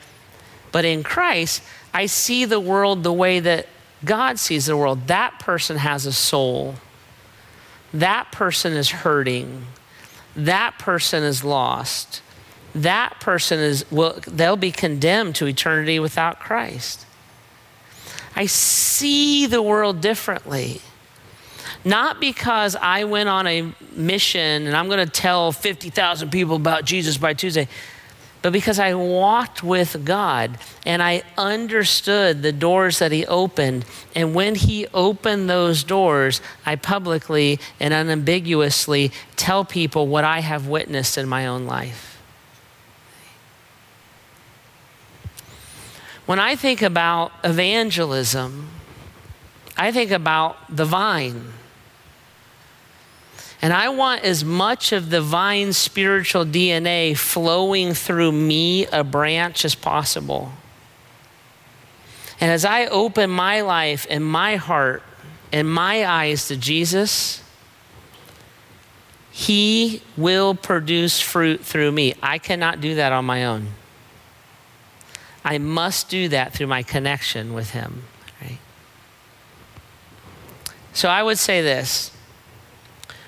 But 0.72 0.86
in 0.86 1.04
Christ, 1.04 1.64
I 1.94 2.06
see 2.06 2.46
the 2.46 2.60
world 2.60 3.04
the 3.04 3.14
way 3.14 3.40
that 3.40 3.68
God 4.06 4.40
sees 4.40 4.68
the 4.68 4.78
world. 4.78 5.08
That 5.08 5.40
person 5.40 5.78
has 5.78 6.06
a 6.06 6.14
soul. 6.14 6.76
That 7.94 8.32
person 8.32 8.74
is 8.74 8.90
hurting. 8.90 9.66
That 10.36 10.78
person 10.78 11.24
is 11.24 11.44
lost. 11.44 12.22
That 12.76 13.20
person 13.20 13.60
is 13.60 13.90
will 13.90 14.20
they'll 14.28 14.56
be 14.56 14.72
condemned 14.72 15.36
to 15.36 15.48
eternity 15.48 16.00
without 16.00 16.40
Christ. 16.40 17.06
I 18.36 18.46
see 18.46 19.48
the 19.48 19.64
world 19.64 20.00
differently. 20.00 20.82
Not 21.84 22.20
because 22.20 22.76
I 22.76 23.06
went 23.06 23.30
on 23.30 23.48
a 23.48 23.74
mission 23.94 24.68
and 24.68 24.76
I'm 24.76 24.88
going 24.88 25.04
to 25.04 25.12
tell 25.12 25.52
50,000 25.52 26.30
people 26.30 26.56
about 26.56 26.86
Jesus 26.86 27.18
by 27.18 27.34
Tuesday 27.34 27.68
but 28.48 28.54
because 28.54 28.80
I 28.80 28.94
walked 28.94 29.62
with 29.62 30.06
God 30.06 30.58
and 30.86 31.04
I 31.04 31.24
understood 31.38 32.44
the 32.44 32.54
doors 32.54 33.00
that 33.00 33.12
He 33.12 33.26
opened. 33.26 33.84
And 34.16 34.34
when 34.34 34.56
He 34.56 34.88
opened 34.94 35.50
those 35.50 35.84
doors, 35.84 36.40
I 36.66 36.78
publicly 36.78 37.60
and 37.78 37.94
unambiguously 37.94 39.12
tell 39.36 39.66
people 39.66 40.08
what 40.08 40.24
I 40.24 40.40
have 40.40 40.66
witnessed 40.66 41.18
in 41.18 41.28
my 41.28 41.46
own 41.46 41.66
life. 41.66 42.22
When 46.26 46.40
I 46.40 46.56
think 46.56 46.82
about 46.82 47.34
evangelism, 47.44 48.70
I 49.76 49.92
think 49.92 50.12
about 50.12 50.74
the 50.74 50.86
vine. 50.86 51.52
And 53.62 53.74
I 53.74 53.90
want 53.90 54.24
as 54.24 54.46
much 54.46 54.92
of 54.92 55.10
the 55.10 55.22
vine 55.22 55.74
spiritual 55.74 56.46
DNA 56.46 57.18
flowing 57.18 57.94
through 57.94 58.32
me, 58.32 58.86
a 58.88 59.04
branch, 59.04 59.66
as 59.66 59.74
possible. 59.74 60.52
And 62.40 62.52
as 62.52 62.66
I 62.66 62.86
open 62.86 63.32
my 63.32 63.62
life 63.62 64.06
and 64.10 64.24
my 64.24 64.58
heart 64.58 65.02
and 65.52 65.68
my 65.68 66.06
eyes 66.06 66.48
to 66.50 66.58
Jesus, 66.58 67.42
He 69.32 70.04
will 70.16 70.54
produce 70.54 71.20
fruit 71.20 71.62
through 71.62 71.92
me. 71.92 72.14
I 72.22 72.38
cannot 72.38 72.80
do 72.80 72.96
that 72.96 73.12
on 73.12 73.26
my 73.26 73.46
own. 73.46 73.70
I 75.44 75.58
must 75.58 76.10
do 76.10 76.30
that 76.30 76.54
through 76.54 76.68
my 76.68 76.84
connection 76.84 77.54
with 77.54 77.72
Him. 77.72 78.04
Right? 78.40 78.60
So 80.94 81.10
I 81.10 81.24
would 81.24 81.40
say 81.40 81.64
this 81.64 82.12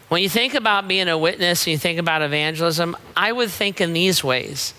when 0.09 0.21
you 0.21 0.29
think 0.29 0.53
about 0.53 0.87
being 0.87 1.07
a 1.07 1.17
witness 1.17 1.65
and 1.65 1.71
you 1.71 1.77
think 1.77 1.99
about 1.99 2.21
evangelism, 2.21 2.97
I 3.15 3.31
would 3.31 3.49
think 3.49 3.79
in 3.79 3.93
these 3.93 4.23
ways. 4.23 4.73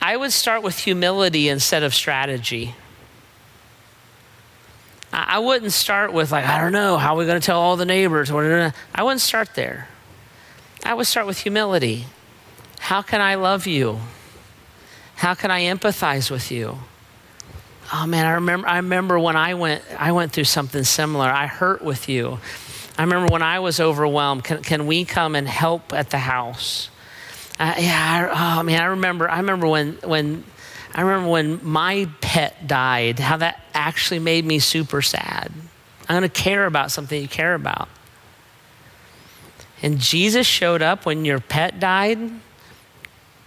I 0.00 0.16
would 0.16 0.32
start 0.32 0.62
with 0.62 0.78
humility 0.78 1.48
instead 1.48 1.82
of 1.82 1.94
strategy. 1.94 2.74
I 5.12 5.38
wouldn't 5.38 5.72
start 5.72 6.12
with, 6.12 6.30
like, 6.30 6.44
I 6.44 6.60
don't 6.60 6.72
know, 6.72 6.98
how 6.98 7.14
are 7.14 7.18
we 7.18 7.24
going 7.24 7.40
to 7.40 7.44
tell 7.44 7.58
all 7.58 7.76
the 7.76 7.86
neighbors? 7.86 8.30
I 8.30 9.02
wouldn't 9.02 9.20
start 9.22 9.54
there. 9.54 9.88
I 10.84 10.92
would 10.92 11.06
start 11.06 11.26
with 11.26 11.38
humility. 11.38 12.04
How 12.78 13.00
can 13.00 13.22
I 13.22 13.36
love 13.36 13.66
you? 13.66 14.00
How 15.16 15.34
can 15.34 15.50
I 15.50 15.62
empathize 15.62 16.30
with 16.30 16.50
you? 16.50 16.78
Oh 17.92 18.06
man, 18.06 18.26
I 18.26 18.32
remember 18.32 18.68
I 18.68 18.76
remember 18.76 19.18
when 19.18 19.36
I 19.36 19.54
went 19.54 19.82
I 19.96 20.12
went 20.12 20.32
through 20.32 20.44
something 20.44 20.84
similar. 20.84 21.26
I 21.26 21.46
hurt 21.46 21.82
with 21.82 22.08
you. 22.08 22.38
I 22.98 23.02
remember 23.02 23.30
when 23.30 23.42
I 23.42 23.58
was 23.58 23.78
overwhelmed, 23.80 24.44
can, 24.44 24.62
can 24.62 24.86
we 24.86 25.04
come 25.04 25.34
and 25.34 25.46
help 25.46 25.92
at 25.92 26.10
the 26.10 26.18
house? 26.18 26.88
Uh, 27.58 27.74
yeah, 27.78 28.30
I, 28.32 28.58
oh 28.58 28.62
man, 28.62 28.82
I 28.82 28.86
remember. 28.86 29.30
I 29.30 29.38
remember 29.38 29.66
when 29.66 29.92
when 30.04 30.44
I 30.94 31.02
remember 31.02 31.30
when 31.30 31.60
my 31.62 32.08
pet 32.20 32.66
died. 32.66 33.18
How 33.18 33.38
that 33.38 33.62
actually 33.74 34.18
made 34.18 34.44
me 34.44 34.58
super 34.58 35.02
sad. 35.02 35.52
I'm 36.08 36.22
to 36.22 36.28
care 36.28 36.66
about 36.66 36.90
something 36.90 37.20
you 37.20 37.28
care 37.28 37.54
about. 37.54 37.88
And 39.82 39.98
Jesus 39.98 40.46
showed 40.46 40.82
up 40.82 41.04
when 41.06 41.24
your 41.24 41.40
pet 41.40 41.80
died. 41.80 42.18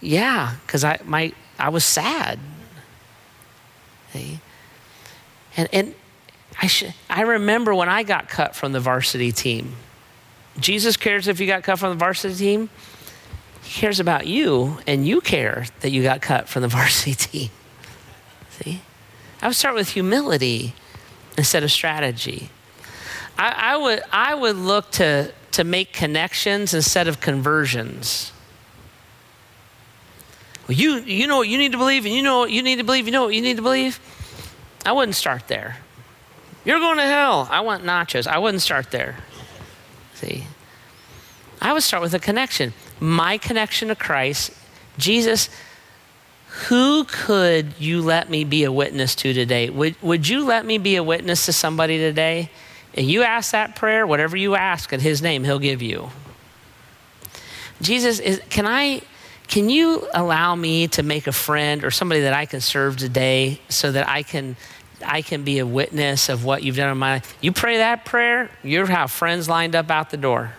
Yeah, 0.00 0.56
because 0.66 0.84
I 0.84 0.98
my 1.04 1.32
I 1.58 1.68
was 1.68 1.84
sad. 1.84 2.38
See? 4.12 4.40
And 5.56 5.68
and 5.72 5.94
I, 6.60 6.66
sh- 6.66 6.92
I 7.08 7.22
remember 7.22 7.74
when 7.74 7.88
I 7.88 8.02
got 8.02 8.28
cut 8.28 8.54
from 8.54 8.72
the 8.72 8.80
varsity 8.80 9.32
team. 9.32 9.76
Jesus 10.58 10.96
cares 10.96 11.26
if 11.26 11.40
you 11.40 11.46
got 11.46 11.62
cut 11.62 11.78
from 11.78 11.90
the 11.90 11.96
varsity 11.96 12.34
team. 12.34 12.68
He 13.62 13.80
cares 13.80 13.98
about 13.98 14.26
you, 14.26 14.78
and 14.86 15.06
you 15.06 15.20
care 15.20 15.66
that 15.80 15.90
you 15.90 16.02
got 16.02 16.20
cut 16.20 16.48
from 16.48 16.62
the 16.62 16.68
varsity 16.78 17.14
team. 17.14 17.50
See? 18.50 18.82
I 19.40 19.46
would 19.46 19.56
start 19.56 19.74
with 19.74 19.90
humility 19.90 20.74
instead 21.38 21.62
of 21.62 21.72
strategy. 21.72 22.50
I, 23.38 23.72
I, 23.72 23.76
would, 23.78 24.02
I 24.12 24.34
would 24.34 24.56
look 24.56 24.90
to, 24.92 25.32
to 25.52 25.64
make 25.64 25.94
connections 25.94 26.74
instead 26.74 27.08
of 27.08 27.20
conversions. 27.20 28.32
Well, 30.68 30.76
you, 30.76 30.96
you 30.96 31.26
know 31.26 31.38
what 31.38 31.48
you 31.48 31.56
need 31.56 31.72
to 31.72 31.78
believe, 31.78 32.04
and 32.04 32.14
you 32.14 32.22
know 32.22 32.40
what 32.40 32.50
you 32.50 32.62
need 32.62 32.76
to 32.76 32.84
believe, 32.84 33.06
you 33.06 33.12
know 33.12 33.24
what 33.24 33.34
you 33.34 33.40
need 33.40 33.56
to 33.56 33.62
believe. 33.62 33.98
I 34.84 34.92
wouldn't 34.92 35.16
start 35.16 35.48
there. 35.48 35.78
You're 36.64 36.78
going 36.78 36.98
to 36.98 37.04
hell. 37.04 37.48
I 37.50 37.60
want 37.60 37.84
nachos. 37.84 38.26
I 38.26 38.38
wouldn't 38.38 38.62
start 38.62 38.90
there. 38.90 39.16
See? 40.14 40.44
I 41.60 41.72
would 41.72 41.82
start 41.82 42.02
with 42.02 42.14
a 42.14 42.18
connection. 42.18 42.72
My 42.98 43.38
connection 43.38 43.88
to 43.88 43.94
Christ. 43.94 44.52
Jesus, 44.98 45.48
who 46.68 47.04
could 47.04 47.74
you 47.78 48.02
let 48.02 48.28
me 48.28 48.44
be 48.44 48.64
a 48.64 48.72
witness 48.72 49.14
to 49.16 49.32
today? 49.32 49.70
Would, 49.70 50.00
would 50.02 50.28
you 50.28 50.44
let 50.44 50.66
me 50.66 50.78
be 50.78 50.96
a 50.96 51.02
witness 51.02 51.46
to 51.46 51.52
somebody 51.52 51.98
today? 51.98 52.50
And 52.94 53.06
you 53.06 53.22
ask 53.22 53.52
that 53.52 53.76
prayer, 53.76 54.06
whatever 54.06 54.36
you 54.36 54.54
ask 54.54 54.92
in 54.92 55.00
his 55.00 55.22
name, 55.22 55.44
he'll 55.44 55.58
give 55.58 55.80
you. 55.80 56.10
Jesus, 57.80 58.18
is, 58.18 58.42
can 58.50 58.66
I 58.66 59.02
can 59.50 59.68
you 59.68 60.06
allow 60.14 60.54
me 60.54 60.86
to 60.86 61.02
make 61.02 61.26
a 61.26 61.32
friend 61.32 61.82
or 61.82 61.90
somebody 61.90 62.20
that 62.20 62.32
I 62.32 62.46
can 62.46 62.60
serve 62.60 62.96
today 62.96 63.60
so 63.68 63.90
that 63.90 64.08
I 64.08 64.22
can 64.22 64.56
I 65.04 65.22
can 65.22 65.44
be 65.44 65.58
a 65.58 65.66
witness 65.66 66.28
of 66.28 66.44
what 66.44 66.62
you've 66.62 66.76
done 66.76 66.90
in 66.90 66.98
my 66.98 67.14
life. 67.14 67.36
You 67.40 67.52
pray 67.52 67.78
that 67.78 68.04
prayer, 68.04 68.50
you 68.62 68.84
have 68.86 69.10
friends 69.10 69.48
lined 69.48 69.74
up 69.74 69.90
out 69.90 70.10
the 70.10 70.16
door. 70.16 70.52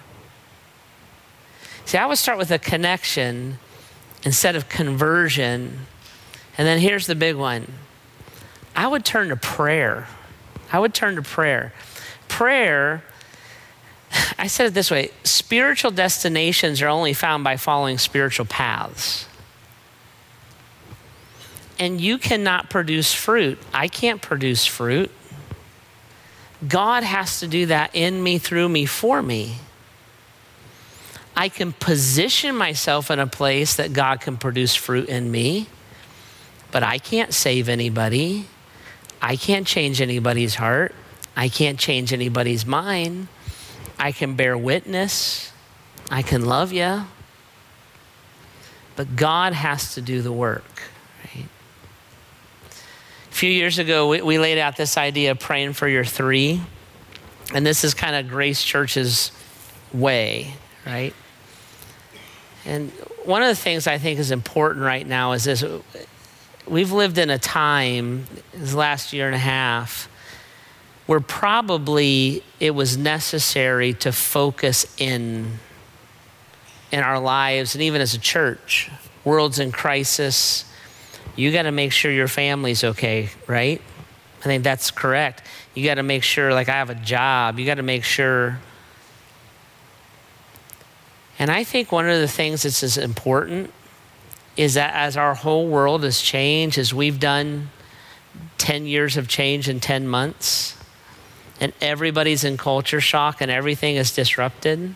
See, 1.85 1.97
I 1.97 2.05
would 2.05 2.17
start 2.17 2.37
with 2.37 2.51
a 2.51 2.59
connection 2.59 3.59
instead 4.23 4.55
of 4.55 4.69
conversion. 4.69 5.87
And 6.57 6.67
then 6.67 6.79
here's 6.79 7.07
the 7.07 7.15
big 7.15 7.35
one 7.35 7.71
I 8.75 8.87
would 8.87 9.05
turn 9.05 9.29
to 9.29 9.35
prayer. 9.35 10.07
I 10.71 10.79
would 10.79 10.93
turn 10.93 11.15
to 11.15 11.21
prayer. 11.21 11.73
Prayer, 12.27 13.03
I 14.37 14.47
said 14.47 14.67
it 14.67 14.73
this 14.73 14.91
way 14.91 15.11
spiritual 15.23 15.91
destinations 15.91 16.81
are 16.81 16.87
only 16.87 17.13
found 17.13 17.43
by 17.43 17.57
following 17.57 17.97
spiritual 17.97 18.45
paths 18.45 19.27
and 21.81 21.99
you 21.99 22.19
cannot 22.19 22.69
produce 22.69 23.11
fruit. 23.11 23.57
I 23.73 23.87
can't 23.87 24.21
produce 24.21 24.67
fruit. 24.67 25.09
God 26.67 27.01
has 27.01 27.39
to 27.39 27.47
do 27.47 27.65
that 27.65 27.95
in 27.95 28.21
me, 28.21 28.37
through 28.37 28.69
me, 28.69 28.85
for 28.85 29.23
me. 29.23 29.55
I 31.35 31.49
can 31.49 31.73
position 31.73 32.55
myself 32.55 33.09
in 33.09 33.17
a 33.17 33.25
place 33.25 33.77
that 33.77 33.93
God 33.93 34.21
can 34.21 34.37
produce 34.37 34.75
fruit 34.75 35.09
in 35.09 35.31
me, 35.31 35.65
but 36.69 36.83
I 36.83 36.99
can't 36.99 37.33
save 37.33 37.67
anybody. 37.67 38.45
I 39.19 39.35
can't 39.35 39.65
change 39.65 40.01
anybody's 40.01 40.53
heart. 40.53 40.93
I 41.35 41.49
can't 41.49 41.79
change 41.79 42.13
anybody's 42.13 42.63
mind. 42.63 43.27
I 43.97 44.11
can 44.11 44.35
bear 44.35 44.55
witness. 44.55 45.51
I 46.11 46.21
can 46.21 46.45
love 46.45 46.71
you. 46.71 47.05
But 48.95 49.15
God 49.15 49.53
has 49.53 49.95
to 49.95 50.01
do 50.01 50.21
the 50.21 50.31
work. 50.31 50.90
Few 53.41 53.49
years 53.49 53.79
ago, 53.79 54.07
we, 54.07 54.21
we 54.21 54.37
laid 54.37 54.59
out 54.59 54.77
this 54.77 54.99
idea 54.99 55.31
of 55.31 55.39
praying 55.39 55.73
for 55.73 55.87
your 55.87 56.05
three. 56.05 56.61
And 57.55 57.65
this 57.65 57.83
is 57.83 57.95
kind 57.95 58.15
of 58.15 58.29
Grace 58.29 58.63
Church's 58.63 59.31
way, 59.91 60.53
right? 60.85 61.15
And 62.65 62.91
one 63.25 63.41
of 63.41 63.47
the 63.47 63.55
things 63.55 63.87
I 63.87 63.97
think 63.97 64.19
is 64.19 64.29
important 64.29 64.85
right 64.85 65.07
now 65.07 65.31
is 65.31 65.45
this 65.45 65.65
we've 66.67 66.91
lived 66.91 67.17
in 67.17 67.31
a 67.31 67.39
time, 67.39 68.27
this 68.53 68.75
last 68.75 69.11
year 69.11 69.25
and 69.25 69.33
a 69.33 69.39
half, 69.39 70.07
where 71.07 71.19
probably 71.19 72.43
it 72.59 72.75
was 72.75 72.95
necessary 72.95 73.95
to 73.95 74.11
focus 74.11 74.85
in 74.99 75.57
in 76.91 76.99
our 76.99 77.19
lives 77.19 77.73
and 77.73 77.81
even 77.81 78.01
as 78.01 78.13
a 78.13 78.19
church. 78.19 78.91
World's 79.25 79.57
in 79.57 79.71
crisis. 79.71 80.70
You 81.41 81.51
got 81.51 81.63
to 81.63 81.71
make 81.71 81.91
sure 81.91 82.11
your 82.11 82.27
family's 82.27 82.83
okay, 82.83 83.29
right? 83.47 83.81
I 84.41 84.43
think 84.43 84.63
that's 84.63 84.91
correct. 84.91 85.41
You 85.73 85.83
got 85.83 85.95
to 85.95 86.03
make 86.03 86.21
sure, 86.21 86.53
like, 86.53 86.69
I 86.69 86.73
have 86.73 86.91
a 86.91 86.95
job. 86.95 87.57
You 87.57 87.65
got 87.65 87.75
to 87.75 87.83
make 87.83 88.03
sure. 88.03 88.59
And 91.39 91.49
I 91.49 91.63
think 91.63 91.91
one 91.91 92.07
of 92.07 92.19
the 92.21 92.27
things 92.27 92.61
that's 92.61 92.83
as 92.83 92.95
important 92.95 93.73
is 94.55 94.75
that 94.75 94.93
as 94.93 95.17
our 95.17 95.33
whole 95.33 95.67
world 95.67 96.03
has 96.03 96.21
changed, 96.21 96.77
as 96.77 96.93
we've 96.93 97.19
done 97.19 97.71
10 98.59 98.85
years 98.85 99.17
of 99.17 99.27
change 99.27 99.67
in 99.67 99.79
10 99.79 100.07
months, 100.07 100.77
and 101.59 101.73
everybody's 101.81 102.43
in 102.43 102.55
culture 102.55 103.01
shock 103.01 103.41
and 103.41 103.49
everything 103.49 103.95
is 103.95 104.11
disrupted, 104.11 104.93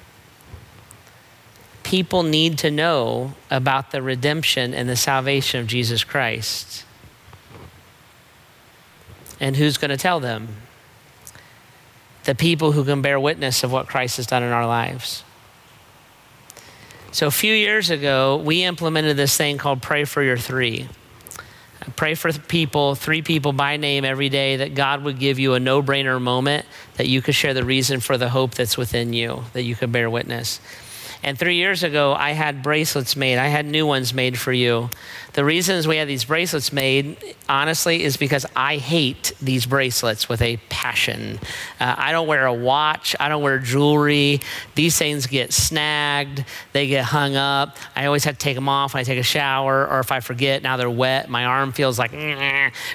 people 1.86 2.24
need 2.24 2.58
to 2.58 2.72
know 2.72 3.36
about 3.52 3.92
the 3.92 4.02
redemption 4.02 4.74
and 4.74 4.90
the 4.90 4.96
salvation 4.96 5.62
of 5.62 5.68
Jesus 5.68 6.04
Christ. 6.04 6.84
And 9.40 9.56
who's 9.56 9.78
going 9.78 9.92
to 9.92 9.98
tell 9.98 10.20
them? 10.20 10.48
The 12.24 12.34
people 12.34 12.72
who 12.72 12.84
can 12.84 13.04
bear 13.04 13.20
witness 13.20 13.64
of 13.64 13.72
what 13.72 13.88
Christ 13.88 14.18
has 14.18 14.26
done 14.26 14.42
in 14.42 14.52
our 14.52 14.66
lives. 14.66 15.24
So, 17.12 17.28
a 17.28 17.32
few 17.32 17.54
years 17.54 17.92
ago, 17.92 18.38
we 18.38 18.64
implemented 18.64 19.16
this 19.16 19.38
thing 19.38 19.60
called 19.60 19.84
Pray 19.84 20.06
for 20.06 20.24
Your 20.24 20.38
Three. 20.38 20.90
Pray 21.96 22.16
for 22.16 22.34
people, 22.34 22.96
three 22.96 23.22
people 23.22 23.54
by 23.54 23.78
name 23.78 24.04
every 24.06 24.30
day, 24.30 24.58
that 24.58 24.74
God 24.74 25.04
would 25.04 25.20
give 25.20 25.38
you 25.38 25.54
a 25.54 25.60
no 25.60 25.84
brainer 25.84 26.20
moment 26.20 26.66
that 26.96 27.08
you 27.08 27.22
could 27.22 27.36
share 27.36 27.54
the 27.54 27.64
reason 27.64 28.00
for 28.00 28.18
the 28.18 28.30
hope 28.30 28.56
that's 28.56 28.76
within 28.76 29.14
you, 29.14 29.44
that 29.54 29.62
you 29.62 29.76
could 29.76 29.92
bear 29.92 30.10
witness. 30.10 30.60
And 31.26 31.40
three 31.40 31.56
years 31.56 31.82
ago, 31.82 32.14
I 32.14 32.34
had 32.34 32.62
bracelets 32.62 33.16
made. 33.16 33.40
I 33.40 33.48
had 33.48 33.66
new 33.66 33.88
ones 33.88 34.14
made 34.14 34.38
for 34.38 34.54
you. 34.54 34.92
The 35.36 35.44
reasons 35.44 35.86
we 35.86 35.98
had 35.98 36.08
these 36.08 36.24
bracelets 36.24 36.72
made, 36.72 37.18
honestly, 37.50 38.04
is 38.04 38.16
because 38.16 38.46
I 38.56 38.78
hate 38.78 39.34
these 39.42 39.66
bracelets 39.66 40.30
with 40.30 40.42
a 40.42 40.56
passion. 40.70 41.40
Uh, 41.78 41.94
I 41.98 42.14
don't 42.14 42.26
wear 42.26 42.46
a 42.46 42.54
watch, 42.54 43.18
I 43.20 43.28
don't 43.28 43.44
wear 43.44 43.60
jewelry. 43.60 44.40
These 44.76 44.98
things 44.98 45.28
get 45.28 45.52
snagged, 45.52 46.46
they 46.72 46.88
get 46.88 47.04
hung 47.04 47.36
up. 47.36 47.76
I 47.98 48.06
always 48.06 48.24
have 48.24 48.38
to 48.38 48.40
take 48.44 48.56
them 48.56 48.70
off 48.70 48.94
when 48.94 49.02
I 49.02 49.04
take 49.04 49.20
a 49.20 49.24
shower, 49.24 49.86
or 49.86 50.00
if 50.00 50.10
I 50.10 50.22
forget, 50.22 50.64
now 50.64 50.78
they're 50.78 50.90
wet. 50.90 51.30
My 51.30 51.44
arm 51.44 51.74
feels 51.74 52.00
like 52.00 52.12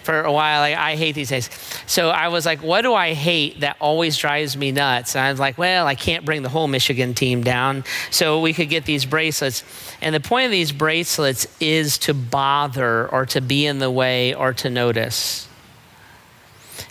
for 0.03 0.23
a 0.23 0.33
while. 0.33 0.61
Like, 0.61 0.77
I 0.77 0.97
hate 0.97 1.15
these 1.15 1.29
things. 1.29 1.51
So 1.87 2.09
I 2.09 2.29
was 2.29 2.47
like, 2.47 2.63
what 2.63 2.81
do 2.81 2.95
I 2.95 3.13
hate 3.13 3.61
that 3.61 3.77
always 3.81 4.17
drives 4.17 4.57
me 4.57 4.73
nuts? 4.73 5.15
And 5.15 5.23
I 5.23 5.31
was 5.31 5.41
like, 5.41 5.59
well, 5.59 5.87
I 5.87 5.95
can't 5.95 6.25
bring 6.25 6.43
the 6.43 6.49
whole 6.49 6.69
Michigan 6.69 7.13
team 7.13 7.43
down. 7.43 7.85
So 8.11 8.41
we 8.41 8.55
could 8.55 8.71
get 8.71 8.87
these 8.87 9.05
bracelets. 9.05 9.63
And 10.01 10.15
the 10.15 10.21
point 10.21 10.47
of 10.47 10.51
these 10.51 10.73
bracelets 10.73 11.47
is 11.61 11.99
to 11.99 12.15
bother 12.31 13.09
or 13.09 13.27
to 13.27 13.41
be 13.41 13.67
in 13.67 13.79
the 13.79 13.91
way 13.91 14.35
or 14.35 14.53
to 14.55 14.71
notice. 14.71 15.49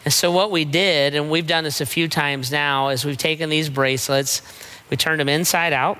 And 0.05 0.13
so, 0.13 0.31
what 0.31 0.51
we 0.51 0.65
did, 0.65 1.15
and 1.15 1.29
we've 1.29 1.47
done 1.47 1.63
this 1.63 1.81
a 1.81 1.85
few 1.85 2.07
times 2.07 2.51
now, 2.51 2.89
is 2.89 3.05
we've 3.05 3.17
taken 3.17 3.49
these 3.49 3.69
bracelets, 3.69 4.41
we 4.89 4.97
turned 4.97 5.19
them 5.19 5.29
inside 5.29 5.73
out. 5.73 5.99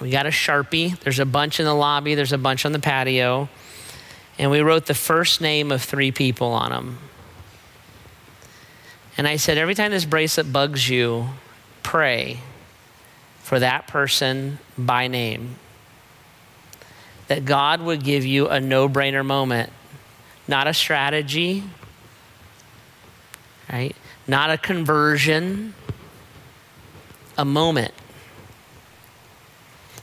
We 0.00 0.10
got 0.10 0.26
a 0.26 0.30
Sharpie. 0.30 0.98
There's 1.00 1.18
a 1.18 1.26
bunch 1.26 1.60
in 1.60 1.66
the 1.66 1.74
lobby, 1.74 2.14
there's 2.14 2.32
a 2.32 2.38
bunch 2.38 2.64
on 2.64 2.72
the 2.72 2.78
patio. 2.78 3.48
And 4.38 4.50
we 4.50 4.60
wrote 4.60 4.86
the 4.86 4.94
first 4.94 5.40
name 5.40 5.70
of 5.70 5.82
three 5.82 6.12
people 6.12 6.48
on 6.48 6.70
them. 6.70 6.98
And 9.18 9.28
I 9.28 9.36
said, 9.36 9.58
every 9.58 9.74
time 9.74 9.90
this 9.90 10.06
bracelet 10.06 10.50
bugs 10.50 10.88
you, 10.88 11.28
pray 11.82 12.38
for 13.40 13.58
that 13.58 13.86
person 13.86 14.58
by 14.78 15.08
name 15.08 15.56
that 17.30 17.44
God 17.44 17.80
would 17.82 18.02
give 18.02 18.26
you 18.26 18.48
a 18.48 18.58
no 18.58 18.88
brainer 18.88 19.24
moment, 19.24 19.70
not 20.48 20.66
a 20.66 20.74
strategy, 20.74 21.62
right? 23.72 23.94
Not 24.26 24.50
a 24.50 24.58
conversion, 24.58 25.74
a 27.38 27.44
moment 27.44 27.94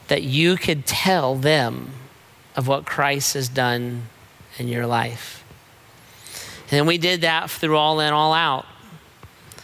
that 0.08 0.24
you 0.24 0.56
could 0.56 0.86
tell 0.86 1.36
them 1.36 1.90
of 2.56 2.66
what 2.66 2.86
Christ 2.86 3.34
has 3.34 3.50
done 3.50 4.04
in 4.58 4.70
your 4.70 4.88
life. 4.88 5.44
And 6.72 6.88
we 6.88 6.98
did 6.98 7.22
that 7.22 7.52
through 7.52 7.76
All 7.76 8.00
In, 8.00 8.14
All 8.14 8.34
Out. 8.34 8.66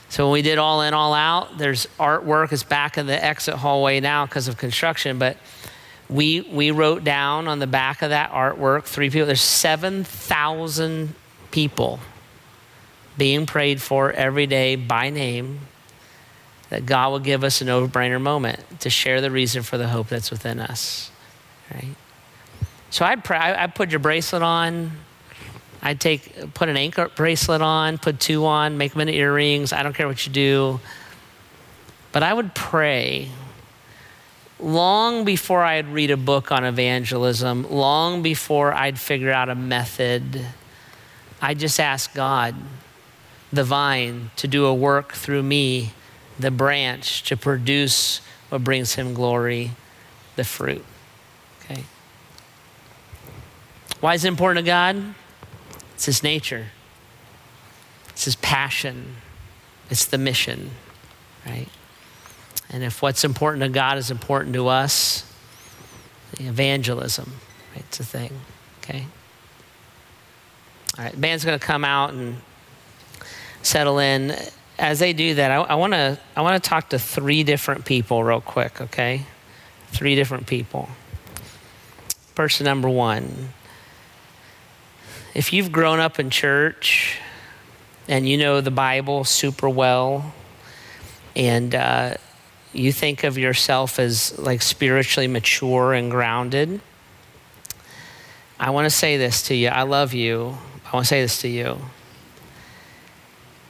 So 0.09 0.25
when 0.25 0.33
we 0.33 0.41
did 0.41 0.57
All 0.57 0.81
In, 0.81 0.93
All 0.93 1.13
Out, 1.13 1.57
there's 1.57 1.87
artwork. 1.97 2.51
It's 2.51 2.63
back 2.63 2.97
in 2.97 3.05
the 3.05 3.23
exit 3.23 3.53
hallway 3.53 4.01
now 4.01 4.25
because 4.25 4.49
of 4.49 4.57
construction, 4.57 5.17
but 5.17 5.37
we, 6.13 6.41
we 6.41 6.69
wrote 6.69 7.03
down 7.03 7.47
on 7.47 7.57
the 7.57 7.67
back 7.67 8.03
of 8.03 8.11
that 8.11 8.31
artwork 8.31 8.83
three 8.83 9.09
people. 9.09 9.25
There's 9.25 9.41
7,000 9.41 11.15
people 11.49 11.99
being 13.17 13.47
prayed 13.47 13.81
for 13.81 14.11
every 14.11 14.45
day 14.45 14.75
by 14.75 15.09
name 15.09 15.61
that 16.69 16.85
God 16.85 17.09
will 17.09 17.19
give 17.19 17.43
us 17.43 17.61
a 17.61 17.65
no 17.65 17.87
brainer 17.87 18.21
moment 18.21 18.79
to 18.81 18.91
share 18.91 19.21
the 19.21 19.31
reason 19.31 19.63
for 19.63 19.77
the 19.77 19.87
hope 19.87 20.07
that's 20.07 20.29
within 20.29 20.59
us. 20.59 21.09
Right? 21.73 21.95
So 22.91 23.05
I'd, 23.05 23.23
pray, 23.23 23.37
I'd 23.37 23.73
put 23.73 23.89
your 23.89 23.99
bracelet 23.99 24.43
on. 24.43 24.91
I'd 25.81 25.99
take, 25.99 26.53
put 26.53 26.69
an 26.69 26.77
anchor 26.77 27.09
bracelet 27.15 27.61
on, 27.61 27.97
put 27.97 28.19
two 28.19 28.45
on, 28.45 28.77
make 28.77 28.91
them 28.91 29.01
into 29.01 29.13
earrings. 29.13 29.73
I 29.73 29.81
don't 29.81 29.93
care 29.93 30.07
what 30.07 30.25
you 30.27 30.31
do. 30.31 30.79
But 32.11 32.21
I 32.21 32.33
would 32.33 32.53
pray 32.53 33.29
long 34.63 35.25
before 35.25 35.63
I'd 35.63 35.87
read 35.87 36.09
a 36.09 36.17
book 36.17 36.51
on 36.51 36.63
evangelism, 36.63 37.69
long 37.69 38.21
before 38.21 38.73
I'd 38.73 38.97
figure 38.97 39.31
out 39.31 39.49
a 39.49 39.55
method, 39.55 40.45
I 41.41 41.53
just 41.53 41.79
asked 41.79 42.13
God, 42.13 42.55
the 43.51 43.63
vine, 43.63 44.31
to 44.37 44.47
do 44.47 44.65
a 44.65 44.73
work 44.73 45.13
through 45.13 45.43
me, 45.43 45.91
the 46.39 46.49
branch, 46.49 47.23
to 47.23 47.35
produce 47.35 48.21
what 48.49 48.63
brings 48.63 48.95
him 48.95 49.13
glory, 49.13 49.71
the 50.37 50.43
fruit. 50.43 50.83
Okay? 51.61 51.83
Why 53.99 54.13
is 54.13 54.23
it 54.23 54.29
important 54.29 54.65
to 54.65 54.69
God? 54.69 55.13
It's 55.95 56.05
his 56.05 56.23
nature, 56.23 56.67
it's 58.09 58.25
his 58.25 58.35
passion, 58.37 59.17
it's 59.89 60.05
the 60.05 60.17
mission, 60.17 60.71
right? 61.45 61.67
And 62.73 62.83
if 62.83 63.03
what's 63.03 63.23
important 63.23 63.61
to 63.63 63.69
God 63.69 63.99
is 63.99 64.09
important 64.09 64.55
to 64.55 64.67
us, 64.67 65.31
evangelism, 66.39 67.31
right, 67.75 67.85
it's 67.85 67.99
a 67.99 68.03
thing, 68.03 68.31
okay? 68.79 69.05
All 70.97 71.05
right, 71.05 71.19
band's 71.19 71.45
going 71.45 71.57
to 71.57 71.63
come 71.63 71.85
out 71.85 72.13
and 72.13 72.37
settle 73.61 73.99
in. 73.99 74.35
As 74.79 74.97
they 74.97 75.13
do 75.13 75.35
that, 75.35 75.51
I 75.51 75.75
want 75.75 75.93
to 75.93 76.19
I 76.35 76.41
want 76.41 76.61
to 76.61 76.67
talk 76.67 76.89
to 76.89 76.99
three 76.99 77.43
different 77.43 77.85
people 77.85 78.23
real 78.23 78.41
quick, 78.41 78.81
okay? 78.81 79.21
Three 79.89 80.15
different 80.15 80.47
people. 80.47 80.89
Person 82.33 82.65
number 82.65 82.89
one. 82.89 83.49
If 85.35 85.53
you've 85.53 85.71
grown 85.71 85.99
up 85.99 86.19
in 86.19 86.31
church 86.31 87.19
and 88.07 88.27
you 88.27 88.37
know 88.37 88.61
the 88.61 88.71
Bible 88.71 89.23
super 89.23 89.69
well, 89.69 90.33
and 91.35 91.75
uh, 91.75 92.15
you 92.73 92.91
think 92.91 93.23
of 93.23 93.37
yourself 93.37 93.99
as 93.99 94.37
like 94.39 94.61
spiritually 94.61 95.27
mature 95.27 95.93
and 95.93 96.09
grounded, 96.09 96.81
I 98.59 98.71
want 98.71 98.85
to 98.85 98.89
say 98.89 99.17
this 99.17 99.43
to 99.43 99.55
you. 99.55 99.69
I 99.69 99.83
love 99.83 100.13
you. 100.13 100.57
I 100.85 100.95
want 100.95 101.05
to 101.05 101.09
say 101.09 101.21
this 101.21 101.41
to 101.41 101.47
you. 101.47 101.77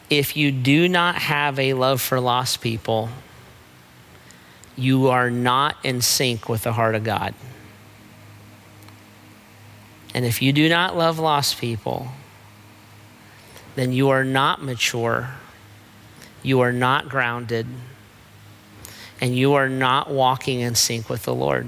If 0.10 0.38
you 0.38 0.52
do 0.52 0.88
not 0.88 1.16
have 1.16 1.60
a 1.60 1.74
love 1.74 2.02
for 2.02 2.20
lost 2.20 2.62
people, 2.62 3.10
you 4.76 5.08
are 5.08 5.30
not 5.30 5.76
in 5.84 6.02
sync 6.02 6.48
with 6.48 6.64
the 6.64 6.74
heart 6.74 6.96
of 6.96 7.04
God. 7.04 7.34
And 10.14 10.26
if 10.26 10.42
you 10.42 10.54
do 10.54 10.70
not 10.70 10.96
love 10.96 11.20
lost 11.20 11.58
people, 11.60 12.10
then 13.76 13.92
you 13.92 14.10
are 14.10 14.24
not 14.24 14.64
mature. 14.64 15.32
You 16.44 16.60
are 16.62 16.72
not 16.72 17.10
grounded 17.10 17.66
and 19.24 19.34
you 19.34 19.54
are 19.54 19.70
not 19.70 20.12
walking 20.12 20.60
in 20.60 20.76
sync 20.76 21.08
with 21.08 21.24
the 21.24 21.34
Lord. 21.34 21.66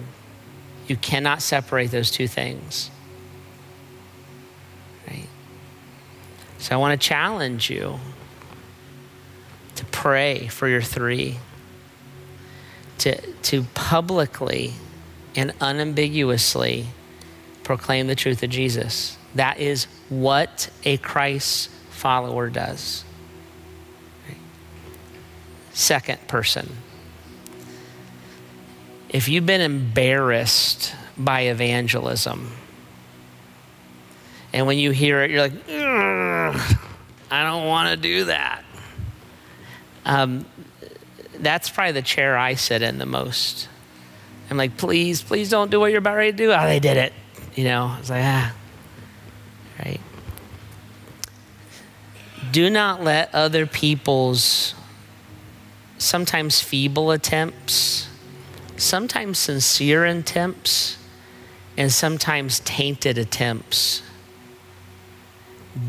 You 0.87 0.97
cannot 0.97 1.41
separate 1.41 1.89
those 1.89 2.11
two 2.11 2.27
things. 2.27 2.91
Right? 5.07 5.29
So 6.57 6.75
I 6.75 6.77
want 6.77 6.99
to 6.99 7.07
challenge 7.07 7.69
you 7.69 7.97
to 9.75 9.85
pray 9.85 10.47
for 10.47 10.67
your 10.67 10.81
three, 10.81 11.37
to, 12.97 13.21
to 13.21 13.63
publicly 13.73 14.73
and 15.33 15.53
unambiguously 15.61 16.87
proclaim 17.63 18.07
the 18.07 18.15
truth 18.15 18.43
of 18.43 18.49
Jesus. 18.49 19.17
That 19.33 19.61
is 19.61 19.87
what 20.09 20.69
a 20.83 20.97
Christ 20.97 21.69
follower 21.89 22.49
does. 22.49 23.05
Second 25.71 26.27
person. 26.27 26.75
If 29.09 29.29
you've 29.29 29.45
been 29.45 29.61
embarrassed 29.61 30.93
by 31.17 31.41
evangelism, 31.41 32.51
and 34.51 34.67
when 34.67 34.77
you 34.77 34.91
hear 34.91 35.23
it, 35.23 35.31
you're 35.31 35.41
like, 35.41 35.69
I 37.29 37.43
don't 37.43 37.67
want 37.67 37.89
to 37.89 37.97
do 37.97 38.25
that. 38.25 38.63
Um, 40.05 40.45
that's 41.39 41.69
probably 41.69 41.93
the 41.93 42.01
chair 42.01 42.37
I 42.37 42.55
sit 42.55 42.81
in 42.81 42.97
the 42.97 43.05
most. 43.05 43.67
I'm 44.49 44.57
like, 44.57 44.77
please, 44.77 45.21
please 45.21 45.49
don't 45.49 45.71
do 45.71 45.79
what 45.79 45.91
you're 45.91 45.99
about 45.99 46.15
ready 46.15 46.31
to 46.31 46.37
do. 46.37 46.51
Oh, 46.51 46.65
they 46.65 46.79
did 46.79 46.97
it. 46.97 47.13
You 47.55 47.63
know, 47.65 47.95
it's 47.99 48.09
like, 48.09 48.23
ah, 48.23 48.55
right? 49.83 49.99
Do 52.51 52.69
not 52.69 53.03
let 53.03 53.33
other 53.33 53.65
people's 53.65 54.75
sometimes 55.97 56.61
feeble 56.61 57.11
attempts, 57.11 58.07
sometimes 58.77 59.39
sincere 59.39 60.05
attempts, 60.05 60.97
and 61.77 61.91
sometimes 61.91 62.59
tainted 62.61 63.17
attempts 63.17 64.01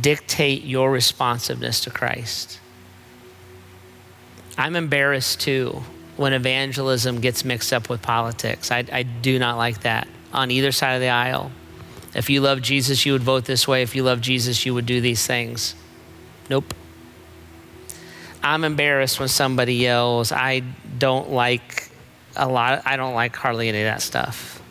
dictate 0.01 0.65
your 0.65 0.91
responsiveness 0.91 1.81
to 1.81 1.91
Christ. 1.91 2.59
I'm 4.59 4.75
embarrassed 4.75 5.41
too 5.41 5.83
when 6.17 6.33
evangelism 6.33 7.21
gets 7.21 7.45
mixed 7.45 7.73
up 7.73 7.89
with 7.89 8.03
politics. 8.03 8.71
I, 8.71 8.85
I, 8.91 9.03
do 9.03 9.39
not 9.39 9.59
like 9.59 9.83
that 9.83 10.09
on 10.33 10.51
either 10.51 10.73
side 10.73 10.95
of 10.95 11.01
the 11.01 11.11
aisle. 11.11 11.53
If 12.15 12.31
you 12.31 12.41
love 12.41 12.63
Jesus, 12.63 13.05
you 13.05 13.13
would 13.13 13.23
vote 13.23 13.45
this 13.45 13.69
way. 13.69 13.83
If 13.83 13.95
you 13.95 14.03
love 14.03 14.23
Jesus, 14.23 14.65
you 14.65 14.73
would 14.73 14.87
do 14.87 15.01
these 15.03 15.27
things. 15.27 15.75
Nope. 16.49 16.73
I'm 18.43 18.65
embarrassed 18.65 19.21
when 19.21 19.29
somebody 19.29 19.75
yells. 19.75 20.33
I 20.33 20.61
don't 20.99 21.31
like 21.31 21.86
a 22.37 22.49
lot, 22.49 22.83
I 22.87 22.97
don't 22.97 23.15
like 23.15 23.35
hardly 23.37 23.69
any 23.69 23.81
of 23.81 23.87
that 23.87 24.03
stuff. 24.03 24.63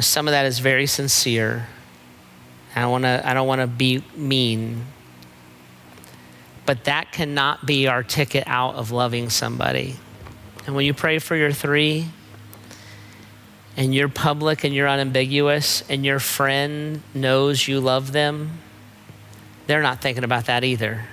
Some 0.00 0.26
of 0.26 0.32
that 0.32 0.46
is 0.46 0.58
very 0.58 0.86
sincere. 0.86 1.68
I 2.74 2.80
don't 2.80 2.90
want 2.90 3.04
to 3.04 3.22
I 3.24 3.34
don't 3.34 3.46
want 3.46 3.60
to 3.60 3.66
be 3.66 4.02
mean. 4.16 4.86
But 6.64 6.84
that 6.84 7.12
cannot 7.12 7.66
be 7.66 7.86
our 7.88 8.02
ticket 8.02 8.44
out 8.46 8.76
of 8.76 8.90
loving 8.90 9.30
somebody. 9.30 9.96
And 10.66 10.74
when 10.74 10.86
you 10.86 10.94
pray 10.94 11.18
for 11.18 11.36
your 11.36 11.52
3 11.52 12.06
and 13.76 13.94
you're 13.94 14.08
public 14.08 14.64
and 14.64 14.74
you're 14.74 14.88
unambiguous 14.88 15.82
and 15.88 16.04
your 16.04 16.18
friend 16.18 17.02
knows 17.14 17.66
you 17.66 17.80
love 17.80 18.12
them, 18.12 18.58
they're 19.66 19.82
not 19.82 20.00
thinking 20.00 20.24
about 20.24 20.46
that 20.46 20.64
either. 20.64 21.04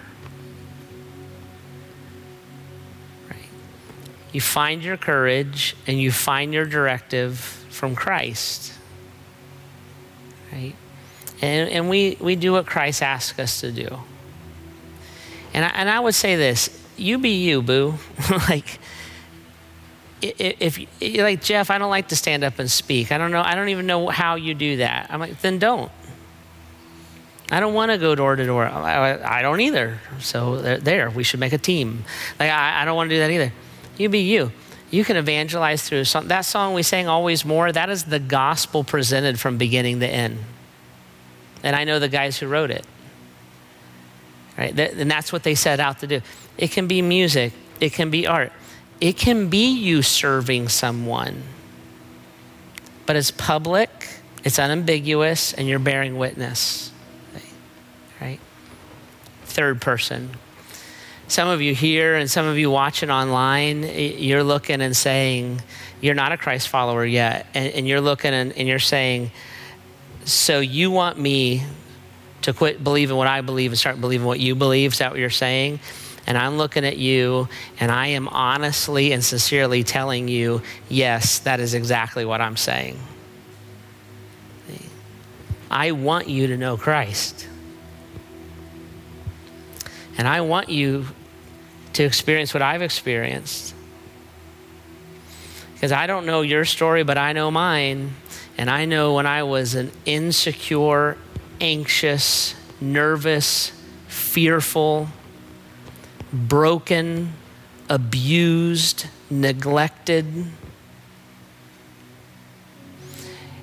You 4.32 4.42
find 4.42 4.84
your 4.84 4.98
courage 4.98 5.76
and 5.88 6.00
you 6.00 6.12
find 6.12 6.54
your 6.54 6.66
directive 6.66 7.38
from 7.70 7.96
Christ. 7.96 8.74
Right? 10.52 10.76
And, 11.42 11.70
and 11.70 11.90
we, 11.90 12.18
we 12.20 12.36
do 12.36 12.52
what 12.52 12.66
Christ 12.66 13.02
asks 13.02 13.40
us 13.40 13.62
to 13.62 13.72
do. 13.72 14.00
And 15.54 15.66
I, 15.66 15.70
and 15.70 15.90
I 15.90 16.00
would 16.00 16.16
say 16.16 16.36
this 16.36 16.76
you 16.98 17.18
be 17.18 17.30
you, 17.30 17.62
boo. 17.62 17.96
like, 18.50 18.80
if 20.22 20.78
you 20.78 21.24
like 21.24 21.42
Jeff, 21.42 21.72
I 21.72 21.78
don't 21.78 21.90
like 21.90 22.10
to 22.10 22.16
stand 22.16 22.44
up 22.44 22.60
and 22.60 22.70
speak. 22.70 23.12
I 23.12 23.18
don't 23.18 23.32
know. 23.32 23.42
I 23.42 23.56
don't 23.56 23.70
even 23.70 23.88
know 23.88 24.08
how 24.10 24.36
you 24.36 24.54
do 24.54 24.78
that. 24.78 25.08
I'm 25.10 25.20
like, 25.20 25.40
then 25.42 25.60
don't. 25.60 25.92
I 27.52 27.60
don't 27.60 27.74
want 27.74 27.92
to 27.92 27.98
go 27.98 28.14
door 28.16 28.36
to 28.36 28.46
door. 28.46 28.66
I, 28.66 29.40
I 29.40 29.42
don't 29.42 29.62
either. 29.62 30.00
So 30.20 30.62
there, 30.62 30.78
there, 30.78 31.10
we 31.10 31.24
should 31.24 31.40
make 31.40 31.54
a 31.54 31.58
team. 31.58 32.04
Like 32.40 32.52
I, 32.52 32.82
I 32.82 32.86
don't 32.86 32.96
want 32.96 33.10
to 33.10 33.16
do 33.16 33.20
that 33.20 33.32
either. 33.32 33.52
You 34.00 34.10
be 34.10 34.22
you. 34.22 34.52
You 34.90 35.06
can 35.06 35.18
evangelize 35.18 35.84
through. 35.84 36.06
That 36.06 36.46
song 36.46 36.74
we 36.74 36.82
sang, 36.82 37.08
"Always 37.08 37.46
More." 37.46 37.72
That 37.72 37.92
is 37.92 38.06
the 38.06 38.18
gospel 38.18 38.84
presented 38.84 39.40
from 39.40 39.58
beginning 39.58 40.00
to 40.00 40.08
end. 40.08 40.40
And 41.62 41.76
I 41.76 41.84
know 41.84 42.00
the 42.00 42.10
guys 42.10 42.40
who 42.40 42.48
wrote 42.48 42.72
it. 42.72 42.86
Right? 44.58 44.78
And 44.78 45.12
that's 45.12 45.32
what 45.32 45.44
they 45.44 45.54
set 45.54 45.80
out 45.80 46.00
to 46.00 46.08
do. 46.08 46.22
It 46.58 46.72
can 46.72 46.88
be 46.88 47.02
music, 47.02 47.54
it 47.80 47.94
can 47.94 48.10
be 48.10 48.26
art, 48.26 48.52
it 49.00 49.16
can 49.16 49.48
be 49.48 49.68
you 49.70 50.02
serving 50.02 50.70
someone. 50.70 51.44
But 53.06 53.16
it's 53.16 53.32
public, 53.32 53.90
it's 54.44 54.60
unambiguous, 54.60 55.54
and 55.54 55.68
you're 55.68 55.80
bearing 55.80 56.18
witness. 56.18 56.92
Right? 58.20 58.40
Third 59.46 59.82
person. 59.82 60.32
Some 61.30 61.48
of 61.48 61.62
you 61.62 61.76
here 61.76 62.16
and 62.16 62.30
some 62.30 62.48
of 62.48 62.58
you 62.58 62.72
watching 62.72 63.12
online, 63.12 63.84
you're 63.84 64.44
looking 64.44 64.82
and 64.82 64.98
saying, 64.98 65.62
you're 66.02 66.16
not 66.16 66.32
a 66.32 66.38
Christ 66.38 66.70
follower 66.70 67.06
yet. 67.06 67.46
And, 67.54 67.88
you're 67.88 68.02
looking 68.02 68.34
and, 68.34 68.52
and 68.54 68.68
you're 68.68 68.80
saying, 68.80 69.30
so 70.26 70.60
you 70.60 70.90
want 70.90 71.20
me 71.20 71.64
to 72.42 72.52
quit 72.52 72.84
believing 72.84 73.16
what 73.16 73.28
I 73.28 73.42
believe 73.42 73.70
and 73.72 73.78
start 73.78 74.02
believing 74.02 74.26
what 74.26 74.40
you 74.40 74.56
believe? 74.56 74.94
Is 74.94 75.00
that 75.00 75.12
what 75.12 75.20
you're 75.20 75.30
saying? 75.30 75.80
And 76.26 76.36
I'm 76.36 76.58
looking 76.58 76.84
at 76.84 76.98
you 76.98 77.48
and 77.80 77.92
I 77.92 78.08
am 78.08 78.28
honestly 78.30 79.12
and 79.12 79.24
sincerely 79.24 79.84
telling 79.84 80.28
you, 80.28 80.64
yes, 80.90 81.38
that 81.40 81.60
is 81.60 81.76
exactly 81.76 82.26
what 82.26 82.42
I'm 82.42 82.58
saying. 82.58 83.00
I 85.70 85.92
want 85.92 86.28
you 86.28 86.48
to 86.48 86.58
know 86.58 86.76
Christ. 86.76 87.48
And 90.18 90.28
I 90.28 90.42
want 90.42 90.70
you 90.70 91.06
to 92.00 92.06
experience 92.06 92.54
what 92.54 92.64
I've 92.64 92.82
experienced. 92.82 93.76
Because 95.74 95.92
I 95.92 96.08
don't 96.08 96.26
know 96.26 96.44
your 96.44 96.64
story, 96.64 97.04
but 97.04 97.18
I 97.18 97.34
know 97.34 97.52
mine. 97.52 98.16
And 98.58 98.70
I 98.70 98.86
know 98.86 99.16
when 99.16 99.26
I 99.26 99.44
was 99.44 99.76
an 99.76 99.92
insecure, 100.06 101.18
anxious, 101.60 102.56
nervous, 102.80 103.74
fearful, 104.08 105.10
broken, 106.32 107.34
abused, 107.90 109.08
neglected, 109.30 110.46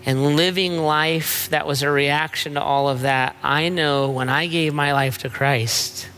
and 0.05 0.37
living 0.37 0.76
life 0.76 1.49
that 1.49 1.66
was 1.66 1.82
a 1.82 1.91
reaction 1.91 2.53
to 2.53 2.62
all 2.62 2.91
of 2.91 3.01
that, 3.01 3.34
I 3.43 3.70
know 3.70 4.11
when 4.11 4.28
I 4.28 4.47
gave 4.47 4.74
my 4.74 4.93
life 4.93 5.16
to 5.18 5.30
Christ, 5.30 6.11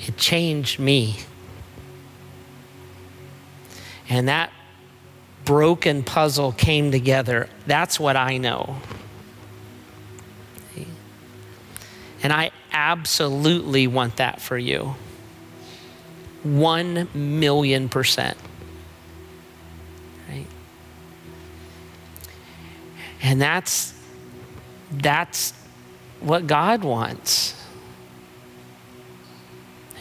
it 0.00 0.16
changed 0.16 0.80
me. 0.80 1.18
And 4.08 4.28
that 4.28 4.52
broken 5.44 6.02
puzzle 6.02 6.52
came 6.52 6.90
together. 6.90 7.48
That's 7.66 7.98
what 8.00 8.16
I 8.16 8.38
know. 8.38 8.76
And 12.22 12.32
I 12.32 12.52
absolutely 12.72 13.86
want 13.86 14.16
that 14.16 14.40
for 14.40 14.56
you. 14.56 14.94
One 16.42 17.06
million 17.12 17.90
percent. 17.90 18.38
Right? 20.28 20.46
And 23.20 23.42
that's 23.42 23.92
that's 24.90 25.52
what 26.20 26.46
God 26.46 26.82
wants. 26.82 27.53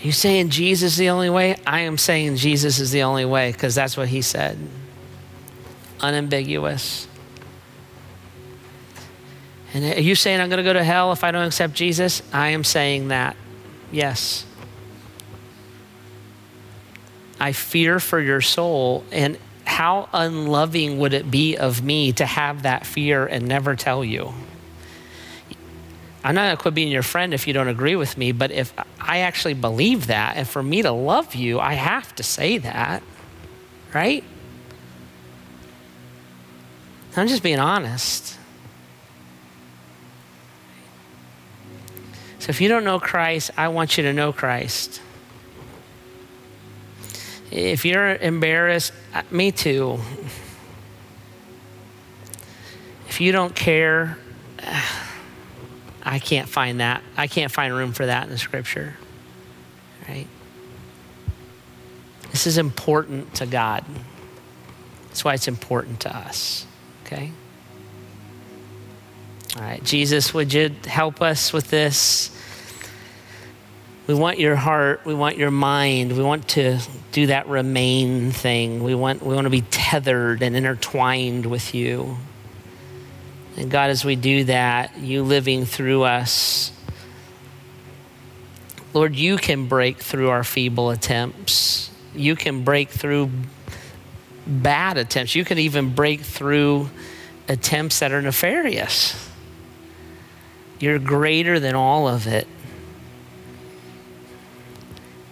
You 0.03 0.11
saying 0.11 0.49
Jesus 0.49 0.93
is 0.93 0.97
the 0.97 1.09
only 1.09 1.29
way? 1.29 1.55
I 1.65 1.81
am 1.81 1.97
saying 1.97 2.35
Jesus 2.35 2.79
is 2.79 2.91
the 2.91 3.03
only 3.03 3.25
way 3.25 3.51
because 3.51 3.73
that's 3.73 3.97
what 3.97 4.09
he 4.09 4.21
said 4.21 4.59
unambiguous. 6.03 7.07
And 9.73 9.97
are 9.97 10.01
you 10.01 10.13
saying 10.13 10.39
I'm 10.39 10.49
going 10.49 10.57
to 10.57 10.63
go 10.63 10.73
to 10.73 10.83
hell 10.83 11.13
if 11.13 11.23
I 11.23 11.31
don't 11.31 11.47
accept 11.47 11.73
Jesus? 11.73 12.21
I 12.31 12.49
am 12.49 12.63
saying 12.63 13.07
that. 13.07 13.35
Yes. 13.91 14.45
I 17.39 17.53
fear 17.53 17.99
for 17.99 18.19
your 18.19 18.41
soul. 18.41 19.03
And 19.11 19.39
how 19.65 20.09
unloving 20.13 20.99
would 20.99 21.13
it 21.13 21.31
be 21.31 21.55
of 21.55 21.81
me 21.81 22.11
to 22.13 22.25
have 22.25 22.63
that 22.63 22.85
fear 22.85 23.25
and 23.25 23.47
never 23.47 23.75
tell 23.75 24.03
you? 24.03 24.33
I'm 26.23 26.35
not 26.35 26.43
going 26.43 26.55
to 26.55 26.61
quit 26.61 26.73
being 26.73 26.91
your 26.91 27.03
friend 27.03 27.33
if 27.33 27.47
you 27.47 27.53
don't 27.53 27.67
agree 27.67 27.95
with 27.95 28.17
me, 28.17 28.31
but 28.31 28.51
if 28.51 28.73
I 28.99 29.19
actually 29.19 29.55
believe 29.55 30.07
that, 30.07 30.37
and 30.37 30.47
for 30.47 30.63
me 30.63 30.81
to 30.81 30.91
love 30.91 31.35
you, 31.35 31.59
I 31.59 31.73
have 31.73 32.15
to 32.15 32.23
say 32.23 32.57
that, 32.59 33.03
right? 33.93 34.23
I'm 37.17 37.27
just 37.27 37.43
being 37.43 37.59
honest. 37.59 38.39
So 42.39 42.49
if 42.49 42.59
you 42.59 42.67
don't 42.67 42.83
know 42.83 42.99
Christ, 42.99 43.51
I 43.55 43.67
want 43.67 43.97
you 43.97 44.03
to 44.03 44.13
know 44.13 44.33
Christ. 44.33 45.01
If 47.51 47.85
you're 47.85 48.15
embarrassed, 48.15 48.93
uh, 49.13 49.21
me 49.29 49.51
too. 49.51 49.99
If 53.07 53.21
you 53.21 53.31
don't 53.31 53.53
care, 53.53 54.17
I 56.03 56.19
can't 56.19 56.49
find 56.49 56.81
that. 56.81 57.01
I 57.15 57.27
can't 57.27 57.51
find 57.51 57.73
room 57.73 57.93
for 57.93 58.05
that 58.05 58.25
in 58.25 58.29
the 58.29 58.37
scripture. 58.37 58.95
Right? 60.07 60.27
This 62.31 62.45
is 62.45 62.57
important 62.57 63.35
to 63.35 63.45
God. 63.45 63.85
That's 65.07 65.23
why 65.23 65.33
it's 65.33 65.47
important 65.47 66.01
to 66.01 66.15
us. 66.15 66.65
Okay? 67.05 67.31
All 69.55 69.61
right, 69.61 69.83
Jesus, 69.83 70.33
would 70.33 70.51
you 70.51 70.71
help 70.85 71.21
us 71.21 71.53
with 71.53 71.69
this? 71.69 72.31
We 74.07 74.15
want 74.15 74.39
your 74.39 74.55
heart, 74.55 75.05
we 75.05 75.13
want 75.13 75.37
your 75.37 75.51
mind, 75.51 76.17
we 76.17 76.23
want 76.23 76.49
to 76.49 76.79
do 77.13 77.27
that 77.27 77.47
remain 77.47 78.31
thing. 78.31 78.83
We 78.83 78.95
want, 78.95 79.23
we 79.23 79.33
want 79.35 79.45
to 79.45 79.51
be 79.51 79.61
tethered 79.61 80.41
and 80.41 80.57
intertwined 80.57 81.45
with 81.45 81.73
you. 81.73 82.17
And 83.57 83.69
God, 83.69 83.89
as 83.89 84.03
we 84.03 84.15
do 84.15 84.45
that, 84.45 84.97
you 84.97 85.23
living 85.23 85.65
through 85.65 86.03
us, 86.03 86.71
Lord, 88.93 89.15
you 89.15 89.37
can 89.37 89.67
break 89.67 89.97
through 89.97 90.29
our 90.29 90.43
feeble 90.43 90.89
attempts. 90.89 91.89
You 92.15 92.35
can 92.35 92.63
break 92.63 92.89
through 92.89 93.31
bad 94.45 94.97
attempts. 94.97 95.35
You 95.35 95.45
can 95.45 95.57
even 95.57 95.93
break 95.93 96.21
through 96.21 96.89
attempts 97.47 97.99
that 97.99 98.11
are 98.11 98.21
nefarious. 98.21 99.29
You're 100.79 100.99
greater 100.99 101.59
than 101.59 101.75
all 101.75 102.07
of 102.07 102.27
it. 102.27 102.47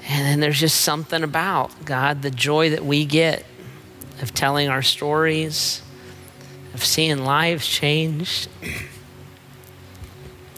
And 0.07 0.25
then 0.25 0.39
there's 0.39 0.59
just 0.59 0.81
something 0.81 1.23
about 1.23 1.85
God, 1.85 2.21
the 2.21 2.31
joy 2.31 2.71
that 2.71 2.83
we 2.83 3.05
get 3.05 3.45
of 4.21 4.33
telling 4.33 4.69
our 4.69 4.81
stories, 4.81 5.80
of 6.73 6.83
seeing 6.83 7.23
lives 7.23 7.67
change. 7.67 8.47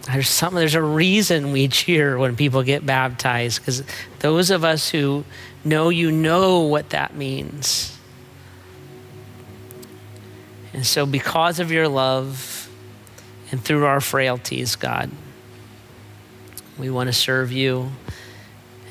There's 0.06 0.30
something, 0.30 0.60
there's 0.60 0.76
a 0.76 0.82
reason 0.82 1.52
we 1.52 1.68
cheer 1.68 2.18
when 2.18 2.36
people 2.36 2.64
get 2.64 2.86
baptized, 2.86 3.62
because 3.62 3.84
those 4.20 4.50
of 4.50 4.64
us 4.64 4.90
who 4.90 5.24
know 5.64 5.90
you 5.90 6.12
know 6.12 6.62
what 6.62 6.90
that 6.90 7.16
means. 7.16 7.98
And 10.74 10.86
so, 10.86 11.06
because 11.06 11.60
of 11.60 11.72
your 11.72 11.88
love 11.88 12.70
and 13.52 13.64
through 13.64 13.86
our 13.86 14.02
frailties, 14.02 14.76
God, 14.76 15.10
we 16.78 16.90
want 16.90 17.08
to 17.08 17.14
serve 17.14 17.52
you 17.52 17.92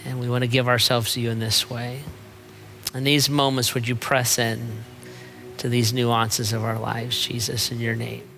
and 0.05 0.21
we 0.21 0.29
want 0.29 0.43
to 0.43 0.49
give 0.49 0.69
ourselves 0.69 1.15
to 1.15 1.21
you 1.21 1.31
in 1.31 1.41
this 1.41 1.69
way. 1.69 2.03
In 2.95 3.05
these 3.05 3.29
moments, 3.29 3.75
would 3.75 3.89
you 3.89 3.97
press 3.97 4.39
in 4.39 4.85
to 5.63 5.69
these 5.69 5.93
nuances 5.93 6.53
of 6.53 6.65
our 6.65 6.77
lives, 6.77 7.25
Jesus, 7.25 7.71
in 7.71 7.79
your 7.79 7.95
name? 7.95 8.32